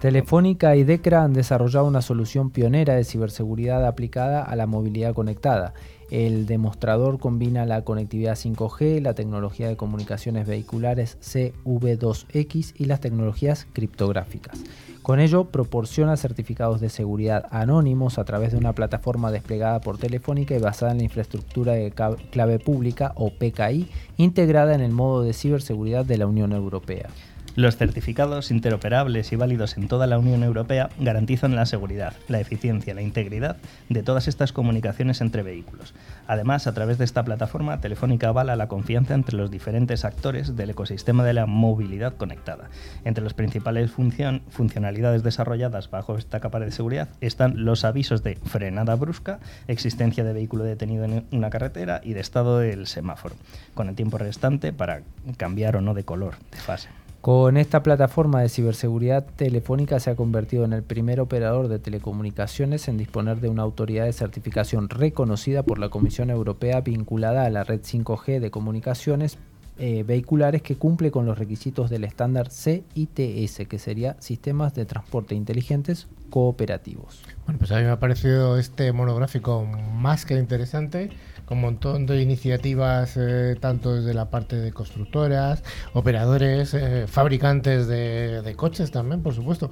Telefónica 0.00 0.76
y 0.76 0.84
DECRA 0.84 1.24
han 1.24 1.32
desarrollado 1.32 1.86
una 1.86 2.02
solución 2.02 2.50
pionera 2.50 2.94
de 2.94 3.04
ciberseguridad 3.04 3.86
aplicada 3.86 4.42
a 4.42 4.56
la 4.56 4.66
movilidad 4.66 5.14
conectada. 5.14 5.74
El 6.12 6.44
demostrador 6.44 7.18
combina 7.18 7.64
la 7.64 7.84
conectividad 7.84 8.34
5G, 8.34 9.00
la 9.00 9.14
tecnología 9.14 9.66
de 9.68 9.78
comunicaciones 9.78 10.46
vehiculares 10.46 11.16
CV2X 11.22 12.74
y 12.76 12.84
las 12.84 13.00
tecnologías 13.00 13.66
criptográficas. 13.72 14.62
Con 15.00 15.20
ello 15.20 15.44
proporciona 15.44 16.18
certificados 16.18 16.82
de 16.82 16.90
seguridad 16.90 17.46
anónimos 17.50 18.18
a 18.18 18.26
través 18.26 18.52
de 18.52 18.58
una 18.58 18.74
plataforma 18.74 19.32
desplegada 19.32 19.80
por 19.80 19.96
Telefónica 19.96 20.54
y 20.54 20.58
basada 20.58 20.92
en 20.92 20.98
la 20.98 21.04
infraestructura 21.04 21.72
de 21.72 21.94
clave 22.30 22.58
pública 22.58 23.12
o 23.16 23.30
PKI 23.30 23.88
integrada 24.18 24.74
en 24.74 24.82
el 24.82 24.92
modo 24.92 25.22
de 25.22 25.32
ciberseguridad 25.32 26.04
de 26.04 26.18
la 26.18 26.26
Unión 26.26 26.52
Europea. 26.52 27.08
Los 27.54 27.76
certificados 27.76 28.50
interoperables 28.50 29.30
y 29.30 29.36
válidos 29.36 29.76
en 29.76 29.86
toda 29.86 30.06
la 30.06 30.18
Unión 30.18 30.42
Europea 30.42 30.88
garantizan 30.98 31.54
la 31.54 31.66
seguridad, 31.66 32.14
la 32.28 32.40
eficiencia, 32.40 32.94
la 32.94 33.02
integridad 33.02 33.58
de 33.90 34.02
todas 34.02 34.26
estas 34.26 34.54
comunicaciones 34.54 35.20
entre 35.20 35.42
vehículos. 35.42 35.92
Además, 36.26 36.66
a 36.66 36.72
través 36.72 36.96
de 36.96 37.04
esta 37.04 37.24
plataforma, 37.24 37.78
Telefónica 37.82 38.28
avala 38.28 38.56
la 38.56 38.68
confianza 38.68 39.12
entre 39.12 39.36
los 39.36 39.50
diferentes 39.50 40.06
actores 40.06 40.56
del 40.56 40.70
ecosistema 40.70 41.24
de 41.24 41.34
la 41.34 41.44
movilidad 41.44 42.14
conectada. 42.16 42.70
Entre 43.04 43.22
las 43.22 43.34
principales 43.34 43.90
funcionalidades 43.90 45.22
desarrolladas 45.22 45.90
bajo 45.90 46.16
esta 46.16 46.40
capa 46.40 46.58
de 46.58 46.72
seguridad 46.72 47.10
están 47.20 47.66
los 47.66 47.84
avisos 47.84 48.22
de 48.22 48.36
frenada 48.36 48.94
brusca, 48.94 49.40
existencia 49.68 50.24
de 50.24 50.32
vehículo 50.32 50.64
detenido 50.64 51.04
en 51.04 51.26
una 51.30 51.50
carretera 51.50 52.00
y 52.02 52.14
de 52.14 52.20
estado 52.20 52.60
del 52.60 52.86
semáforo, 52.86 53.34
con 53.74 53.90
el 53.90 53.94
tiempo 53.94 54.16
restante 54.16 54.72
para 54.72 55.02
cambiar 55.36 55.76
o 55.76 55.82
no 55.82 55.92
de 55.92 56.04
color, 56.04 56.36
de 56.50 56.56
fase. 56.56 56.88
Con 57.22 57.56
esta 57.56 57.84
plataforma 57.84 58.40
de 58.40 58.48
ciberseguridad 58.48 59.24
telefónica 59.24 60.00
se 60.00 60.10
ha 60.10 60.16
convertido 60.16 60.64
en 60.64 60.72
el 60.72 60.82
primer 60.82 61.20
operador 61.20 61.68
de 61.68 61.78
telecomunicaciones 61.78 62.88
en 62.88 62.98
disponer 62.98 63.38
de 63.38 63.48
una 63.48 63.62
autoridad 63.62 64.06
de 64.06 64.12
certificación 64.12 64.88
reconocida 64.88 65.62
por 65.62 65.78
la 65.78 65.88
Comisión 65.88 66.30
Europea 66.30 66.80
vinculada 66.80 67.44
a 67.44 67.50
la 67.50 67.62
red 67.62 67.80
5G 67.80 68.40
de 68.40 68.50
comunicaciones 68.50 69.38
eh, 69.78 70.02
vehiculares 70.02 70.62
que 70.62 70.74
cumple 70.74 71.12
con 71.12 71.24
los 71.24 71.38
requisitos 71.38 71.90
del 71.90 72.02
estándar 72.02 72.50
CITS, 72.50 73.68
que 73.68 73.78
sería 73.78 74.16
Sistemas 74.18 74.74
de 74.74 74.84
Transporte 74.84 75.36
Inteligentes 75.36 76.08
Cooperativos. 76.28 77.22
Bueno, 77.46 77.60
pues 77.60 77.70
a 77.70 77.76
mí 77.76 77.84
me 77.84 77.90
ha 77.90 78.00
parecido 78.00 78.58
este 78.58 78.92
monográfico 78.92 79.64
más 79.64 80.26
que 80.26 80.34
interesante 80.34 81.10
un 81.52 81.60
montón 81.60 82.06
de 82.06 82.20
iniciativas, 82.20 83.16
eh, 83.16 83.56
tanto 83.60 83.94
desde 83.94 84.14
la 84.14 84.30
parte 84.30 84.56
de 84.56 84.72
constructoras, 84.72 85.62
operadores, 85.92 86.74
eh, 86.74 87.06
fabricantes 87.06 87.86
de, 87.86 88.54
coches 88.56 88.90
también, 88.90 89.22
por 89.22 89.34
supuesto. 89.34 89.70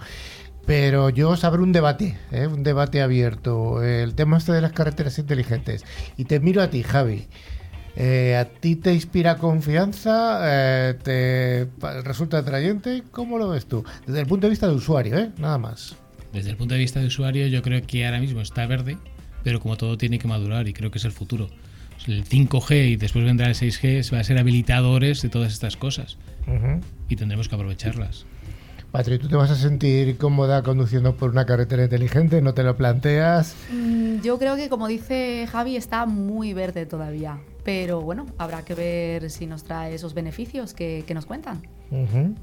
Pero 0.66 1.10
yo 1.10 1.30
os 1.30 1.44
abro 1.44 1.62
un 1.62 1.72
debate, 1.72 2.16
eh, 2.30 2.46
un 2.46 2.62
debate 2.62 3.02
abierto. 3.02 3.82
El 3.82 4.14
tema 4.14 4.38
este 4.38 4.52
de 4.52 4.60
las 4.60 4.72
carreteras 4.72 5.18
inteligentes. 5.18 5.84
Y 6.16 6.24
te 6.24 6.38
miro 6.38 6.62
a 6.62 6.70
ti, 6.70 6.82
Javi. 6.82 7.28
¿A 8.38 8.44
ti 8.44 8.76
te 8.76 8.94
inspira 8.94 9.36
confianza? 9.36 10.38
¿Te 11.02 11.68
resulta 12.04 12.38
atrayente? 12.38 13.02
¿Cómo 13.10 13.36
lo 13.36 13.48
ves 13.48 13.66
tú? 13.66 13.84
Desde 14.06 14.20
el 14.20 14.26
punto 14.26 14.46
de 14.46 14.50
vista 14.50 14.68
de 14.68 14.74
usuario. 14.74 15.32
Nada 15.38 15.58
más. 15.58 15.96
Desde 16.32 16.50
el 16.50 16.56
punto 16.56 16.74
de 16.74 16.80
vista 16.80 17.00
de 17.00 17.06
usuario, 17.06 17.46
yo 17.48 17.62
creo 17.62 17.82
que 17.82 18.06
ahora 18.06 18.20
mismo 18.20 18.40
está 18.40 18.64
verde 18.66 18.96
pero 19.42 19.60
como 19.60 19.76
todo 19.76 19.96
tiene 19.96 20.18
que 20.18 20.28
madurar 20.28 20.68
y 20.68 20.72
creo 20.72 20.90
que 20.90 20.98
es 20.98 21.04
el 21.04 21.12
futuro. 21.12 21.48
El 22.06 22.24
5G 22.24 22.90
y 22.92 22.96
después 22.96 23.24
vendrá 23.24 23.48
el 23.48 23.54
6G 23.54 24.12
va 24.14 24.20
a 24.20 24.24
ser 24.24 24.38
habilitadores 24.38 25.22
de 25.22 25.28
todas 25.28 25.52
estas 25.52 25.76
cosas 25.76 26.16
Ujú. 26.46 26.80
y 27.08 27.16
tendremos 27.16 27.48
que 27.48 27.54
aprovecharlas. 27.54 28.26
Patri, 28.90 29.18
¿tú 29.18 29.28
te 29.28 29.36
vas 29.36 29.50
a 29.50 29.54
sentir 29.54 30.16
cómoda 30.16 30.62
conduciendo 30.64 31.14
por 31.14 31.30
una 31.30 31.46
carretera 31.46 31.84
inteligente? 31.84 32.42
¿No 32.42 32.54
te 32.54 32.64
lo 32.64 32.76
planteas? 32.76 33.54
Mm, 33.72 34.20
Yo 34.22 34.36
creo 34.38 34.56
que, 34.56 34.68
como 34.68 34.88
dice 34.88 35.46
Javi, 35.48 35.76
está 35.76 36.06
muy 36.06 36.54
verde 36.54 36.86
todavía. 36.86 37.38
Pero 37.62 38.00
bueno, 38.00 38.26
habrá 38.38 38.64
que 38.64 38.74
ver 38.74 39.30
si 39.30 39.46
nos 39.46 39.62
trae 39.62 39.94
esos 39.94 40.12
beneficios 40.14 40.74
que, 40.74 41.04
que 41.06 41.14
nos 41.14 41.24
cuentan. 41.26 41.62
Ujú. 41.92 42.34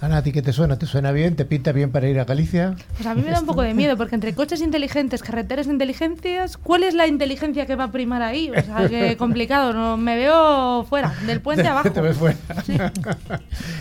Ana, 0.00 0.18
¿a 0.18 0.22
ti 0.22 0.30
qué 0.30 0.42
te 0.42 0.52
suena? 0.52 0.78
¿Te 0.78 0.86
suena 0.86 1.10
bien? 1.10 1.34
¿Te 1.34 1.44
pinta 1.44 1.72
bien 1.72 1.90
para 1.90 2.08
ir 2.08 2.20
a 2.20 2.24
Galicia? 2.24 2.76
Pues 2.94 3.06
a 3.06 3.14
mí 3.14 3.22
me 3.22 3.30
da 3.30 3.40
un 3.40 3.46
poco 3.46 3.62
de 3.62 3.74
miedo, 3.74 3.96
porque 3.96 4.14
entre 4.14 4.32
coches 4.34 4.60
inteligentes, 4.60 5.22
carreteras 5.22 5.66
inteligencias, 5.66 6.56
¿cuál 6.56 6.84
es 6.84 6.94
la 6.94 7.06
inteligencia 7.06 7.66
que 7.66 7.74
va 7.74 7.84
a 7.84 7.90
primar 7.90 8.22
ahí? 8.22 8.50
O 8.50 8.62
sea, 8.62 8.88
que 8.88 9.16
complicado, 9.18 9.72
no, 9.72 9.96
me 9.96 10.16
veo 10.16 10.84
fuera, 10.84 11.14
del 11.26 11.40
puente 11.40 11.66
abajo. 11.68 11.90
Te 11.90 12.00
ves 12.00 12.16
fuera. 12.16 12.38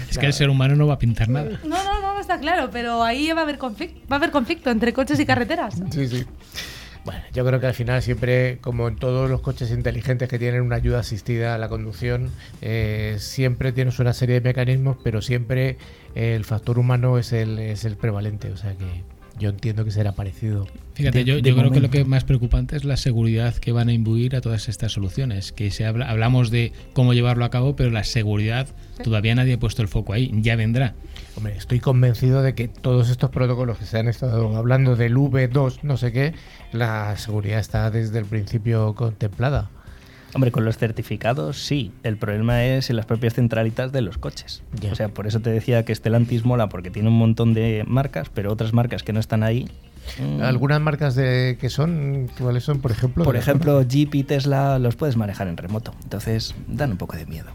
Es 0.09 0.17
que 0.17 0.25
el 0.25 0.33
ser 0.33 0.49
humano 0.49 0.75
no 0.75 0.87
va 0.87 0.95
a 0.95 0.99
pintar 0.99 1.29
nada. 1.29 1.59
No, 1.63 1.83
no, 1.83 2.01
no, 2.01 2.19
está 2.19 2.39
claro, 2.39 2.69
pero 2.71 3.03
ahí 3.03 3.31
va 3.31 3.41
a 3.41 3.43
haber 3.43 3.57
conflicto, 3.57 3.99
va 4.11 4.15
a 4.15 4.19
haber 4.19 4.31
conflicto 4.31 4.71
entre 4.71 4.93
coches 4.93 5.19
y 5.19 5.25
carreteras. 5.25 5.75
Sí, 5.91 6.07
sí. 6.07 6.25
Bueno, 7.07 7.21
yo 7.31 7.45
creo 7.45 7.61
que 7.61 7.67
al 7.67 7.73
final 7.73 8.01
siempre, 8.01 8.57
como 8.59 8.89
en 8.89 8.97
todos 8.97 9.29
los 9.29 9.39
coches 9.39 9.71
inteligentes 9.71 10.27
que 10.27 10.37
tienen 10.37 10.59
una 10.61 10.75
ayuda 10.75 10.99
asistida 10.99 11.55
a 11.55 11.57
la 11.57 11.69
conducción, 11.69 12.31
eh, 12.61 13.15
siempre 13.17 13.71
tienes 13.71 13.99
una 13.99 14.11
serie 14.11 14.41
de 14.41 14.41
mecanismos, 14.41 14.97
pero 15.05 15.21
siempre 15.21 15.77
el 16.15 16.43
factor 16.43 16.77
humano 16.77 17.17
es 17.17 17.31
el, 17.31 17.59
es 17.59 17.85
el 17.85 17.95
prevalente. 17.95 18.51
O 18.51 18.57
sea 18.57 18.75
que 18.75 19.03
yo 19.39 19.49
entiendo 19.49 19.83
que 19.85 19.91
será 19.91 20.11
parecido. 20.13 20.67
Fíjate, 20.93 21.19
De- 21.19 21.23
yo, 21.25 21.35
de 21.35 21.41
yo 21.49 21.55
creo 21.55 21.71
que 21.71 21.79
lo 21.79 21.89
que 21.89 22.05
más 22.05 22.23
preocupante 22.23 22.75
es 22.75 22.83
la 22.83 22.97
seguridad 22.97 23.55
que 23.55 23.71
van 23.71 23.89
a 23.89 23.93
imbuir 23.93 24.35
a 24.35 24.41
todas 24.41 24.67
estas 24.69 24.91
soluciones. 24.93 25.51
Que 25.51 25.71
se 25.71 25.85
habla, 25.85 26.09
hablamos 26.09 26.49
de 26.51 26.73
cómo 26.93 27.13
llevarlo 27.13 27.45
a 27.45 27.49
cabo, 27.49 27.75
pero 27.75 27.89
la 27.91 28.03
seguridad 28.03 28.67
todavía 29.03 29.35
nadie 29.35 29.53
ha 29.53 29.59
puesto 29.59 29.81
el 29.81 29.87
foco 29.87 30.13
ahí. 30.13 30.31
Ya 30.41 30.55
vendrá. 30.55 30.95
Hombre, 31.35 31.55
estoy 31.55 31.79
convencido 31.79 32.41
de 32.41 32.55
que 32.55 32.67
todos 32.67 33.09
estos 33.09 33.29
protocolos 33.29 33.77
que 33.77 33.85
se 33.85 33.99
han 33.99 34.07
estado 34.07 34.55
hablando 34.57 34.95
del 34.95 35.15
V2, 35.15 35.79
no 35.83 35.97
sé 35.97 36.11
qué, 36.11 36.33
la 36.71 37.15
seguridad 37.17 37.59
está 37.59 37.91
desde 37.91 38.17
el 38.19 38.25
principio 38.25 38.95
contemplada. 38.95 39.69
Hombre, 40.33 40.51
con 40.51 40.65
los 40.65 40.77
certificados 40.77 41.57
sí. 41.63 41.91
El 42.03 42.17
problema 42.17 42.63
es 42.65 42.89
en 42.89 42.95
las 42.95 43.05
propias 43.05 43.33
centralitas 43.33 43.91
de 43.91 44.01
los 44.01 44.17
coches. 44.17 44.61
O 44.91 44.95
sea, 44.95 45.09
por 45.09 45.25
eso 45.27 45.39
te 45.39 45.49
decía 45.49 45.83
que 45.85 45.95
Stellantis 45.95 46.45
mola 46.45 46.69
porque 46.69 46.91
tiene 46.91 47.09
un 47.09 47.17
montón 47.17 47.53
de 47.53 47.83
marcas, 47.87 48.29
pero 48.33 48.51
otras 48.51 48.73
marcas 48.73 49.03
que 49.03 49.13
no 49.13 49.19
están 49.19 49.43
ahí. 49.43 49.69
mm, 50.19 50.41
Algunas 50.41 50.81
marcas 50.81 51.15
de 51.15 51.57
que 51.59 51.69
son, 51.69 52.29
¿cuáles 52.39 52.63
son? 52.63 52.79
Por 52.81 52.91
ejemplo, 52.91 53.23
Por 53.23 53.35
ejemplo, 53.35 53.81
Jeep 53.81 54.13
y 54.15 54.23
Tesla 54.23 54.79
los 54.79 54.95
puedes 54.95 55.15
manejar 55.17 55.47
en 55.47 55.57
remoto. 55.57 55.93
Entonces, 56.03 56.55
dan 56.67 56.91
un 56.91 56.97
poco 56.97 57.15
de 57.15 57.25
miedo. 57.25 57.47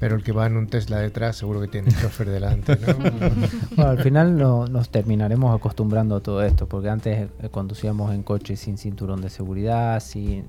Pero 0.00 0.16
el 0.16 0.22
que 0.22 0.32
va 0.32 0.46
en 0.46 0.56
un 0.56 0.66
Tesla 0.66 0.98
detrás 0.98 1.36
seguro 1.36 1.60
que 1.60 1.68
tiene 1.68 1.90
chofer 1.90 2.28
delante, 2.30 2.76
¿no? 2.76 2.94
Bueno, 3.76 3.90
al 3.90 3.98
final 4.02 4.36
no- 4.36 4.66
nos 4.66 4.88
terminaremos 4.90 5.54
acostumbrando 5.54 6.16
a 6.16 6.20
todo 6.20 6.42
esto, 6.42 6.66
porque 6.66 6.88
antes 6.88 7.28
eh, 7.42 7.48
conducíamos 7.50 8.14
en 8.14 8.22
coches 8.22 8.60
sin 8.60 8.78
cinturón 8.78 9.20
de 9.20 9.30
seguridad, 9.30 10.00
sin 10.00 10.44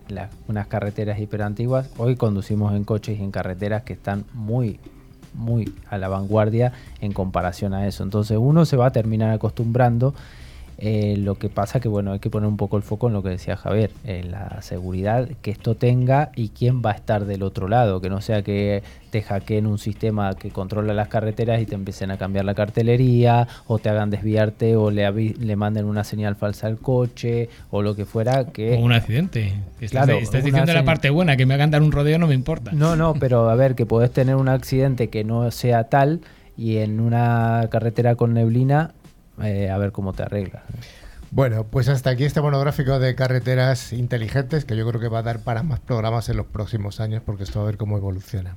unas 0.47 0.68
carreteras 0.68 1.20
hiperantiguas. 1.20 1.89
Hoy 1.97 2.16
conducimos 2.16 2.74
en 2.74 2.84
coches 2.84 3.20
y 3.20 3.24
en 3.24 3.32
carreteras 3.32 3.84
que 3.84 3.93
están 3.93 4.26
muy, 4.34 4.80
muy 5.34 5.74
a 5.89 5.97
la 5.97 6.08
vanguardia 6.08 6.74
en 7.01 7.14
comparación 7.14 7.74
a 7.74 7.88
eso. 7.88 8.03
Entonces 8.03 8.38
uno 8.39 8.66
se 8.66 8.78
va 8.78 8.88
a 8.88 8.91
terminar 8.91 9.32
acostumbrando. 9.32 10.14
Eh, 10.80 11.15
lo 11.17 11.36
que 11.36 11.49
pasa 11.49 11.80
que 11.80 11.88
bueno 11.88 12.11
hay 12.11 12.19
que 12.19 12.30
poner 12.30 12.47
un 12.47 12.57
poco 12.57 12.78
el 12.78 12.84
foco 12.84 13.07
en 13.07 13.13
lo 13.13 13.23
que 13.23 13.30
decía 13.30 13.57
Javier, 13.57 13.89
en 14.03 14.30
la 14.30 14.61
seguridad 14.61 15.28
que 15.41 15.49
esto 15.49 15.73
tenga 15.73 16.32
y 16.36 16.49
quién 16.49 16.84
va 16.86 16.91
a 16.91 16.93
estar 16.93 17.25
del 17.25 17.41
otro 17.41 17.67
lado, 17.67 17.99
que 17.99 18.09
no 18.09 18.21
sea 18.21 18.43
que 18.43 18.84
te 19.09 19.23
hackeen 19.23 19.65
un 19.65 19.80
sistema 19.80 20.36
que 20.36 20.51
controla 20.51 20.93
las 20.93 21.07
carreteras 21.07 21.61
y 21.61 21.65
te 21.65 21.73
empiecen 21.73 22.11
a 22.11 22.17
cambiar 22.17 22.45
la 22.45 22.53
cartelería 22.53 23.47
o 23.65 23.80
te 23.80 23.89
hagan 23.89 24.11
desviarte 24.11 24.75
o 24.75 24.91
le, 24.91 25.11
le 25.11 25.55
manden 25.55 25.86
una 25.86 26.03
señal 26.03 26.36
falsa 26.36 26.67
al 26.67 26.78
coche 26.78 27.49
o 27.71 27.82
lo 27.82 27.95
que 27.95 28.05
fuera 28.05 28.45
que 28.45 28.75
O 28.75 28.80
un 28.80 28.93
accidente. 28.93 29.55
Estás, 29.80 30.05
Claro, 30.05 30.19
estás 30.19 30.43
diciendo 30.43 30.73
la 30.73 30.86
parte 30.86 31.09
buena, 31.09 31.38
que 31.38 31.45
me 31.45 31.55
hagan 31.55 31.71
dar 31.71 31.82
un 31.82 31.91
rodeo 31.91 32.19
no 32.19 32.28
me 32.28 32.36
importa. 32.36 32.71
No, 32.71 32.95
no, 32.95 33.13
pero 33.19 33.49
a 33.49 33.55
ver, 33.55 33.73
que 33.73 33.86
podés 33.86 34.11
tener 34.11 34.36
un 34.36 34.49
accidente 34.49 35.07
que 35.07 35.23
no 35.23 35.49
sea 35.49 35.86
tal 35.86 36.21
y 36.55 36.78
en 36.78 36.99
una 36.99 37.67
carretera 37.71 38.15
con 38.15 38.34
neblina, 38.34 38.91
eh, 39.43 39.69
a 39.69 39.77
ver 39.77 39.91
cómo 39.91 40.13
te 40.13 40.23
arreglas. 40.23 40.63
Bueno, 41.31 41.65
pues 41.65 41.89
hasta 41.89 42.09
aquí 42.09 42.23
este 42.23 42.41
monográfico 42.41 42.99
de 42.99 43.15
carreteras 43.15 43.91
inteligentes 43.91 44.63
que 44.63 44.77
yo 44.77 44.88
creo 44.88 45.01
que 45.01 45.09
va 45.09 45.19
a 45.19 45.23
dar 45.23 45.39
para 45.39 45.61
más 45.61 45.79
programas 45.79 46.29
en 46.29 46.38
los 46.38 46.45
próximos 46.45 46.99
años 46.99 47.21
porque 47.25 47.43
esto 47.43 47.59
va 47.59 47.65
a 47.65 47.67
ver 47.67 47.77
cómo 47.77 47.97
evoluciona. 47.97 48.55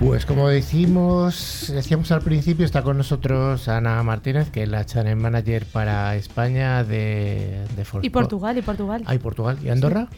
Pues 0.00 0.24
como 0.24 0.48
decimos, 0.48 1.70
decíamos 1.74 2.10
al 2.10 2.22
principio, 2.22 2.64
está 2.64 2.82
con 2.82 2.96
nosotros 2.96 3.68
Ana 3.68 4.02
Martínez, 4.02 4.50
que 4.50 4.62
es 4.62 4.68
la 4.68 4.86
Channel 4.86 5.14
Manager 5.16 5.66
para 5.66 6.16
España 6.16 6.82
de, 6.84 7.66
de 7.76 7.82
Y 7.82 7.84
Forsport. 7.84 8.10
Portugal, 8.12 8.56
y 8.58 8.62
Portugal. 8.62 9.02
Ah, 9.04 9.14
¿y 9.14 9.18
Portugal? 9.18 9.58
¿Y 9.62 9.68
Andorra? 9.68 10.08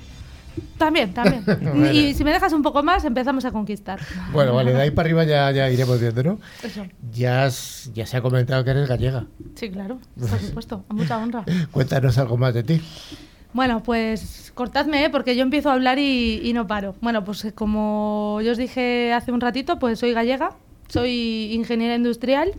También, 0.78 1.12
también. 1.12 1.42
Y 1.92 2.14
si 2.14 2.22
me 2.22 2.30
dejas 2.32 2.52
un 2.52 2.62
poco 2.62 2.82
más, 2.84 3.04
empezamos 3.04 3.44
a 3.44 3.50
conquistar. 3.50 3.98
Bueno, 4.32 4.54
vale, 4.54 4.72
de 4.72 4.82
ahí 4.82 4.90
para 4.92 5.06
arriba 5.06 5.24
ya, 5.24 5.50
ya 5.50 5.68
iremos 5.68 5.98
viendo, 6.00 6.22
¿no? 6.22 6.38
Eso. 6.62 6.84
Ya, 7.10 7.44
has- 7.46 7.90
ya 7.92 8.06
se 8.06 8.16
ha 8.18 8.22
comentado 8.22 8.62
que 8.62 8.70
eres 8.70 8.88
gallega. 8.88 9.24
Sí, 9.56 9.68
claro, 9.70 9.98
por 10.16 10.38
supuesto, 10.38 10.84
a 10.88 10.94
mucha 10.94 11.18
honra. 11.18 11.44
Cuéntanos 11.72 12.16
algo 12.18 12.36
más 12.36 12.54
de 12.54 12.62
ti. 12.62 12.80
Bueno, 13.52 13.82
pues 13.82 14.50
cortadme, 14.54 15.04
¿eh? 15.04 15.10
porque 15.10 15.36
yo 15.36 15.42
empiezo 15.42 15.70
a 15.70 15.74
hablar 15.74 15.98
y, 15.98 16.40
y 16.42 16.52
no 16.52 16.66
paro. 16.66 16.94
Bueno, 17.00 17.24
pues 17.24 17.52
como 17.54 18.40
yo 18.42 18.52
os 18.52 18.58
dije 18.58 19.12
hace 19.12 19.32
un 19.32 19.40
ratito, 19.40 19.78
pues 19.78 19.98
soy 19.98 20.12
gallega, 20.12 20.56
soy 20.88 21.52
ingeniera 21.52 21.94
industrial, 21.94 22.52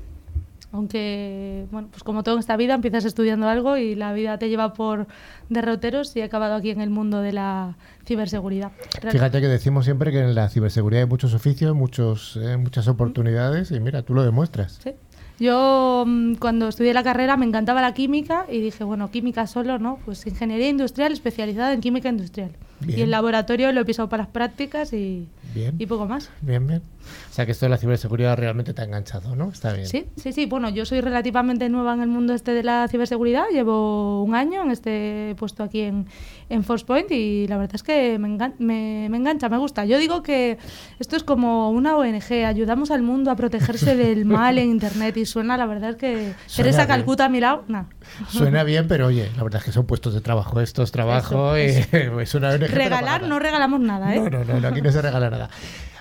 aunque, 0.73 1.67
bueno, 1.71 1.89
pues 1.91 2.03
como 2.03 2.23
todo 2.23 2.33
en 2.33 2.39
esta 2.39 2.57
vida, 2.57 2.73
empiezas 2.73 3.05
estudiando 3.05 3.47
algo 3.47 3.77
y 3.77 3.93
la 3.93 4.11
vida 4.11 4.39
te 4.39 4.49
lleva 4.49 4.73
por 4.73 5.05
derroteros 5.49 6.15
y 6.15 6.21
he 6.21 6.23
acabado 6.23 6.55
aquí 6.55 6.71
en 6.71 6.81
el 6.81 6.89
mundo 6.89 7.21
de 7.21 7.31
la 7.31 7.77
ciberseguridad. 8.07 8.71
Fíjate 9.07 9.39
que 9.39 9.47
decimos 9.47 9.85
siempre 9.85 10.11
que 10.11 10.19
en 10.19 10.33
la 10.33 10.49
ciberseguridad 10.49 11.03
hay 11.03 11.09
muchos 11.09 11.35
oficios, 11.35 11.75
muchos, 11.75 12.39
eh, 12.41 12.57
muchas 12.57 12.87
oportunidades 12.87 13.69
y 13.69 13.79
mira, 13.79 14.01
tú 14.01 14.15
lo 14.15 14.23
demuestras. 14.23 14.79
Sí. 14.83 14.93
Yo 15.39 16.03
mm, 16.05 16.35
cuando 16.35 16.67
estudié 16.69 16.93
la 16.93 17.03
carrera 17.03 17.37
me 17.37 17.45
encantaba 17.45 17.81
la 17.81 17.93
química 17.93 18.45
y 18.51 18.61
dije, 18.61 18.83
bueno, 18.83 19.09
química 19.11 19.47
solo, 19.47 19.79
¿no? 19.79 19.99
Pues 20.05 20.25
ingeniería 20.27 20.69
industrial 20.69 21.11
especializada 21.11 21.73
en 21.73 21.81
química 21.81 22.09
industrial. 22.09 22.51
Bien. 22.79 22.99
Y 22.99 23.01
el 23.01 23.11
laboratorio 23.11 23.71
lo 23.71 23.81
he 23.81 23.85
pisado 23.85 24.09
para 24.09 24.23
las 24.23 24.31
prácticas 24.31 24.93
y, 24.93 25.27
Bien. 25.55 25.75
y 25.79 25.85
poco 25.85 26.05
más. 26.05 26.29
Bien, 26.41 26.65
bien. 26.67 26.81
O 27.29 27.33
sea 27.33 27.45
que 27.45 27.51
esto 27.51 27.65
de 27.65 27.69
la 27.69 27.77
ciberseguridad 27.77 28.37
realmente 28.37 28.73
te 28.73 28.81
ha 28.81 28.85
enganchado, 28.85 29.35
¿no? 29.35 29.49
Está 29.49 29.73
bien. 29.73 29.87
Sí, 29.87 30.05
sí, 30.15 30.31
sí. 30.33 30.45
Bueno, 30.45 30.69
yo 30.69 30.85
soy 30.85 31.01
relativamente 31.01 31.67
nueva 31.69 31.93
en 31.93 32.01
el 32.01 32.07
mundo 32.07 32.33
este 32.33 32.51
de 32.53 32.63
la 32.63 32.87
ciberseguridad. 32.87 33.45
Llevo 33.51 34.23
un 34.23 34.35
año 34.35 34.61
en 34.63 34.71
este 34.71 35.35
puesto 35.37 35.63
aquí 35.63 35.81
en, 35.81 36.07
en 36.49 36.63
Forcepoint 36.63 37.11
y 37.11 37.47
la 37.47 37.57
verdad 37.57 37.75
es 37.75 37.83
que 37.83 38.17
me, 38.19 38.27
engan- 38.29 38.53
me, 38.59 39.07
me 39.09 39.17
engancha, 39.17 39.49
me 39.49 39.57
gusta. 39.57 39.85
Yo 39.85 39.97
digo 39.97 40.23
que 40.23 40.57
esto 40.99 41.15
es 41.15 41.23
como 41.23 41.71
una 41.71 41.95
ONG. 41.97 42.31
Ayudamos 42.45 42.91
al 42.91 43.01
mundo 43.01 43.31
a 43.31 43.35
protegerse 43.35 43.95
del 43.97 44.25
mal 44.25 44.57
en 44.57 44.69
Internet 44.69 45.17
y 45.17 45.25
suena, 45.25 45.57
la 45.57 45.65
verdad 45.65 45.91
es 45.91 45.95
que 45.97 46.33
Suena 46.47 46.69
Teresa 46.71 46.85
bien. 46.85 46.87
Calcuta 46.87 47.25
a 47.25 47.29
mi 47.29 47.39
lado, 47.39 47.63
nah. 47.67 47.83
Suena 48.29 48.63
bien, 48.65 48.87
pero 48.87 49.07
oye, 49.07 49.29
la 49.37 49.43
verdad 49.43 49.59
es 49.59 49.65
que 49.65 49.71
son 49.71 49.85
puestos 49.85 50.13
de 50.13 50.21
trabajo. 50.21 50.61
Esto 50.61 50.83
es 50.83 50.91
trabajo 50.91 51.55
Eso, 51.55 51.97
y 51.97 52.21
es 52.21 52.35
una 52.35 52.49
ONG, 52.49 52.61
Regalar 52.69 53.23
no 53.27 53.39
regalamos 53.39 53.79
nada, 53.79 54.13
¿eh? 54.15 54.19
No, 54.19 54.29
no, 54.29 54.43
no, 54.43 54.59
no, 54.59 54.67
aquí 54.67 54.81
no 54.81 54.91
se 54.91 55.01
regala 55.01 55.29
nada. 55.29 55.49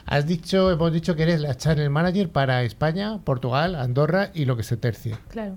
Has 0.06 0.26
dicho, 0.26 0.70
hemos 0.70 0.92
dicho 0.92 1.14
que 1.16 1.22
eres 1.22 1.40
la 1.40 1.56
channel 1.56 1.90
manager 1.90 2.30
para 2.30 2.62
España, 2.62 3.18
Portugal, 3.24 3.74
Andorra 3.74 4.30
y 4.34 4.44
lo 4.44 4.56
que 4.56 4.62
se 4.62 4.76
tercie. 4.76 5.16
Claro. 5.28 5.56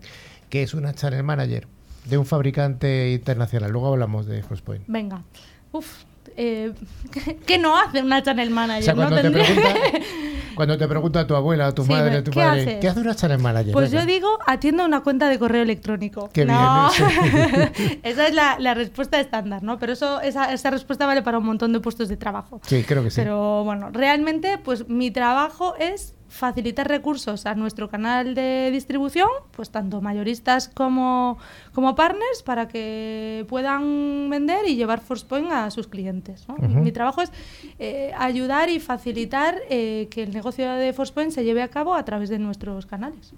que 0.49 0.63
es 0.63 0.73
una 0.73 0.93
channel 0.93 1.23
manager 1.23 1.67
de 2.05 2.17
un 2.17 2.25
fabricante 2.25 3.11
internacional. 3.11 3.71
Luego 3.71 3.87
hablamos 3.93 4.25
de 4.27 4.43
Frostpoint. 4.43 4.83
Venga. 4.87 5.23
Uf. 5.71 6.03
Eh, 6.37 6.73
¿qué, 7.45 7.57
no 7.57 7.77
hace 7.77 8.01
una 8.01 8.21
channel 8.21 8.49
manager? 8.49 8.81
O 8.81 8.85
sea, 8.85 8.93
¿no? 8.93 9.01
cuando, 9.01 9.21
te 9.21 9.31
pregunta, 9.31 9.73
cuando 10.55 10.77
te 10.77 10.87
pregunta 10.87 11.19
a 11.21 11.27
tu 11.27 11.35
abuela, 11.35 11.67
a 11.67 11.75
tu 11.75 11.83
Sí, 11.83 11.91
madre, 11.91 12.17
a 12.17 12.23
tu 12.23 12.31
¿qué 12.31 12.39
padre, 12.39 12.61
haces? 12.61 12.77
¿qué 12.81 12.87
hace 12.87 12.99
una 12.99 13.15
channel 13.15 13.39
manager? 13.39 13.73
Pues 13.73 13.91
Venga. 13.91 14.03
yo 14.03 14.07
digo, 14.07 14.39
atiendo 14.45 14.85
una 14.85 15.01
cuenta 15.01 15.29
de 15.29 15.39
correo 15.39 15.63
electrónico. 15.63 16.29
Qué 16.33 16.45
no, 16.45 16.89
bien, 16.91 17.71
esa 18.03 18.27
es 18.27 18.33
la, 18.33 18.57
la 18.59 18.73
respuesta 18.73 19.19
estándar, 19.19 19.63
¿no? 19.63 19.79
Pero 19.79 19.93
eso, 19.93 20.21
esa, 20.21 20.51
esa 20.53 20.69
respuesta 20.69 21.05
vale 21.05 21.21
para 21.21 21.37
un 21.37 21.45
montón 21.45 21.73
de 21.73 21.79
puestos 21.79 22.09
de 22.09 22.17
trabajo. 22.17 22.61
Sí, 22.65 22.83
creo 22.83 23.03
que 23.03 23.11
sí. 23.11 23.21
Pero 23.21 23.63
bueno, 23.63 23.89
realmente, 23.91 24.57
pues 24.57 24.89
mi 24.89 25.11
trabajo 25.11 25.75
es 25.77 26.15
facilitar 26.35 26.87
recursos 26.87 27.45
a 27.45 27.55
nuestro 27.55 27.89
canal 27.89 28.35
de 28.35 28.69
distribución, 28.71 29.29
pues 29.51 29.69
tanto 29.69 30.01
mayoristas 30.01 30.67
como, 30.67 31.37
como 31.73 31.95
partners, 31.95 32.43
para 32.43 32.67
que 32.67 33.45
puedan 33.47 34.29
vender 34.29 34.67
y 34.67 34.75
llevar 34.75 34.99
Forcepoint 34.99 35.49
a 35.51 35.71
sus 35.71 35.87
clientes. 35.87 36.45
¿no? 36.47 36.57
Mi 36.57 36.91
trabajo 36.91 37.21
es 37.21 37.31
eh, 37.79 38.11
ayudar 38.17 38.69
y 38.69 38.79
facilitar 38.79 39.55
eh, 39.69 40.07
que 40.11 40.23
el 40.23 40.33
negocio 40.33 40.73
de 40.73 40.91
Forcepoint 40.91 41.31
se 41.31 41.43
lleve 41.45 41.61
a 41.61 41.69
cabo 41.69 41.95
a 41.95 42.03
través 42.03 42.29
de 42.29 42.37
nuestros 42.37 42.85
canales. 42.85 43.33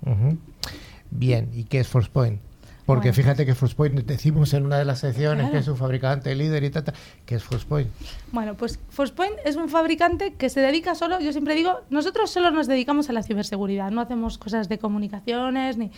Bien, 1.12 1.50
¿y 1.54 1.66
qué 1.66 1.80
es 1.80 1.88
Forcepoint? 1.88 2.47
Porque 2.88 3.10
Bueno. 3.10 3.14
fíjate 3.16 3.46
que 3.46 3.54
Forcepoint 3.54 4.00
decimos 4.06 4.54
en 4.54 4.66
una 4.66 4.78
de 4.78 4.86
las 4.86 5.00
secciones 5.00 5.42
Claro. 5.42 5.52
que 5.52 5.58
es 5.60 5.68
un 5.68 5.76
fabricante 5.76 6.34
líder 6.34 6.64
y 6.64 6.70
tal, 6.70 6.86
tal, 6.86 6.96
que 7.26 7.36
es 7.36 7.44
Forcepoint. 7.44 7.90
Bueno, 8.32 8.56
pues 8.56 8.80
Forcepoint 8.90 9.36
es 9.46 9.58
un 9.58 9.68
fabricante 9.68 10.34
que 10.36 10.50
se 10.50 10.62
dedica 10.62 10.96
solo, 10.96 11.20
yo 11.20 11.34
siempre 11.34 11.54
digo, 11.54 11.82
nosotros 11.90 12.32
solo 12.32 12.50
nos 12.50 12.66
dedicamos 12.66 13.10
a 13.10 13.14
la 13.14 13.24
ciberseguridad, 13.24 13.92
no 13.92 14.00
hacemos 14.00 14.38
cosas 14.38 14.70
de 14.70 14.80
comunicaciones 14.80 15.78
ni, 15.78 15.92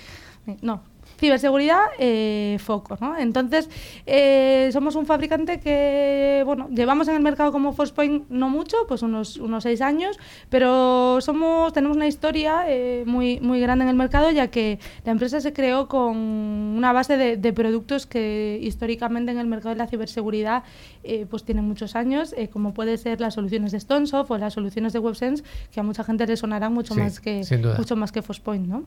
ni- 0.47 0.57
no. 0.63 0.81
Ciberseguridad, 1.19 1.81
eh, 1.99 2.57
foco, 2.63 2.97
¿no? 3.01 3.17
Entonces, 3.17 3.69
eh, 4.05 4.69
somos 4.71 4.95
un 4.95 5.05
fabricante 5.05 5.59
que, 5.59 6.43
bueno, 6.45 6.69
llevamos 6.69 7.09
en 7.09 7.15
el 7.15 7.21
mercado 7.21 7.51
como 7.51 7.73
Forcepoint 7.73 8.29
no 8.29 8.49
mucho, 8.49 8.77
pues 8.87 9.01
unos, 9.01 9.35
unos 9.35 9.63
seis 9.63 9.81
años, 9.81 10.17
pero 10.49 11.19
somos, 11.19 11.73
tenemos 11.73 11.97
una 11.97 12.07
historia 12.07 12.63
eh, 12.67 13.03
muy, 13.05 13.41
muy 13.41 13.59
grande 13.59 13.83
en 13.83 13.89
el 13.89 13.97
mercado, 13.97 14.31
ya 14.31 14.47
que 14.47 14.79
la 15.03 15.11
empresa 15.11 15.41
se 15.41 15.51
creó 15.51 15.89
con 15.89 16.15
una 16.15 16.93
base 16.93 17.17
de, 17.17 17.35
de 17.35 17.51
productos 17.51 18.05
que 18.05 18.57
históricamente 18.61 19.33
en 19.33 19.39
el 19.39 19.47
mercado 19.47 19.75
de 19.75 19.79
la 19.79 19.87
ciberseguridad 19.87 20.63
eh, 21.03 21.25
pues 21.29 21.43
tienen 21.43 21.65
muchos 21.65 21.97
años, 21.97 22.33
como 22.53 22.73
puede 22.73 22.97
ser 22.97 23.19
las 23.19 23.33
soluciones 23.33 23.73
de 23.73 23.79
Stonesoft 23.81 24.31
o 24.31 24.37
las 24.37 24.53
soluciones 24.53 24.93
de 24.93 24.99
WebSense, 24.99 25.43
que 25.71 25.81
a 25.81 25.83
mucha 25.83 26.05
gente 26.05 26.25
le 26.25 26.37
sonarán 26.37 26.73
mucho 26.73 26.93
Sí, 26.93 26.99
más 27.01 27.19
que 27.19 27.41
mucho 27.77 27.97
más 27.97 28.13
que 28.13 28.21
Forcepoint, 28.21 28.67
¿no? 28.67 28.85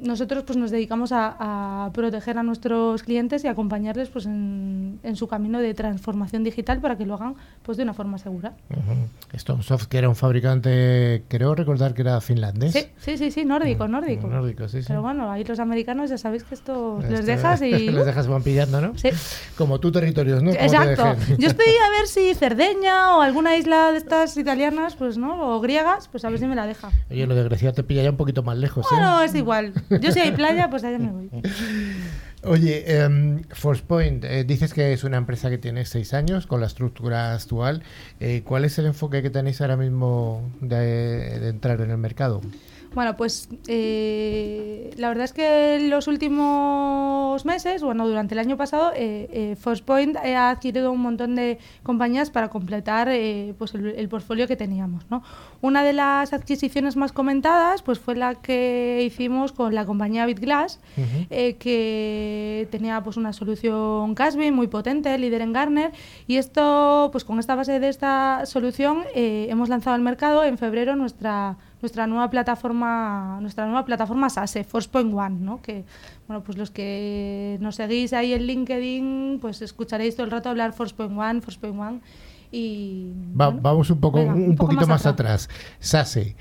Nosotros 0.00 0.47
pues 0.48 0.56
nos 0.56 0.70
dedicamos 0.70 1.12
a, 1.12 1.36
a 1.84 1.92
proteger 1.92 2.38
a 2.38 2.42
nuestros 2.42 3.02
clientes 3.02 3.44
y 3.44 3.48
acompañarles 3.48 4.08
pues 4.08 4.24
en, 4.24 4.98
en 5.02 5.14
su 5.14 5.28
camino 5.28 5.60
de 5.60 5.74
transformación 5.74 6.42
digital 6.42 6.80
para 6.80 6.96
que 6.96 7.04
lo 7.04 7.14
hagan 7.14 7.34
pues 7.62 7.76
de 7.76 7.82
una 7.84 7.92
forma 7.92 8.16
segura. 8.16 8.54
Ujú. 8.70 9.38
Stonesoft, 9.38 9.88
que 9.88 9.98
era 9.98 10.08
un 10.08 10.16
fabricante, 10.16 11.22
creo 11.28 11.54
recordar 11.54 11.92
que 11.92 12.00
era 12.00 12.18
finlandés. 12.22 12.72
Sí, 12.72 12.86
sí, 12.96 13.18
sí, 13.18 13.30
sí, 13.30 13.44
nórdico, 13.44 13.88
nórdico. 13.88 14.26
Nórdico, 14.26 14.68
sí, 14.68 14.80
sí. 14.80 14.86
Pero 14.88 15.02
bueno, 15.02 15.30
ahí 15.30 15.44
los 15.44 15.60
americanos 15.60 16.08
ya 16.08 16.16
sabéis 16.16 16.44
que 16.44 16.54
esto 16.54 16.98
les 17.10 17.26
dejas 17.26 17.60
y... 17.60 17.70
les 17.90 18.06
dejas 18.06 18.26
van 18.26 18.42
pillando, 18.42 18.80
¿no? 18.80 18.96
Sí. 18.96 19.10
Como 19.58 19.80
tú 19.80 19.92
territorios, 19.92 20.42
¿no? 20.42 20.52
Exacto. 20.52 21.14
Yo 21.36 21.48
estoy 21.48 21.66
a 21.66 21.90
ver 21.90 22.06
si 22.06 22.34
Cerdeña 22.34 23.18
o 23.18 23.20
alguna 23.20 23.54
isla 23.58 23.92
de 23.92 23.98
estas 23.98 24.34
italianas, 24.38 24.96
pues 24.96 25.18
no, 25.18 25.56
o 25.56 25.60
griegas, 25.60 26.08
pues 26.08 26.24
a 26.24 26.30
ver 26.30 26.38
si 26.38 26.46
me 26.46 26.54
la 26.54 26.66
deja. 26.66 26.88
Oye, 27.10 27.26
lo 27.26 27.34
de 27.34 27.44
Grecia 27.44 27.72
te 27.72 27.82
pilla 27.82 28.02
ya 28.02 28.10
un 28.10 28.16
poquito 28.16 28.42
más 28.42 28.56
lejos, 28.56 28.86
¿eh? 28.86 28.94
Bueno, 28.94 29.20
es 29.20 29.34
igual. 29.34 29.74
Yo 30.00 30.10
si 30.10 30.20
hay 30.20 30.37
playa, 30.38 30.70
pues 30.70 30.84
allá 30.84 30.98
me 30.98 31.10
voy. 31.10 31.30
Oye, 32.44 33.00
em, 33.02 33.42
Forcepoint, 33.50 34.24
eh, 34.24 34.44
dices 34.44 34.72
que 34.72 34.92
es 34.92 35.02
una 35.02 35.16
empresa 35.16 35.50
que 35.50 35.58
tiene 35.58 35.84
seis 35.84 36.14
años 36.14 36.46
con 36.46 36.60
la 36.60 36.66
estructura 36.66 37.34
actual. 37.34 37.82
Eh, 38.20 38.42
¿Cuál 38.44 38.64
es 38.64 38.78
el 38.78 38.86
enfoque 38.86 39.22
que 39.22 39.30
tenéis 39.30 39.60
ahora 39.60 39.76
mismo 39.76 40.50
de, 40.60 41.40
de 41.40 41.48
entrar 41.48 41.80
en 41.80 41.90
el 41.90 41.98
mercado? 41.98 42.40
Bueno, 42.94 43.16
pues 43.16 43.48
eh, 43.66 44.90
la 44.96 45.08
verdad 45.08 45.24
es 45.24 45.32
que 45.32 45.76
en 45.76 45.90
los 45.90 46.08
últimos 46.08 47.44
meses, 47.44 47.82
bueno, 47.82 48.08
durante 48.08 48.34
el 48.34 48.38
año 48.38 48.56
pasado, 48.56 48.92
eh, 48.94 49.28
eh, 49.32 49.56
Forcepoint 49.60 50.16
ha 50.16 50.50
adquirido 50.50 50.90
un 50.90 51.00
montón 51.00 51.34
de 51.34 51.58
compañías 51.82 52.30
para 52.30 52.48
completar 52.48 53.08
eh, 53.10 53.54
pues 53.58 53.74
el, 53.74 53.86
el 53.88 54.08
portfolio 54.08 54.48
que 54.48 54.56
teníamos. 54.56 55.04
¿no? 55.10 55.22
Una 55.60 55.82
de 55.84 55.92
las 55.92 56.32
adquisiciones 56.32 56.96
más 56.96 57.12
comentadas 57.12 57.82
pues 57.82 57.98
fue 57.98 58.16
la 58.16 58.36
que 58.36 59.02
hicimos 59.04 59.52
con 59.52 59.74
la 59.74 59.84
compañía 59.84 60.26
BitGlass, 60.26 60.80
eh, 61.30 61.54
que 61.54 62.68
tenía 62.70 63.02
pues 63.02 63.16
una 63.16 63.32
solución 63.32 64.14
Casby 64.14 64.50
muy 64.50 64.66
potente, 64.66 65.16
líder 65.18 65.42
en 65.42 65.52
Garner, 65.52 65.92
y 66.26 66.36
esto, 66.36 67.10
pues 67.12 67.24
con 67.24 67.38
esta 67.38 67.54
base 67.54 67.80
de 67.80 67.88
esta 67.88 68.46
solución, 68.46 69.04
hemos 69.14 69.68
lanzado 69.68 69.94
al 69.94 70.02
mercado 70.02 70.42
en 70.44 70.58
febrero 70.58 70.96
nuestra 70.96 71.56
nuestra 71.80 72.06
nueva 72.06 72.28
plataforma 72.30 73.38
nuestra 73.40 73.66
nueva 73.66 73.84
plataforma 73.84 74.28
SASE 74.30 74.64
Forcepoint 74.64 75.12
One 75.14 75.36
¿no? 75.40 75.62
que 75.62 75.84
bueno 76.26 76.42
pues 76.42 76.58
los 76.58 76.70
que 76.70 77.56
nos 77.60 77.76
seguís 77.76 78.12
ahí 78.12 78.32
en 78.32 78.42
LinkedIn 78.46 79.38
pues 79.40 79.62
escucharéis 79.62 80.14
todo 80.16 80.24
el 80.24 80.30
rato 80.32 80.48
hablar 80.48 80.72
Forcepoint 80.72 81.16
One 81.18 81.40
Forcepoint 81.40 81.78
One 81.78 82.00
y 82.50 83.12
Va- 83.38 83.46
bueno, 83.48 83.60
vamos 83.62 83.90
un 83.90 84.00
poco 84.00 84.18
venga, 84.18 84.34
un, 84.34 84.56
poco 84.56 84.70
poquito 84.70 84.86
más 84.86 85.04
atrás. 85.04 85.50
SASE. 85.80 86.34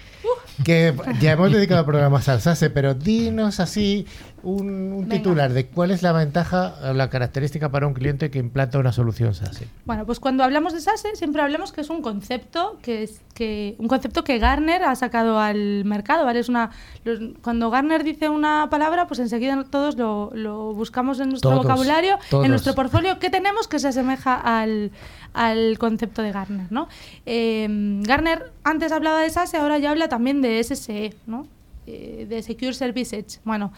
Que 0.63 0.93
ya 1.21 1.33
hemos 1.33 1.51
dedicado 1.51 1.85
programas 1.85 2.27
al 2.29 2.41
SASE, 2.41 2.69
pero 2.71 2.95
dinos 2.95 3.59
así 3.59 4.07
un, 4.41 4.91
un 4.93 5.07
titular 5.09 5.51
de 5.53 5.67
cuál 5.67 5.91
es 5.91 6.01
la 6.01 6.11
ventaja 6.13 6.73
o 6.89 6.93
la 6.93 7.09
característica 7.09 7.69
para 7.69 7.85
un 7.85 7.93
cliente 7.93 8.31
que 8.31 8.39
implanta 8.39 8.79
una 8.79 8.91
solución 8.91 9.33
SASE. 9.35 9.67
Bueno, 9.85 10.05
pues 10.05 10.19
cuando 10.19 10.43
hablamos 10.43 10.73
de 10.73 10.81
SASE 10.81 11.15
siempre 11.15 11.41
hablamos 11.43 11.71
que 11.71 11.81
es 11.81 11.89
un 11.91 12.01
concepto 12.01 12.77
que 12.81 13.03
es 13.03 13.21
que 13.35 13.75
un 13.77 13.87
concepto 13.87 14.23
que 14.23 14.39
Garner 14.39 14.83
ha 14.83 14.95
sacado 14.95 15.39
al 15.39 15.85
mercado, 15.85 16.25
¿vale? 16.25 16.39
Es 16.39 16.49
una 16.49 16.71
los- 17.03 17.19
cuando 17.43 17.69
Garner 17.69 18.03
dice 18.03 18.29
una 18.29 18.67
palabra, 18.71 19.05
pues 19.07 19.19
enseguida 19.19 19.63
todos 19.69 19.95
lo, 19.95 20.31
lo 20.33 20.73
buscamos 20.73 21.19
en 21.19 21.29
nuestro 21.29 21.51
Todos, 21.51 21.63
vocabulario, 21.65 22.17
todos. 22.31 22.45
en 22.45 22.51
nuestro 22.51 22.73
portfolio 22.73 23.19
que 23.19 23.29
tenemos 23.29 23.67
que 23.67 23.77
se 23.79 23.89
asemeja 23.89 24.33
al, 24.33 24.91
al 25.33 25.77
concepto 25.77 26.23
de 26.23 26.31
Garner, 26.31 26.71
¿no? 26.71 26.87
Eh, 27.27 27.67
Garner 28.01 28.51
antes 28.69 28.91
hablaba 28.91 29.19
de 29.21 29.29
SASE, 29.29 29.57
ahora 29.57 29.77
ya 29.79 29.91
habla 29.91 30.07
también 30.09 30.41
de 30.41 30.59
SSE, 30.63 31.13
¿no? 31.25 31.47
Eh, 31.85 32.25
de 32.29 32.41
Secure 32.43 32.73
Service 32.73 33.15
Edge. 33.17 33.39
Bueno, 33.45 33.71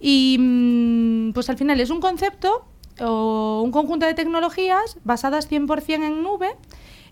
y 0.00 0.36
mm, 0.38 1.32
pues 1.32 1.48
al 1.50 1.56
final 1.58 1.78
es 1.80 1.90
un 1.90 2.00
concepto 2.00 2.64
o 3.00 3.62
un 3.64 3.70
conjunto 3.70 4.06
de 4.06 4.14
tecnologías 4.14 4.96
basadas 5.04 5.50
100% 5.50 6.04
en 6.06 6.22
nube. 6.22 6.48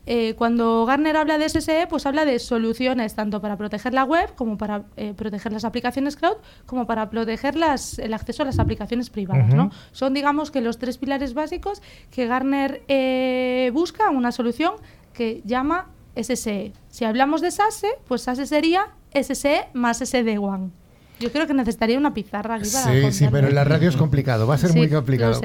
Eh, 0.06 0.34
cuando 0.36 0.86
Gartner 0.86 1.14
habla 1.18 1.36
de 1.36 1.44
SSE, 1.48 1.86
pues 1.86 2.06
habla 2.06 2.24
de 2.24 2.38
soluciones 2.38 3.14
tanto 3.14 3.40
para 3.42 3.56
proteger 3.58 3.92
la 3.92 4.04
web, 4.04 4.34
como 4.34 4.56
para 4.56 4.84
eh, 4.96 5.12
proteger 5.14 5.52
las 5.52 5.64
aplicaciones 5.66 6.16
cloud, 6.16 6.36
como 6.64 6.86
para 6.86 7.10
proteger 7.10 7.54
las- 7.54 7.98
el 7.98 8.14
acceso 8.14 8.42
a 8.42 8.46
las 8.46 8.58
aplicaciones 8.58 9.10
privadas. 9.10 9.52
¿no? 9.54 9.70
Son, 9.92 10.14
digamos, 10.14 10.50
que 10.50 10.62
los 10.62 10.78
tres 10.78 10.96
pilares 10.96 11.34
básicos 11.34 11.82
que 12.10 12.26
Gartner 12.26 12.82
eh, 12.88 13.70
busca 13.74 14.08
una 14.08 14.32
solución 14.32 14.72
que 15.12 15.42
llama 15.44 15.88
SSE. 16.16 16.72
Si 16.88 17.04
hablamos 17.04 17.40
de 17.40 17.50
SASE, 17.50 17.88
pues 18.08 18.22
SASE 18.22 18.46
sería 18.46 18.88
SSE 19.12 19.66
más 19.74 20.00
SD-WAN. 20.00 20.72
Yo 21.20 21.30
creo 21.32 21.46
que 21.46 21.52
necesitaría 21.52 21.98
una 21.98 22.14
pizarra 22.14 22.54
aquí 22.54 22.68
para 22.70 22.84
Sí, 22.86 22.90
sí, 22.92 23.24
apuntarlo. 23.24 23.30
pero 23.32 23.48
en 23.48 23.54
la 23.54 23.64
radio 23.64 23.88
es 23.90 23.96
complicado, 23.96 24.46
va 24.46 24.54
a 24.54 24.58
ser 24.58 24.70
Sí, 24.70 24.78
muy 24.78 24.88
complicado. 24.88 25.38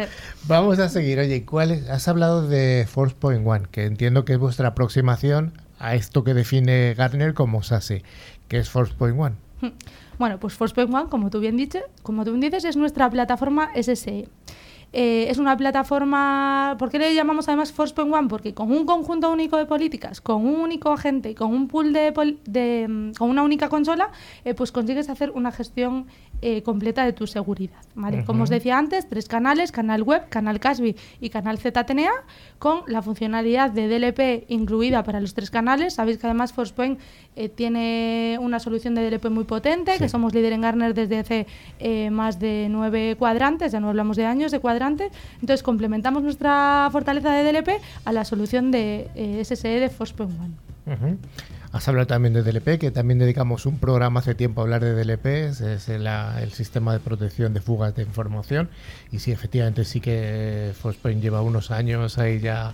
Vamos 0.47 0.79
a 0.79 0.87
seguir. 0.87 1.19
Oye, 1.19 1.43
¿cuál 1.45 1.71
es? 1.71 1.89
Has 1.89 2.07
hablado 2.07 2.47
de 2.47 2.87
Forcepoint 2.89 3.45
One, 3.45 3.65
que 3.71 3.83
entiendo 3.83 4.23
que 4.23 4.33
es 4.33 4.39
vuestra 4.39 4.69
aproximación 4.69 5.51
a 5.77 5.95
esto 5.95 6.23
que 6.23 6.33
define 6.33 6.93
Gartner 6.93 7.33
como 7.33 7.61
SASE, 7.61 8.03
que 8.47 8.57
es 8.57 8.69
Forcepoint 8.69 9.19
One. 9.19 9.35
Bueno, 10.17 10.39
pues 10.39 10.53
Forcepoint 10.53 10.93
One, 10.93 11.09
como 11.09 11.29
tú 11.29 11.41
bien 11.41 11.57
dices, 11.57 11.83
como 12.01 12.23
tú 12.23 12.31
bien 12.31 12.39
dices, 12.39 12.63
es 12.63 12.77
nuestra 12.77 13.09
plataforma 13.09 13.71
SSE. 13.75 14.29
Eh, 14.97 15.29
es 15.29 15.39
una 15.39 15.57
plataforma, 15.57 16.77
¿por 16.79 16.89
qué 16.89 16.97
le 16.97 17.13
llamamos 17.13 17.49
además 17.49 17.73
Forcepoint 17.73 18.13
One? 18.13 18.29
Porque 18.29 18.53
con 18.53 18.71
un 18.71 18.85
conjunto 18.85 19.29
único 19.29 19.57
de 19.57 19.65
políticas, 19.65 20.21
con 20.21 20.47
un 20.47 20.61
único 20.61 20.89
agente 20.89 21.31
y 21.31 21.35
con 21.35 21.53
un 21.53 21.67
pool 21.67 21.91
de, 21.91 22.13
de, 22.45 22.87
mm, 22.87 23.11
con 23.17 23.29
una 23.29 23.43
única 23.43 23.67
consola, 23.67 24.11
eh, 24.45 24.53
pues 24.53 24.71
consigues 24.71 25.09
hacer 25.09 25.31
una 25.31 25.51
gestión 25.51 26.07
eh, 26.41 26.61
completa 26.63 27.05
de 27.05 27.13
tu 27.13 27.27
seguridad. 27.27 27.79
¿vale? 27.95 28.25
Como 28.25 28.43
os 28.43 28.49
decía 28.49 28.77
antes, 28.77 29.07
tres 29.07 29.27
canales, 29.27 29.71
canal 29.71 30.03
web, 30.03 30.27
canal 30.29 30.59
Casby 30.59 30.95
y 31.21 31.29
canal 31.29 31.57
ZTNA, 31.57 32.09
con 32.59 32.81
la 32.87 33.01
funcionalidad 33.01 33.71
de 33.71 33.87
DLP 33.87 34.45
incluida 34.49 35.03
para 35.03 35.19
los 35.21 35.33
tres 35.33 35.49
canales. 35.49 35.93
Sabéis 35.95 36.17
que 36.17 36.27
además 36.27 36.53
Forcepoint 36.53 36.99
eh, 37.35 37.49
tiene 37.49 38.37
una 38.41 38.59
solución 38.59 38.95
de 38.95 39.09
DLP 39.09 39.29
muy 39.29 39.43
potente, 39.45 39.93
Sí. 39.93 39.99
que 39.99 40.09
somos 40.09 40.33
líder 40.33 40.53
en 40.53 40.61
Gartner 40.61 40.93
desde 40.93 41.19
hace 41.19 41.47
eh, 41.79 42.09
más 42.09 42.39
de 42.39 42.67
nueve 42.69 43.15
cuadrantes, 43.17 43.71
ya 43.71 43.79
no 43.79 43.89
hablamos 43.89 44.17
de 44.17 44.25
años, 44.25 44.51
de 44.51 44.59
cuadrantes. 44.59 45.11
Entonces 45.35 45.63
complementamos 45.63 46.23
nuestra 46.23 46.89
fortaleza 46.91 47.31
de 47.31 47.43
DLP 47.51 47.69
a 48.05 48.11
la 48.11 48.25
solución 48.25 48.71
de 48.71 49.09
SSE 49.43 49.67
de 49.79 49.89
Forcepoint 49.89 50.31
One. 50.39 51.17
Has 51.75 51.89
hablado 51.89 52.07
también 52.07 52.33
de 52.33 52.41
DLP, 52.41 52.79
que 52.79 52.89
también 52.89 53.19
dedicamos 53.19 53.65
un 53.65 53.79
programa 53.79 54.21
hace 54.21 54.33
tiempo 54.33 54.61
a 54.61 54.63
hablar 54.63 54.81
de 54.81 54.93
DLP, 54.95 55.25
es, 55.25 55.89
el, 55.89 56.07
sistema 56.53 56.93
de 56.93 56.99
protección 57.01 57.53
de 57.53 57.59
fugas 57.59 57.93
de 57.93 58.03
información. 58.03 58.69
Y 59.11 59.19
sí, 59.19 59.33
efectivamente, 59.33 59.83
sí 59.83 59.99
que 59.99 60.71
Forcepoint 60.81 61.21
lleva 61.21 61.41
unos 61.41 61.71
años 61.71 62.17
ahí 62.17 62.39
ya, 62.39 62.71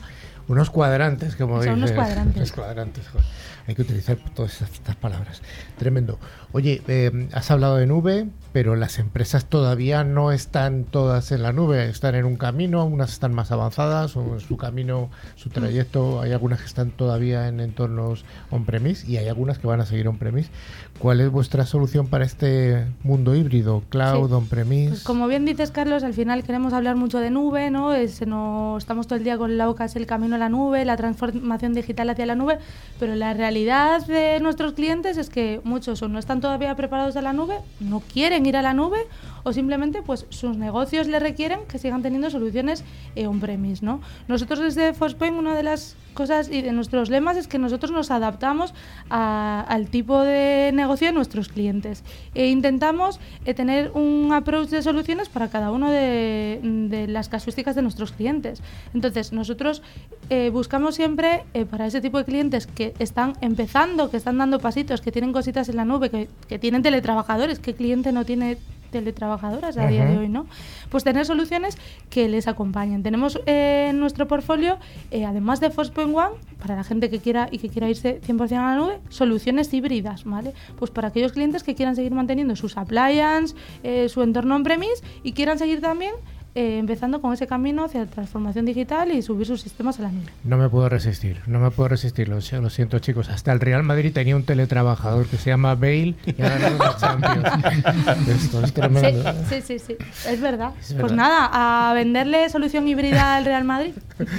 unos 0.47 0.70
cuadrantes, 0.70 1.36
como 1.36 1.64
Son 1.64 1.74
unos 1.74 1.89
dices. 1.89 1.95
cuadrantes. 1.95 2.36
Unos 2.36 2.52
cuadrantes, 2.52 3.06
hay 3.66 3.74
que 3.74 3.82
utilizar 3.82 4.20
todas 4.36 4.62
estas 4.62 4.95
palabras. 4.97 5.41
Tremendo. 5.80 6.20
Oye, 6.54 6.82
eh, 6.88 7.28
has 7.34 7.49
hablado 7.52 7.78
de 7.78 7.88
nube, 7.88 8.28
pero 8.52 8.76
las 8.76 8.99
empresas 8.99 9.45
todavía 9.45 10.04
no 10.04 10.34
están 10.34 10.84
todas 10.84 11.32
en 11.32 11.43
la 11.43 11.54
nube, 11.54 11.88
están 11.88 12.16
en 12.16 12.26
un 12.26 12.36
camino, 12.36 12.84
unas 12.86 13.14
están 13.14 13.34
más 13.34 13.52
avanzadas 13.52 14.18
o 14.18 14.34
en 14.34 14.39
su 14.41 14.58
camino, 14.58 15.10
su 15.36 15.49
trayecto, 15.49 16.20
hay 16.20 16.34
algunas 16.34 16.60
que 16.60 16.66
están 16.66 16.91
todavía 16.91 17.47
en 17.47 17.62
entornos 17.62 18.26
on-premise 18.49 19.10
y 19.10 19.16
hay 19.16 19.30
algunas 19.30 19.60
que 19.60 19.68
van 19.68 19.80
a 19.80 19.86
seguir 19.86 20.10
on-premise. 20.10 20.49
¿Cuál 20.99 21.22
es 21.22 21.30
vuestra 21.32 21.66
solución 21.66 22.08
para 22.08 22.26
este 22.26 22.86
mundo 23.04 23.34
híbrido, 23.34 23.84
cloud, 23.88 24.28
Sí. 24.28 24.34
on-premise? 24.34 24.89
Pues 24.89 25.04
como 25.04 25.28
bien 25.28 25.45
dices, 25.45 25.72
Carlos, 25.72 26.04
al 26.04 26.14
final 26.14 26.43
queremos 26.43 26.74
hablar 26.74 26.97
mucho 26.97 27.20
de 27.20 27.30
nube, 27.32 27.72
¿no? 27.72 27.93
Es, 27.93 28.28
no 28.28 28.78
estamos 28.78 29.08
todo 29.08 29.18
el 29.18 29.24
día 29.24 29.38
con 29.38 29.58
la 29.58 29.68
boca, 29.68 29.86
es 29.86 29.95
el 29.95 30.06
camino 30.06 30.36
a 30.36 30.39
la 30.39 30.49
nube, 30.49 30.84
la 30.84 30.97
transformación 30.97 31.74
digital 31.74 32.10
hacia 32.10 32.26
la 32.26 32.36
nube, 32.36 32.60
pero 32.99 33.16
la 33.16 33.34
realidad 33.34 34.06
de 34.06 34.39
nuestros 34.41 34.74
clientes 34.74 35.16
es 35.18 35.30
que 35.30 35.62
muchos 35.64 36.02
o 36.02 36.10
no 36.10 36.20
están 36.20 36.40
todavía 36.41 36.75
preparados 36.75 37.15
a 37.15 37.21
la 37.21 37.31
nube, 37.31 37.59
no 37.79 38.01
quieren 38.01 38.45
ir 38.45 38.57
a 38.57 38.61
la 38.61 38.73
nube 38.73 38.97
o 39.43 39.53
simplemente 39.53 40.01
pues 40.01 40.25
sus 40.29 40.57
negocios 40.57 41.07
les 41.07 41.21
requieren 41.21 41.61
que 41.67 41.79
sigan 41.79 42.01
teniendo 42.01 42.29
soluciones 42.29 42.83
eh, 43.15 43.27
on-premise, 43.27 43.83
¿no? 43.85 44.01
Nosotros 44.27 44.59
desde 44.59 44.93
Forcepoint 44.93 45.37
una 45.37 45.55
de 45.55 45.63
las 45.63 45.95
cosas 46.13 46.49
y 46.49 46.61
de 46.61 46.71
nuestros 46.73 47.09
lemas 47.09 47.37
es 47.37 47.47
que 47.47 47.57
nosotros 47.57 47.91
nos 47.91 48.11
adaptamos 48.11 48.73
a- 49.09 49.61
al 49.67 49.87
tipo 49.87 50.21
de 50.21 50.71
negocio 50.73 51.07
de 51.07 51.13
nuestros 51.13 51.47
clientes 51.47 52.03
e 52.35 52.47
intentamos 52.47 53.19
eh, 53.45 53.53
tener 53.53 53.91
un 53.93 54.31
approach 54.33 54.69
de 54.69 54.81
soluciones 54.81 55.29
para 55.29 55.49
cada 55.49 55.71
uno 55.71 55.89
de, 55.89 56.59
de 56.89 57.07
las 57.07 57.29
casuísticas 57.29 57.75
de 57.75 57.81
nuestros 57.81 58.11
clientes. 58.11 58.61
Entonces, 58.93 59.31
nosotros 59.31 59.81
eh, 60.29 60.49
buscamos 60.51 60.95
siempre 60.95 61.43
eh, 61.53 61.65
para 61.65 61.85
ese 61.87 62.01
tipo 62.01 62.17
de 62.17 62.25
clientes 62.25 62.67
que 62.67 62.93
están 62.99 63.33
empezando, 63.41 64.09
que 64.11 64.17
están 64.17 64.37
dando 64.37 64.59
pasitos, 64.59 65.01
que 65.01 65.11
tienen 65.11 65.31
cositas 65.33 65.69
en 65.69 65.77
la 65.77 65.85
nube, 65.85 66.09
que, 66.09 66.27
que 66.47 66.59
tienen 66.59 66.81
teletrabajadores, 66.81 67.59
¿qué 67.59 67.73
cliente 67.73 68.11
no 68.11 68.25
tiene 68.25 68.57
teletrabajadoras 68.91 69.77
a 69.77 69.87
día 69.87 70.05
de 70.05 70.17
hoy, 70.17 70.29
¿no? 70.29 70.45
Pues 70.89 71.03
tener 71.03 71.25
soluciones 71.25 71.77
que 72.09 72.27
les 72.27 72.47
acompañen. 72.47 73.01
Tenemos 73.01 73.39
eh, 73.45 73.87
en 73.89 73.99
nuestro 73.99 74.27
portfolio, 74.27 74.77
eh, 75.09 75.25
además 75.25 75.59
de 75.59 75.71
Forcepoint 75.71 76.15
One, 76.15 76.35
para 76.59 76.75
la 76.75 76.83
gente 76.83 77.09
que 77.09 77.19
quiera 77.19 77.47
y 77.51 77.57
que 77.57 77.69
quiera 77.69 77.89
irse 77.89 78.21
100% 78.21 78.51
a 78.57 78.61
la 78.61 78.75
nube, 78.75 78.99
soluciones 79.09 79.73
híbridas, 79.73 80.25
¿vale? 80.25 80.53
Pues 80.77 80.91
para 80.91 81.07
aquellos 81.07 81.31
clientes 81.31 81.63
que 81.63 81.73
quieran 81.73 81.95
seguir 81.95 82.11
manteniendo 82.11 82.55
sus 82.55 82.77
appliances, 82.77 83.55
eh, 83.83 84.09
su 84.09 84.21
entorno 84.21 84.55
on-premise 84.55 85.03
y 85.23 85.31
quieran 85.33 85.57
seguir 85.57 85.81
también 85.81 86.13
eh, 86.54 86.78
empezando 86.80 87.22
con 87.22 87.34
ese 87.34 87.47
camino 87.47 87.86
hacia 87.86 88.02
la 88.02 88.06
transformación 88.08 88.66
digital 88.66 89.12
y 89.12 89.22
subir 89.22 89.47
sus 89.47 89.62
sistemas 89.62 89.99
a 89.99 90.04
la 90.04 90.12
nube. 90.12 90.26
No 90.43 90.58
me 90.58 90.68
puedo 90.70 90.89
resistir, 90.89 91.39
no 91.47 91.60
me 91.60 91.72
puedo 91.72 91.89
resistir, 91.89 92.28
lo, 92.28 92.36
lo 92.36 92.70
siento 92.70 92.99
chicos. 92.99 93.30
Hasta 93.30 93.52
el 93.54 93.60
Real 93.60 93.84
Madrid 93.84 94.12
tenía 94.14 94.36
un 94.36 94.43
teletrabajador 94.43 95.28
que 95.28 95.38
se 95.38 95.49
llama 95.49 95.76
Bale 95.76 96.16
y 96.26 96.41
ha 96.41 96.49
ganado 96.49 96.76
una 96.76 96.97
Champions. 96.97 98.28
Esto 98.28 98.60
es 98.64 98.68
Sí, 98.68 98.74
tremendo. 98.74 99.34
sí, 99.49 99.62
sí, 99.66 99.80
sí, 99.80 99.95
es 100.28 100.41
verdad. 100.41 100.72
Es 100.82 100.93
Pues 100.93 101.12
nada, 101.14 101.49
a 101.89 101.93
venderle 101.93 102.49
solución 102.49 102.88
híbrida 102.88 103.36
al 103.38 103.45
Real 103.45 103.64
Madrid. 103.64 103.93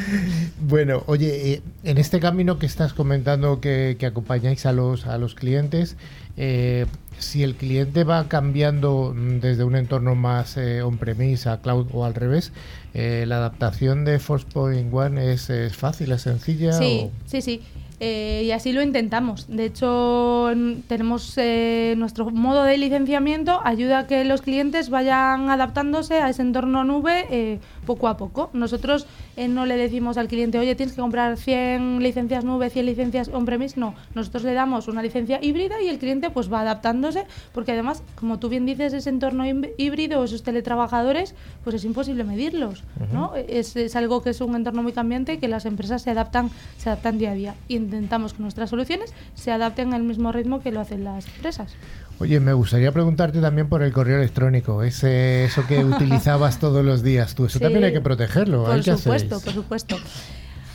Bueno, 0.60 1.02
oye, 1.06 1.54
eh, 1.54 1.62
en 1.84 1.98
este 1.98 2.20
camino 2.20 2.58
que 2.58 2.66
estás 2.66 2.92
comentando 2.92 3.60
que, 3.60 3.96
que 3.98 4.06
acompañáis 4.06 4.64
a 4.66 4.72
los, 4.72 5.06
a 5.06 5.18
los 5.18 5.34
clientes, 5.34 5.96
eh, 6.36 6.86
si 7.18 7.42
el 7.42 7.54
cliente 7.54 8.04
va 8.04 8.28
cambiando 8.28 9.12
mm, 9.14 9.40
desde 9.40 9.64
un 9.64 9.76
entorno 9.76 10.14
más 10.14 10.56
eh, 10.56 10.82
on-premise 10.82 11.48
a 11.48 11.58
cloud 11.60 11.86
o 11.92 12.04
al 12.04 12.14
revés, 12.14 12.52
eh, 12.94 13.24
la 13.26 13.36
adaptación 13.36 14.04
de 14.04 14.18
Forcepoint 14.18 14.92
One 14.92 15.32
es, 15.32 15.48
es 15.50 15.76
fácil, 15.76 16.12
es 16.12 16.22
sencilla. 16.22 16.72
Sí, 16.72 17.02
o- 17.04 17.10
sí, 17.26 17.40
sí. 17.42 17.62
Eh, 18.04 18.42
y 18.46 18.50
así 18.50 18.72
lo 18.72 18.82
intentamos. 18.82 19.46
De 19.46 19.64
hecho, 19.66 20.50
tenemos 20.88 21.34
eh, 21.36 21.94
nuestro 21.96 22.28
modo 22.30 22.64
de 22.64 22.76
licenciamiento, 22.76 23.60
ayuda 23.64 24.00
a 24.00 24.06
que 24.08 24.24
los 24.24 24.42
clientes 24.42 24.90
vayan 24.90 25.50
adaptándose 25.50 26.14
a 26.14 26.28
ese 26.28 26.42
entorno 26.42 26.82
nube 26.82 27.60
poco 27.86 28.08
a 28.08 28.16
poco. 28.16 28.50
Nosotros 28.52 29.06
eh, 29.36 29.48
no 29.48 29.66
le 29.66 29.76
decimos 29.76 30.16
al 30.16 30.28
cliente, 30.28 30.58
oye, 30.58 30.74
tienes 30.74 30.94
que 30.94 31.00
comprar 31.00 31.36
100 31.36 32.02
licencias 32.02 32.44
nube, 32.44 32.70
100 32.70 32.86
licencias 32.86 33.28
on-premise. 33.28 33.78
No, 33.78 33.94
nosotros 34.14 34.44
le 34.44 34.54
damos 34.54 34.88
una 34.88 35.02
licencia 35.02 35.38
híbrida 35.42 35.80
y 35.82 35.88
el 35.88 35.98
cliente 35.98 36.30
pues 36.30 36.52
va 36.52 36.60
adaptándose, 36.60 37.24
porque 37.52 37.72
además, 37.72 38.02
como 38.14 38.38
tú 38.38 38.48
bien 38.48 38.66
dices, 38.66 38.92
ese 38.92 39.10
entorno 39.10 39.44
híbrido, 39.76 40.24
esos 40.24 40.42
teletrabajadores, 40.42 41.34
pues 41.64 41.76
es 41.76 41.84
imposible 41.84 42.24
medirlos. 42.24 42.84
¿no? 43.12 43.34
es, 43.36 43.76
es 43.76 43.96
algo 43.96 44.22
que 44.22 44.30
es 44.30 44.40
un 44.40 44.54
entorno 44.54 44.82
muy 44.82 44.92
cambiante 44.92 45.34
y 45.34 45.38
que 45.38 45.48
las 45.48 45.66
empresas 45.66 46.02
se 46.02 46.10
adaptan, 46.10 46.50
se 46.78 46.90
adaptan 46.90 47.18
día 47.18 47.32
a 47.32 47.34
día. 47.34 47.54
Y 47.68 47.76
intentamos 47.76 48.34
que 48.34 48.42
nuestras 48.42 48.70
soluciones 48.70 49.12
se 49.34 49.52
adapten 49.52 49.94
al 49.94 50.02
mismo 50.02 50.32
ritmo 50.32 50.60
que 50.60 50.72
lo 50.72 50.80
hacen 50.80 51.04
las 51.04 51.26
empresas. 51.26 51.74
Oye, 52.18 52.38
me 52.38 52.52
gustaría 52.52 52.92
preguntarte 52.92 53.40
también 53.40 53.68
por 53.68 53.82
el 53.82 53.92
correo 53.92 54.18
electrónico, 54.18 54.82
ese, 54.82 55.44
eso 55.44 55.66
que 55.66 55.84
utilizabas 55.84 56.58
todos 56.60 56.84
los 56.84 57.02
días 57.02 57.34
tú. 57.34 57.46
Eso 57.46 57.58
Sí. 57.58 57.64
también 57.64 57.84
hay 57.84 57.92
que 57.92 58.00
protegerlo. 58.00 58.64
Por 58.64 58.74
¿hay 58.74 58.82
qué 58.82 58.96
supuesto, 58.96 59.40
por 59.40 59.52
supuesto. 59.52 59.96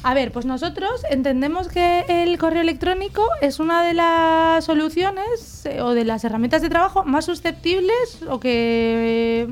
A 0.03 0.13
ver, 0.13 0.31
pues 0.31 0.45
nosotros 0.45 0.89
entendemos 1.09 1.67
que 1.67 2.05
el 2.07 2.37
correo 2.37 2.61
electrónico 2.61 3.23
es 3.41 3.59
una 3.59 3.83
de 3.85 3.93
las 3.93 4.63
soluciones 4.63 5.65
eh, 5.65 5.81
o 5.81 5.93
de 5.93 6.05
las 6.05 6.23
herramientas 6.23 6.61
de 6.61 6.69
trabajo 6.69 7.03
más 7.03 7.25
susceptibles 7.25 8.19
o 8.29 8.39
que 8.39 9.47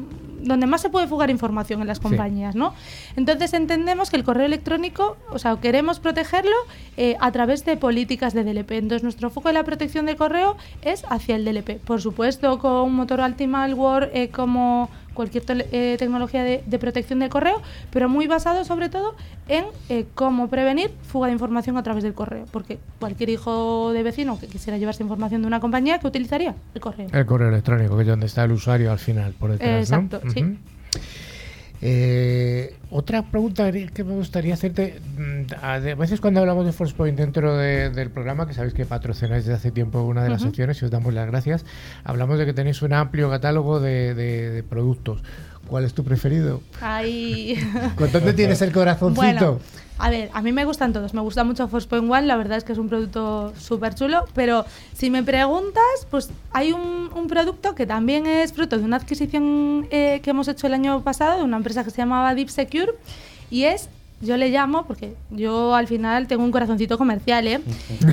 donde 0.45 0.67
más 0.67 0.81
se 0.81 0.89
puede 0.89 1.07
fugar 1.07 1.29
información 1.29 1.81
en 1.81 1.87
las 1.87 1.99
compañías, 1.99 2.55
¿no? 2.55 2.73
Entonces 3.15 3.53
entendemos 3.53 4.09
que 4.09 4.15
el 4.15 4.23
correo 4.23 4.45
electrónico, 4.45 5.17
o 5.31 5.39
sea, 5.39 5.55
queremos 5.57 5.99
protegerlo 5.99 6.55
eh, 6.97 7.17
a 7.19 7.31
través 7.31 7.65
de 7.65 7.77
políticas 7.77 8.33
de 8.33 8.43
DLP. 8.43 8.71
Entonces 8.71 9.03
nuestro 9.03 9.29
foco 9.29 9.49
de 9.49 9.53
la 9.53 9.63
protección 9.63 10.05
del 10.05 10.15
correo 10.15 10.55
es 10.81 11.03
hacia 11.09 11.35
el 11.35 11.45
DLP. 11.45 11.79
Por 11.79 12.01
supuesto, 12.01 12.59
con 12.59 12.93
motor 12.93 13.21
anti-malware 13.21 14.11
eh, 14.13 14.29
como 14.29 14.89
cualquier 15.15 15.43
eh, 15.49 15.95
tecnología 15.97 16.43
de, 16.43 16.63
de 16.63 16.77
protección 16.79 17.17
del 17.17 17.29
correo, 17.29 17.59
pero 17.89 18.07
muy 18.07 18.27
basado 18.27 18.63
sobre 18.65 18.89
todo 18.89 19.15
en 19.47 19.65
eh, 19.89 20.05
cómo 20.13 20.47
prevenir 20.47 20.91
fuga 21.07 21.27
de 21.27 21.33
información 21.33 21.77
a 21.77 21.83
través 21.83 22.03
del 22.03 22.13
correo. 22.13 22.45
Porque 22.51 22.77
cualquier 22.99 23.29
hijo 23.29 23.91
de 23.91 24.03
vecino 24.03 24.39
que 24.39 24.45
quisiera 24.47 24.77
llevarse 24.77 25.01
información 25.01 25.41
de 25.41 25.47
una 25.47 25.59
compañía, 25.59 25.97
¿qué 25.97 26.05
utilizaría? 26.05 26.55
El 26.75 26.81
correo. 26.81 27.07
El 27.11 27.25
correo 27.25 27.49
electrónico, 27.49 27.95
que 27.95 28.03
es 28.03 28.07
donde 28.07 28.27
está 28.27 28.43
el 28.43 28.51
usuario 28.51 28.91
al 28.91 28.99
final, 28.99 29.33
por 29.33 29.51
detrás. 29.51 29.89
¿no? 29.89 29.97
Exacto, 29.97 30.21
sí. 30.31 30.43
Ujú. 30.43 30.57
Eh, 31.87 32.73
otra 32.89 33.21
pregunta 33.21 33.71
que 33.71 34.03
me 34.03 34.13
gustaría 34.15 34.55
hacerte, 34.55 34.99
mm, 35.19 35.53
a 35.63 35.77
veces 35.77 36.19
cuando 36.19 36.39
hablamos 36.39 36.65
de 36.65 36.71
Forcepoint 36.71 37.15
dentro 37.15 37.55
de- 37.55 37.91
del 37.91 38.09
programa, 38.09 38.47
que 38.47 38.55
sabéis 38.55 38.73
que 38.73 38.87
patrocináis 38.87 39.43
desde 39.45 39.53
hace 39.57 39.69
tiempo 39.69 40.01
una 40.01 40.23
de 40.23 40.29
las 40.29 40.41
Ujú. 40.41 40.49
secciones 40.49 40.81
y 40.81 40.85
os 40.85 40.89
damos 40.91 41.13
las 41.13 41.27
gracias, 41.27 41.63
hablamos 42.03 42.39
de 42.39 42.47
que 42.47 42.53
tenéis 42.53 42.81
un 42.81 42.93
amplio 42.93 43.29
catálogo 43.29 43.79
de, 43.79 44.15
de- 44.15 44.49
de 44.49 44.63
productos. 44.63 45.21
¿Cuál 45.67 45.83
es 45.83 45.93
tu 45.93 46.03
preferido? 46.03 46.61
¿Con 47.95 48.11
dónde 48.11 48.33
tienes 48.33 48.61
el 48.61 48.71
corazoncito? 48.71 49.21
Bueno, 49.21 49.59
a 49.97 50.09
ver, 50.09 50.29
a 50.33 50.41
mí 50.41 50.51
me 50.51 50.65
gustan 50.65 50.93
todos. 50.93 51.13
Me 51.13 51.21
gusta 51.21 51.43
mucho 51.43 51.67
Forcepoint 51.67 52.11
One, 52.11 52.27
la 52.27 52.35
verdad 52.35 52.57
es 52.57 52.63
que 52.63 52.73
es 52.73 52.77
un 52.77 52.89
producto 52.89 53.53
súper 53.57 53.95
chulo. 53.95 54.25
Pero 54.33 54.65
si 54.93 55.09
me 55.09 55.23
preguntas, 55.23 55.83
pues 56.09 56.29
hay 56.51 56.71
un, 56.73 57.09
un 57.15 57.27
producto 57.27 57.75
que 57.75 57.85
también 57.85 58.27
es 58.27 58.53
fruto 58.53 58.77
de 58.77 58.83
una 58.83 58.97
adquisición 58.97 59.87
eh, 59.91 60.19
que 60.21 60.29
hemos 60.29 60.47
hecho 60.47 60.67
el 60.67 60.73
año 60.73 61.01
pasado 61.01 61.37
de 61.37 61.43
una 61.43 61.57
empresa 61.57 61.83
que 61.83 61.91
se 61.91 61.97
llamaba 61.97 62.35
Deep 62.35 62.49
Secure 62.49 62.93
y 63.49 63.63
es. 63.63 63.89
Yo 64.21 64.37
le 64.37 64.49
llamo, 64.49 64.85
porque 64.87 65.13
yo 65.29 65.75
al 65.75 65.87
final 65.87 66.27
tengo 66.27 66.43
un 66.43 66.51
corazoncito 66.51 66.97
comercial, 66.97 67.47
¿eh? 67.47 67.59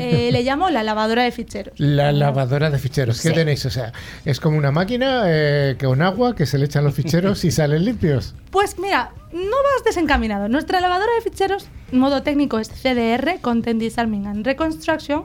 Eh, 0.01 0.31
le 0.33 0.43
llamo 0.43 0.69
la 0.69 0.83
lavadora 0.83 1.23
de 1.23 1.31
ficheros. 1.31 1.75
La 1.79 2.11
lavadora 2.13 2.71
de 2.71 2.79
ficheros. 2.79 3.21
¿Qué 3.23 3.29
Sí. 3.29 3.35
tenéis? 3.35 3.65
O 3.67 3.71
sea, 3.71 3.93
es 4.25 4.41
como 4.41 4.59
una 4.59 4.73
máquina 4.73 5.23
eh, 5.27 5.77
con 5.81 6.03
agua 6.03 6.35
que 6.35 6.45
se 6.45 6.59
le 6.59 6.67
echan 6.67 6.83
los 6.85 6.95
ficheros 6.95 7.45
y 7.45 7.51
salen 7.53 7.85
limpios. 7.85 8.35
Pues 8.51 8.79
mira, 8.79 9.13
no 9.33 9.41
vas 9.41 9.85
desencaminado. 9.85 10.49
Nuestra 10.49 10.81
lavadora 10.81 11.13
de 11.15 11.23
ficheros, 11.31 11.69
modo 11.93 12.23
técnico 12.23 12.59
es 12.59 12.69
CDR, 12.69 13.39
Content 13.41 13.81
Disarming 13.81 14.27
and 14.27 14.45
Reconstruction. 14.45 15.25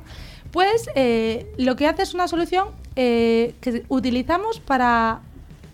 Pues 0.51 0.89
eh, 0.95 1.47
lo 1.57 1.75
que 1.75 1.87
hace 1.87 2.03
es 2.03 2.13
una 2.13 2.27
solución 2.27 2.67
eh, 2.95 3.55
que 3.61 3.83
utilizamos 3.89 4.59
para 4.59 5.19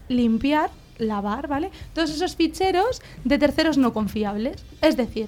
limpiar, 0.08 0.70
lavar, 0.98 1.48
¿vale? 1.48 1.72
Todos 1.94 2.10
esos 2.10 2.36
ficheros 2.36 3.02
de 3.24 3.38
terceros 3.38 3.78
no 3.78 3.94
confiables. 3.94 4.64
Es 4.82 4.98
decir, 4.98 5.28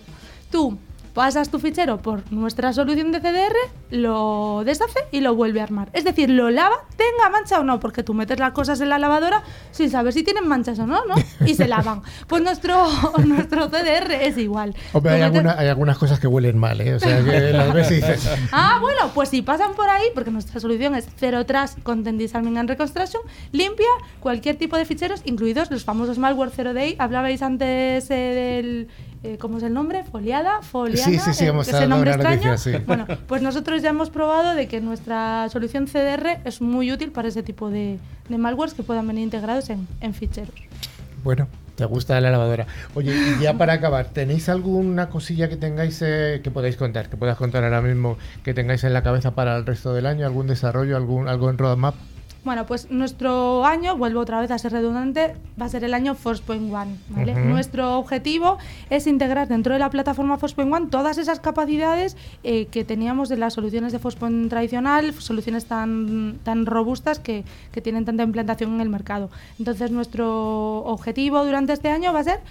tú 0.51 0.78
pasas 1.16 1.49
tu 1.49 1.57
fichero 1.59 1.97
por 1.97 2.30
nuestra 2.32 2.74
solución 2.74 3.11
de 3.11 3.20
CDR, 3.22 3.55
lo 3.89 4.61
deshace 4.66 4.99
y 5.11 5.22
lo 5.22 5.34
vuelve 5.34 5.61
a 5.61 5.63
armar. 5.63 5.89
Es 5.93 6.03
decir, 6.03 6.30
lo 6.30 6.51
lava, 6.51 6.76
tenga 6.97 7.30
mancha 7.32 7.59
o 7.59 7.63
no, 7.63 7.80
porque 7.80 8.03
tú 8.03 8.13
metes 8.13 8.38
las 8.38 8.51
cosas 8.51 8.82
en 8.82 8.89
la 8.89 8.99
lavadora 8.99 9.41
sin 9.72 9.89
saber 9.89 10.11
si 10.13 10.24
tienen 10.24 10.47
manchas 10.47 10.78
o 10.80 10.86
no, 10.86 11.05
¿no? 11.05 11.16
Y 11.47 11.55
se 11.55 11.68
lavan. 11.68 12.01
Pues 12.28 12.43
nuestro, 12.43 12.86
nuestro 13.26 13.70
CDR 13.70 14.11
es 14.22 14.38
igual. 14.38 14.76
Hombre, 14.93 15.13
hay, 15.13 15.20
Tú 15.22 15.26
metes- 15.26 15.38
alguna- 15.38 15.55
hay 15.59 15.68
algunas 15.70 15.97
cosas 15.97 16.20
que 16.20 16.28
huelen 16.28 16.57
mal, 16.57 16.80
¿eh? 16.82 16.95
O 16.95 16.99
sea, 16.99 17.24
que 17.24 17.39
las 17.53 17.74
ves 17.74 17.91
y 17.91 17.95
dices... 17.95 18.30
Ah, 18.51 18.78
bueno, 18.82 19.09
pues 19.13 19.30
si 19.30 19.41
pasan 19.41 19.74
por 19.74 19.89
ahí, 19.89 20.05
porque 20.13 20.32
nuestra 20.32 20.59
solución 20.59 20.95
es 20.95 21.07
Zero 21.18 21.45
Trust 21.45 21.82
Content 21.84 22.20
Disarming 22.20 22.57
and 22.57 22.70
Reconstruction, 22.70 23.22
limpia 23.53 23.86
cualquier 24.20 24.57
tipo 24.57 24.76
de 24.78 24.86
ficheros, 24.86 25.22
incluidos 25.26 25.72
los 25.72 25.84
famosos 25.86 26.18
malware 26.18 26.51
Zero 26.51 26.74
Day. 26.74 26.95
Hablabais 26.99 27.41
antes 27.41 28.09
eh, 28.11 28.16
del 28.16 28.88
eh, 29.34 29.38
¿cómo 29.39 29.57
es 29.57 29.63
el 29.63 29.73
nombre? 29.73 30.03
Foliada, 30.03 30.61
foliana, 30.61 31.03
Sí, 31.05 31.19
sí, 31.19 31.34
sí, 31.34 31.45
hemos 31.45 31.67
ese 31.67 31.88
nombre 31.88 32.11
extraño. 32.11 32.51
noticia. 32.51 32.84
Bueno, 32.86 33.05
pues 33.28 33.41
nosotros 33.41 33.82
ya 33.82 33.89
hemos 33.89 34.09
probado 34.09 34.53
de 34.55 34.67
que 34.67 34.82
nuestra 34.82 35.47
solución 35.49 35.88
CDR 35.88 36.39
es 36.45 36.61
muy 36.61 36.91
útil 36.91 37.11
para 37.11 37.28
ese 37.28 37.43
tipo 37.43 37.69
de, 37.69 37.99
de 38.30 38.38
malwares 38.38 38.73
que 38.73 38.84
puedan 38.84 39.07
venir 39.07 39.23
integrados 39.23 39.69
en, 39.69 39.88
en 40.01 40.13
ficheros. 40.13 40.53
Bueno, 41.23 41.47
te 41.76 41.86
gusta 41.86 42.21
la 42.21 42.30
lavadora. 42.30 42.67
Oye, 42.93 43.13
y 43.15 43.41
ya 43.41 43.57
para 43.57 43.73
acabar, 43.80 44.05
¿tenéis 44.09 44.47
alguna 44.47 45.09
cosilla 45.09 45.49
que 45.49 45.57
tengáis 45.57 46.01
eh, 46.03 46.39
que 46.43 46.51
podáis 46.51 46.78
contar, 46.78 47.09
que 47.09 47.17
puedas 47.17 47.38
contar 47.38 47.63
ahora 47.63 47.82
mismo, 47.82 48.17
que 48.43 48.53
tengáis 48.53 48.84
en 48.84 48.93
la 48.93 49.01
cabeza 49.03 49.32
para 49.32 49.57
el 49.57 49.65
resto 49.65 49.93
del 49.93 50.05
año? 50.05 50.26
¿Algún 50.26 50.47
desarrollo, 50.47 50.95
algún 50.95 51.28
algo 51.28 51.49
en 51.49 51.57
roadmap? 51.57 51.95
Bueno, 52.46 52.68
pues 52.68 52.91
nuestro 52.91 53.66
año, 53.66 53.98
vuelvo 53.98 54.20
otra 54.20 54.39
vez 54.39 54.52
a 54.52 54.60
ser 54.60 54.72
redundante, 54.72 55.36
va 55.60 55.66
a 55.66 55.70
ser 55.70 55.84
el 55.84 55.96
año 55.96 56.14
Forcepoint 56.14 56.72
One. 56.72 56.96
Nuestro 57.48 57.98
objetivo 57.98 58.60
es 58.91 59.08
integrar 59.08 59.48
dentro 59.48 59.74
de 59.74 59.80
la 59.80 59.89
plataforma 59.89 60.38
Forcepoint 60.38 60.72
One 60.72 60.88
todas 60.91 61.18
esas 61.18 61.39
capacidades 61.39 62.16
eh, 62.43 62.68
que 62.68 62.84
teníamos 62.86 63.30
de 63.30 63.38
las 63.38 63.54
soluciones 63.54 63.91
de 63.91 63.98
Forcepoint 63.98 64.48
tradicional, 64.48 65.12
soluciones 65.16 65.66
tan, 65.66 66.38
tan 66.43 66.68
robustas 66.68 67.18
que, 67.18 67.43
que 67.72 67.82
tienen 67.82 68.06
tanta 68.06 68.22
implantación 68.22 68.76
en 68.76 68.82
el 68.82 68.89
mercado. 68.89 69.32
Entonces, 69.58 69.89
nuestro 69.89 70.84
objetivo 70.86 71.43
durante 71.43 71.74
este 71.74 71.89
año 71.89 72.14
va 72.14 72.20
a 72.20 72.26
ser 72.26 72.41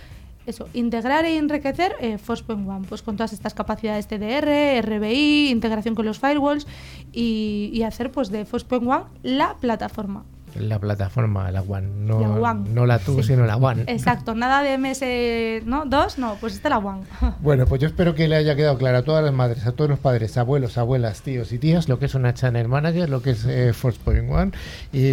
eso, 0.47 0.69
integrar 0.75 1.25
e 1.25 1.37
enriquecer 1.37 1.97
eh, 2.01 2.19
Forcepoint 2.19 2.69
One, 2.69 2.87
pues 2.89 3.03
con 3.03 3.17
todas 3.17 3.33
estas 3.33 3.55
capacidades 3.55 4.07
TDR, 4.07 4.83
RBI, 4.83 5.51
integración 5.51 5.95
con 5.95 6.05
los 6.05 6.19
firewalls 6.19 6.67
y, 7.13 7.83
hacer 7.83 8.11
pues 8.11 8.31
de 8.31 8.45
Forcepoint 8.45 8.87
One 8.87 9.05
la 9.23 9.57
plataforma. 9.57 10.25
La 10.57 10.79
plataforma, 10.79 11.51
la 11.51 11.63
One. 11.63 11.89
No 11.97 12.21
La 12.21 12.29
One. 12.53 12.71
no 12.71 12.87
la 12.87 12.99
tú, 12.99 13.17
Sí. 13.23 13.29
sino 13.29 13.45
la 13.47 13.57
One. 13.57 13.85
Exacto, 13.89 14.35
nada 14.35 14.63
de 14.63 14.79
MS 14.79 15.63
¿no? 15.67 15.85
2, 15.87 16.19
no, 16.19 16.37
pues 16.41 16.55
esta 16.55 16.69
la 16.69 16.79
One. 16.79 17.03
Bueno, 17.41 17.67
pues 17.67 17.81
yo 17.81 17.89
espero 17.89 18.15
que 18.15 18.29
le 18.29 18.37
haya 18.37 18.55
quedado 18.57 18.79
claro 18.79 18.99
a 18.99 19.03
todas 19.03 19.25
las 19.25 19.33
madres, 19.35 19.67
a 19.67 19.73
todos 19.73 19.91
los 19.91 19.99
padres, 19.99 20.37
abuelos, 20.39 20.79
abuelas, 20.79 21.23
tíos 21.23 21.53
y 21.53 21.59
tías, 21.59 21.89
lo 21.89 21.99
que 21.99 22.07
es 22.07 22.15
una 22.15 22.35
channel 22.35 22.69
manager, 22.69 23.09
lo 23.11 23.21
que 23.23 23.31
es 23.31 23.45
eh, 23.47 23.73
Forcepoint 23.73 24.31
One 24.31 24.53
y 24.93 25.05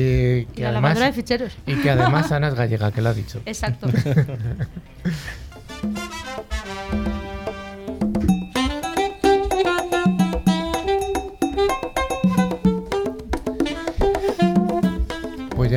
Y 0.41 0.45
que 0.45 0.63
la 0.63 0.69
además 0.69 0.99
de 0.99 1.11
ficheros. 1.13 1.57
y 1.65 1.75
que 1.75 1.89
además 1.91 2.31
Ana 2.31 2.49
es 2.49 2.55
gallega, 2.55 2.91
que 2.91 3.01
lo 3.01 3.09
ha 3.09 3.13
dicho. 3.13 3.41
Exacto. 3.45 3.87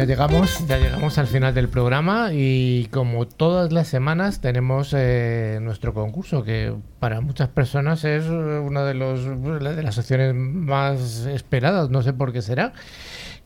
llegamos, 0.07 0.67
ya 0.67 0.79
llegamos 0.79 1.19
al 1.19 1.27
final 1.27 1.55
del 1.55 1.69
programa 1.69 2.31
y 2.33 2.89
como 2.91 3.27
todas 3.27 3.73
las 3.73 3.89
semanas 3.89 4.41
tenemos 4.41 4.95
eh, 4.97 5.59
nuestro 5.63 5.95
concurso 5.95 6.45
que 6.45 6.75
para 7.01 7.21
muchas 7.21 7.49
personas 7.49 8.05
es 8.05 8.25
una 8.27 8.85
de 8.85 8.95
los 8.95 9.25
de 9.25 9.83
las 9.83 9.99
opciones 9.99 10.35
más 10.35 11.27
esperadas, 11.27 11.91
no 11.91 12.03
sé 12.03 12.13
por 12.13 12.33
qué 12.33 12.43
será. 12.43 12.73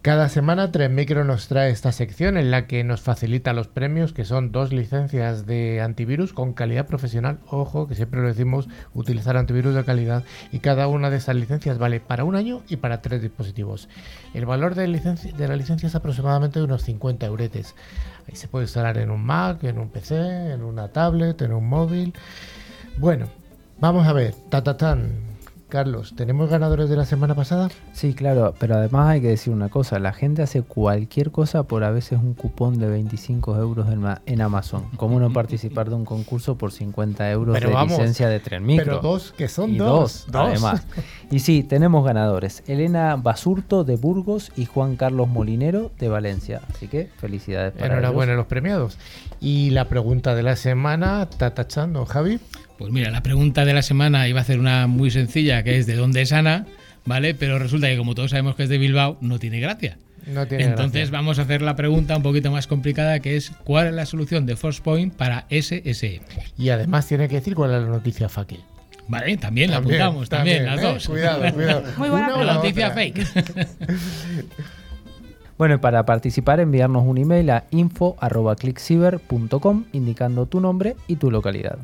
Cada 0.01 0.29
semana 0.29 0.71
Tren 0.71 0.95
Micro 0.95 1.25
nos 1.25 1.49
trae 1.49 1.71
esta 1.71 1.91
sección 1.91 2.37
en 2.37 2.53
la 2.53 2.69
que 2.69 2.85
nos 2.85 3.01
facilita 3.01 3.53
los 3.53 3.67
premios, 3.67 4.13
que 4.13 4.25
son 4.25 4.53
dos 4.53 4.73
licencias 4.73 5.45
de 5.45 5.81
antivirus 5.81 6.33
con 6.33 6.53
calidad 6.53 6.87
profesional. 6.87 7.41
Ojo, 7.49 7.89
que 7.89 7.97
siempre 7.97 8.21
lo 8.21 8.29
decimos, 8.29 8.69
utilizar 8.95 9.37
antivirus 9.37 9.75
de 9.75 9.85
calidad. 9.85 10.23
Y 10.53 10.61
cada 10.61 10.87
una 10.87 11.11
de 11.11 11.17
esas 11.17 11.35
licencias 11.35 11.79
vale 11.79 11.99
para 11.99 12.23
un 12.23 12.37
año 12.37 12.63
y 12.69 12.77
para 12.77 13.03
tres 13.03 13.23
dispositivos. 13.23 13.89
El 14.35 14.47
valor 14.47 14.77
de, 14.77 14.87
de 14.87 15.49
la 15.49 15.57
licencia 15.57 15.89
es 15.89 15.95
aproximadamente 15.97 16.63
unos 16.63 16.83
50 16.83 17.27
euretes. 17.27 17.75
Ahí 18.29 18.37
se 18.37 18.47
puede 18.47 18.67
instalar 18.67 18.99
en 18.99 19.11
un 19.11 19.25
Mac, 19.25 19.65
en 19.65 19.79
un 19.79 19.89
PC, 19.89 20.53
en 20.53 20.63
una 20.63 20.89
tablet, 20.89 21.43
en 21.43 21.53
un 21.53 21.69
móvil. 21.69 22.15
Bueno, 22.99 23.27
vamos 23.81 24.07
a 24.07 24.13
ver. 24.13 24.33
Tatatán. 24.49 25.28
Carlos, 25.69 26.15
¿tenemos 26.17 26.49
ganadores 26.49 26.89
de 26.89 26.97
la 26.97 27.05
semana 27.05 27.35
pasada? 27.35 27.69
Sí, 27.93 28.15
claro, 28.15 28.55
pero 28.59 28.77
además 28.77 29.09
hay 29.11 29.21
que 29.21 29.29
decir 29.29 29.53
una 29.53 29.69
cosa, 29.69 29.99
la 29.99 30.13
gente 30.15 30.41
hace 30.43 30.63
cualquier 30.63 31.31
cosa 31.31 31.65
por 31.65 31.85
a 31.85 31.91
veces 31.91 32.19
un 32.19 32.33
cupón 32.35 32.79
de 32.79 32.89
25 32.89 33.57
euros 33.59 33.89
en, 33.93 34.01
ma- 34.01 34.23
en 34.25 34.41
Amazon. 34.41 34.85
¿Cómo 34.97 35.21
no 35.21 35.31
participar 35.33 35.91
de 35.91 35.95
un 35.97 36.05
concurso 36.07 36.57
por 36.57 36.73
50 36.73 37.31
euros 37.31 37.55
Pero 37.55 37.69
de 37.69 37.75
vamos, 37.75 37.99
licencia 37.99 38.29
de 38.29 38.41
tren 38.41 38.65
micro? 38.65 38.85
Pero 38.87 38.99
dos, 39.01 39.33
que 39.37 39.49
son 39.49 39.71
y 39.71 39.77
dos. 39.77 40.27
dos, 40.31 40.35
además. 40.47 40.87
Y 41.31 41.41
sí, 41.41 41.63
tenemos 41.63 42.05
ganadores. 42.05 42.63
Elena 42.67 43.17
Basurto 43.17 43.85
de 43.85 43.97
Burgos 43.97 44.51
y 44.57 44.65
Juan 44.65 44.97
Carlos 44.97 45.29
Molinero 45.29 45.91
de 45.99 46.09
Valencia. 46.09 46.63
Así 46.75 46.89
que 46.89 47.11
felicidades 47.19 47.75
para 47.75 47.93
Enhorabuena 47.93 48.33
a 48.33 48.37
los 48.37 48.47
premiados. 48.47 48.97
Y 49.41 49.71
la 49.71 49.85
pregunta 49.87 50.35
de 50.35 50.43
la 50.43 50.57
semana, 50.57 51.29
tatachando, 51.29 52.07
Javi. 52.07 52.41
Pues 52.79 52.93
mira, 52.93 53.11
la 53.11 53.23
pregunta 53.23 53.65
de 53.65 53.75
la 53.75 53.83
semana 53.83 54.29
iba 54.29 54.41
a 54.41 54.45
ser 54.45 54.61
una 54.61 54.87
muy 54.87 55.11
sencilla, 55.11 55.63
que 55.65 55.79
es 55.79 55.87
¿de 55.87 55.97
dónde 55.97 56.23
es 56.23 56.33
Ana? 56.33 56.65
¿Vale? 57.05 57.35
Pero 57.35 57.59
resulta 57.59 57.89
que 57.89 57.97
como 57.97 58.15
todos 58.15 58.31
sabemos 58.31 58.55
que 58.55 58.63
es 58.63 58.69
de 58.69 58.79
Bilbao, 58.79 59.17
no 59.21 59.39
tiene 59.39 59.61
gracia. 59.61 59.99
No 60.27 60.47
tiene 60.47 60.65
Entonces 60.65 61.11
gracia. 61.11 61.19
vamos 61.19 61.39
a 61.39 61.43
hacer 61.43 61.63
la 61.63 61.75
pregunta 61.75 62.17
un 62.17 62.23
poquito 62.23 62.51
más 62.53 62.67
complicada, 62.67 63.19
que 63.21 63.37
es 63.37 63.51
¿cuál 63.65 63.87
es 63.89 63.95
la 63.95 64.05
solución 64.07 64.47
de 64.47 64.57
Forcepoint 64.57 65.15
para 65.15 65.47
SSE? 65.51 66.21
Y 66.57 66.69
además 66.69 67.07
tiene 67.07 67.29
que 67.29 67.37
decir 67.37 67.55
cuál 67.55 67.73
es 67.75 67.83
la 67.83 67.89
noticia 67.89 68.29
fake. 68.29 68.61
Vale, 69.09 69.37
también 69.39 69.71
la 69.71 69.79
apuntamos, 69.79 70.29
también, 70.29 70.67
las 70.67 70.81
¿eh? 70.81 70.83
dos. 70.83 71.09
Cuidado, 71.09 71.51
cuidado. 71.55 71.83
Muy 71.97 72.11
buena 72.11 72.35
Una 72.37 72.55
noticia 72.55 72.89
otra. 72.89 73.03
fake. 73.03 73.27
Bueno, 75.57 75.75
y 75.75 75.79
para 75.79 76.05
participar 76.07 76.61
enviarnos 76.61 77.03
un 77.05 77.19
email 77.19 77.51
a 77.51 77.65
info.clickciber.com 77.73 79.85
indicando 79.93 80.47
tu 80.47 80.61
nombre 80.61 80.95
y 81.09 81.17
tu 81.17 81.33
localidad. 81.33 81.79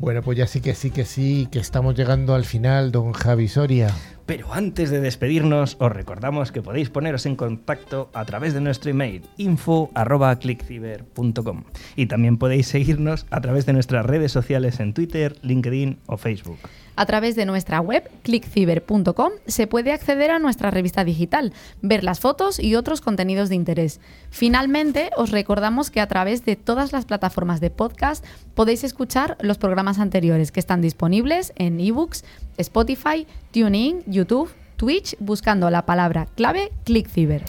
Bueno, 0.00 0.22
pues 0.22 0.38
ya 0.38 0.46
sí 0.46 0.60
que 0.60 0.74
sí 0.74 0.92
que 0.92 1.04
sí, 1.04 1.48
que 1.50 1.58
estamos 1.58 1.96
llegando 1.96 2.36
al 2.36 2.44
final, 2.44 2.92
don 2.92 3.12
Javi 3.12 3.48
Soria. 3.48 3.92
Pero 4.26 4.54
antes 4.54 4.90
de 4.90 5.00
despedirnos, 5.00 5.76
os 5.80 5.90
recordamos 5.90 6.52
que 6.52 6.62
podéis 6.62 6.88
poneros 6.88 7.26
en 7.26 7.34
contacto 7.34 8.08
a 8.14 8.24
través 8.24 8.54
de 8.54 8.60
nuestro 8.60 8.92
email 8.92 9.28
info.clickciber.com 9.38 11.64
y 11.96 12.06
también 12.06 12.38
podéis 12.38 12.68
seguirnos 12.68 13.26
a 13.30 13.40
través 13.40 13.66
de 13.66 13.72
nuestras 13.72 14.06
redes 14.06 14.30
sociales 14.30 14.78
en 14.78 14.94
Twitter, 14.94 15.36
LinkedIn 15.42 15.98
o 16.06 16.16
Facebook. 16.16 16.60
A 16.98 17.06
través 17.06 17.36
de 17.36 17.46
nuestra 17.46 17.80
web, 17.80 18.10
clickciber.com, 18.24 19.30
se 19.46 19.68
puede 19.68 19.92
acceder 19.92 20.32
a 20.32 20.40
nuestra 20.40 20.72
revista 20.72 21.04
digital, 21.04 21.52
ver 21.80 22.02
las 22.02 22.18
fotos 22.18 22.58
y 22.58 22.74
otros 22.74 23.00
contenidos 23.00 23.48
de 23.48 23.54
interés. 23.54 24.00
Finalmente, 24.30 25.10
os 25.16 25.30
recordamos 25.30 25.92
que 25.92 26.00
a 26.00 26.08
través 26.08 26.44
de 26.44 26.56
todas 26.56 26.92
las 26.92 27.04
plataformas 27.04 27.60
de 27.60 27.70
podcast 27.70 28.24
podéis 28.56 28.82
escuchar 28.82 29.36
los 29.40 29.58
programas 29.58 30.00
anteriores 30.00 30.50
que 30.50 30.58
están 30.58 30.80
disponibles 30.80 31.52
en 31.54 31.78
ebooks, 31.78 32.24
Spotify, 32.56 33.28
TuneIn, 33.52 34.02
YouTube, 34.08 34.50
Twitch, 34.74 35.14
buscando 35.20 35.70
la 35.70 35.86
palabra 35.86 36.26
clave 36.34 36.72
ClickCiber. 36.82 37.44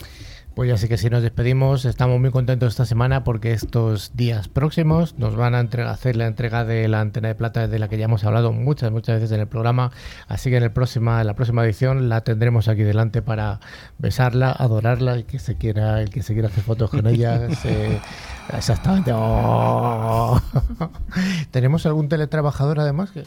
Pues 0.54 0.68
ya 0.68 0.76
sí 0.76 0.88
que 0.88 0.98
sí 0.98 1.08
nos 1.08 1.22
despedimos. 1.22 1.84
Estamos 1.84 2.20
muy 2.20 2.30
contentos 2.30 2.70
esta 2.72 2.84
semana 2.84 3.24
porque 3.24 3.52
estos 3.52 4.14
días 4.16 4.48
próximos 4.48 5.14
nos 5.16 5.36
van 5.36 5.54
a 5.54 5.60
hacer 5.90 6.16
la 6.16 6.26
entrega 6.26 6.64
de 6.64 6.86
la 6.88 7.00
antena 7.00 7.28
de 7.28 7.34
plata 7.34 7.66
de 7.68 7.78
la 7.78 7.88
que 7.88 7.96
ya 7.96 8.06
hemos 8.06 8.24
hablado 8.24 8.52
muchas, 8.52 8.90
muchas 8.90 9.16
veces 9.20 9.32
en 9.32 9.40
el 9.40 9.46
programa. 9.46 9.90
Así 10.28 10.50
que 10.50 10.56
en, 10.56 10.64
el 10.64 10.72
próxima, 10.72 11.20
en 11.20 11.28
la 11.28 11.34
próxima 11.34 11.64
edición 11.64 12.08
la 12.08 12.22
tendremos 12.22 12.68
aquí 12.68 12.82
delante 12.82 13.22
para 13.22 13.60
besarla, 13.98 14.50
adorarla 14.50 15.18
y 15.18 15.22
que 15.24 15.38
se 15.38 15.54
quiera, 15.56 16.02
el 16.02 16.10
que 16.10 16.22
se 16.22 16.34
quiera 16.34 16.48
hacer 16.48 16.64
fotos 16.64 16.90
con 16.90 17.06
ella. 17.06 17.48
se- 17.62 18.00
exactamente. 18.56 19.12
¡Oh! 19.14 20.40
¿Tenemos 21.50 21.84
algún 21.86 22.08
teletrabajador 22.08 22.80
además? 22.80 23.10
que- 23.10 23.24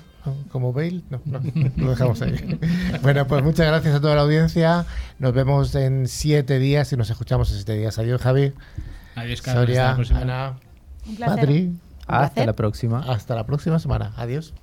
Como 0.51 0.71
Bale, 0.73 1.01
no, 1.09 1.21
no, 1.25 1.39
lo 1.77 1.89
dejamos 1.91 2.21
ahí. 2.21 2.59
Bueno, 3.01 3.27
pues 3.27 3.43
muchas 3.43 3.67
gracias 3.67 3.95
a 3.95 4.01
toda 4.01 4.15
la 4.15 4.21
audiencia. 4.21 4.85
Nos 5.19 5.33
vemos 5.33 5.73
en 5.75 6.07
siete 6.07 6.59
días 6.59 6.91
y 6.93 6.97
nos 6.97 7.09
escuchamos 7.09 7.49
en 7.51 7.55
siete 7.57 7.77
días. 7.77 7.97
Adiós, 7.99 8.21
Javi. 8.21 8.53
Adiós, 9.15 9.41
Carlos. 9.41 9.69
hasta 9.69 9.81
la 9.83 9.93
Soria, 9.93 9.95
próxima. 9.95 10.19
Ana, 10.21 10.53
Un 11.07 11.15
placer. 11.15 11.35
Patri. 11.39 11.71
Hasta 12.07 12.17
placer. 12.33 12.45
la 12.47 12.53
próxima. 12.53 12.99
Hasta 13.07 13.35
la 13.35 13.45
próxima 13.45 13.79
semana. 13.79 14.13
Adiós. 14.17 14.53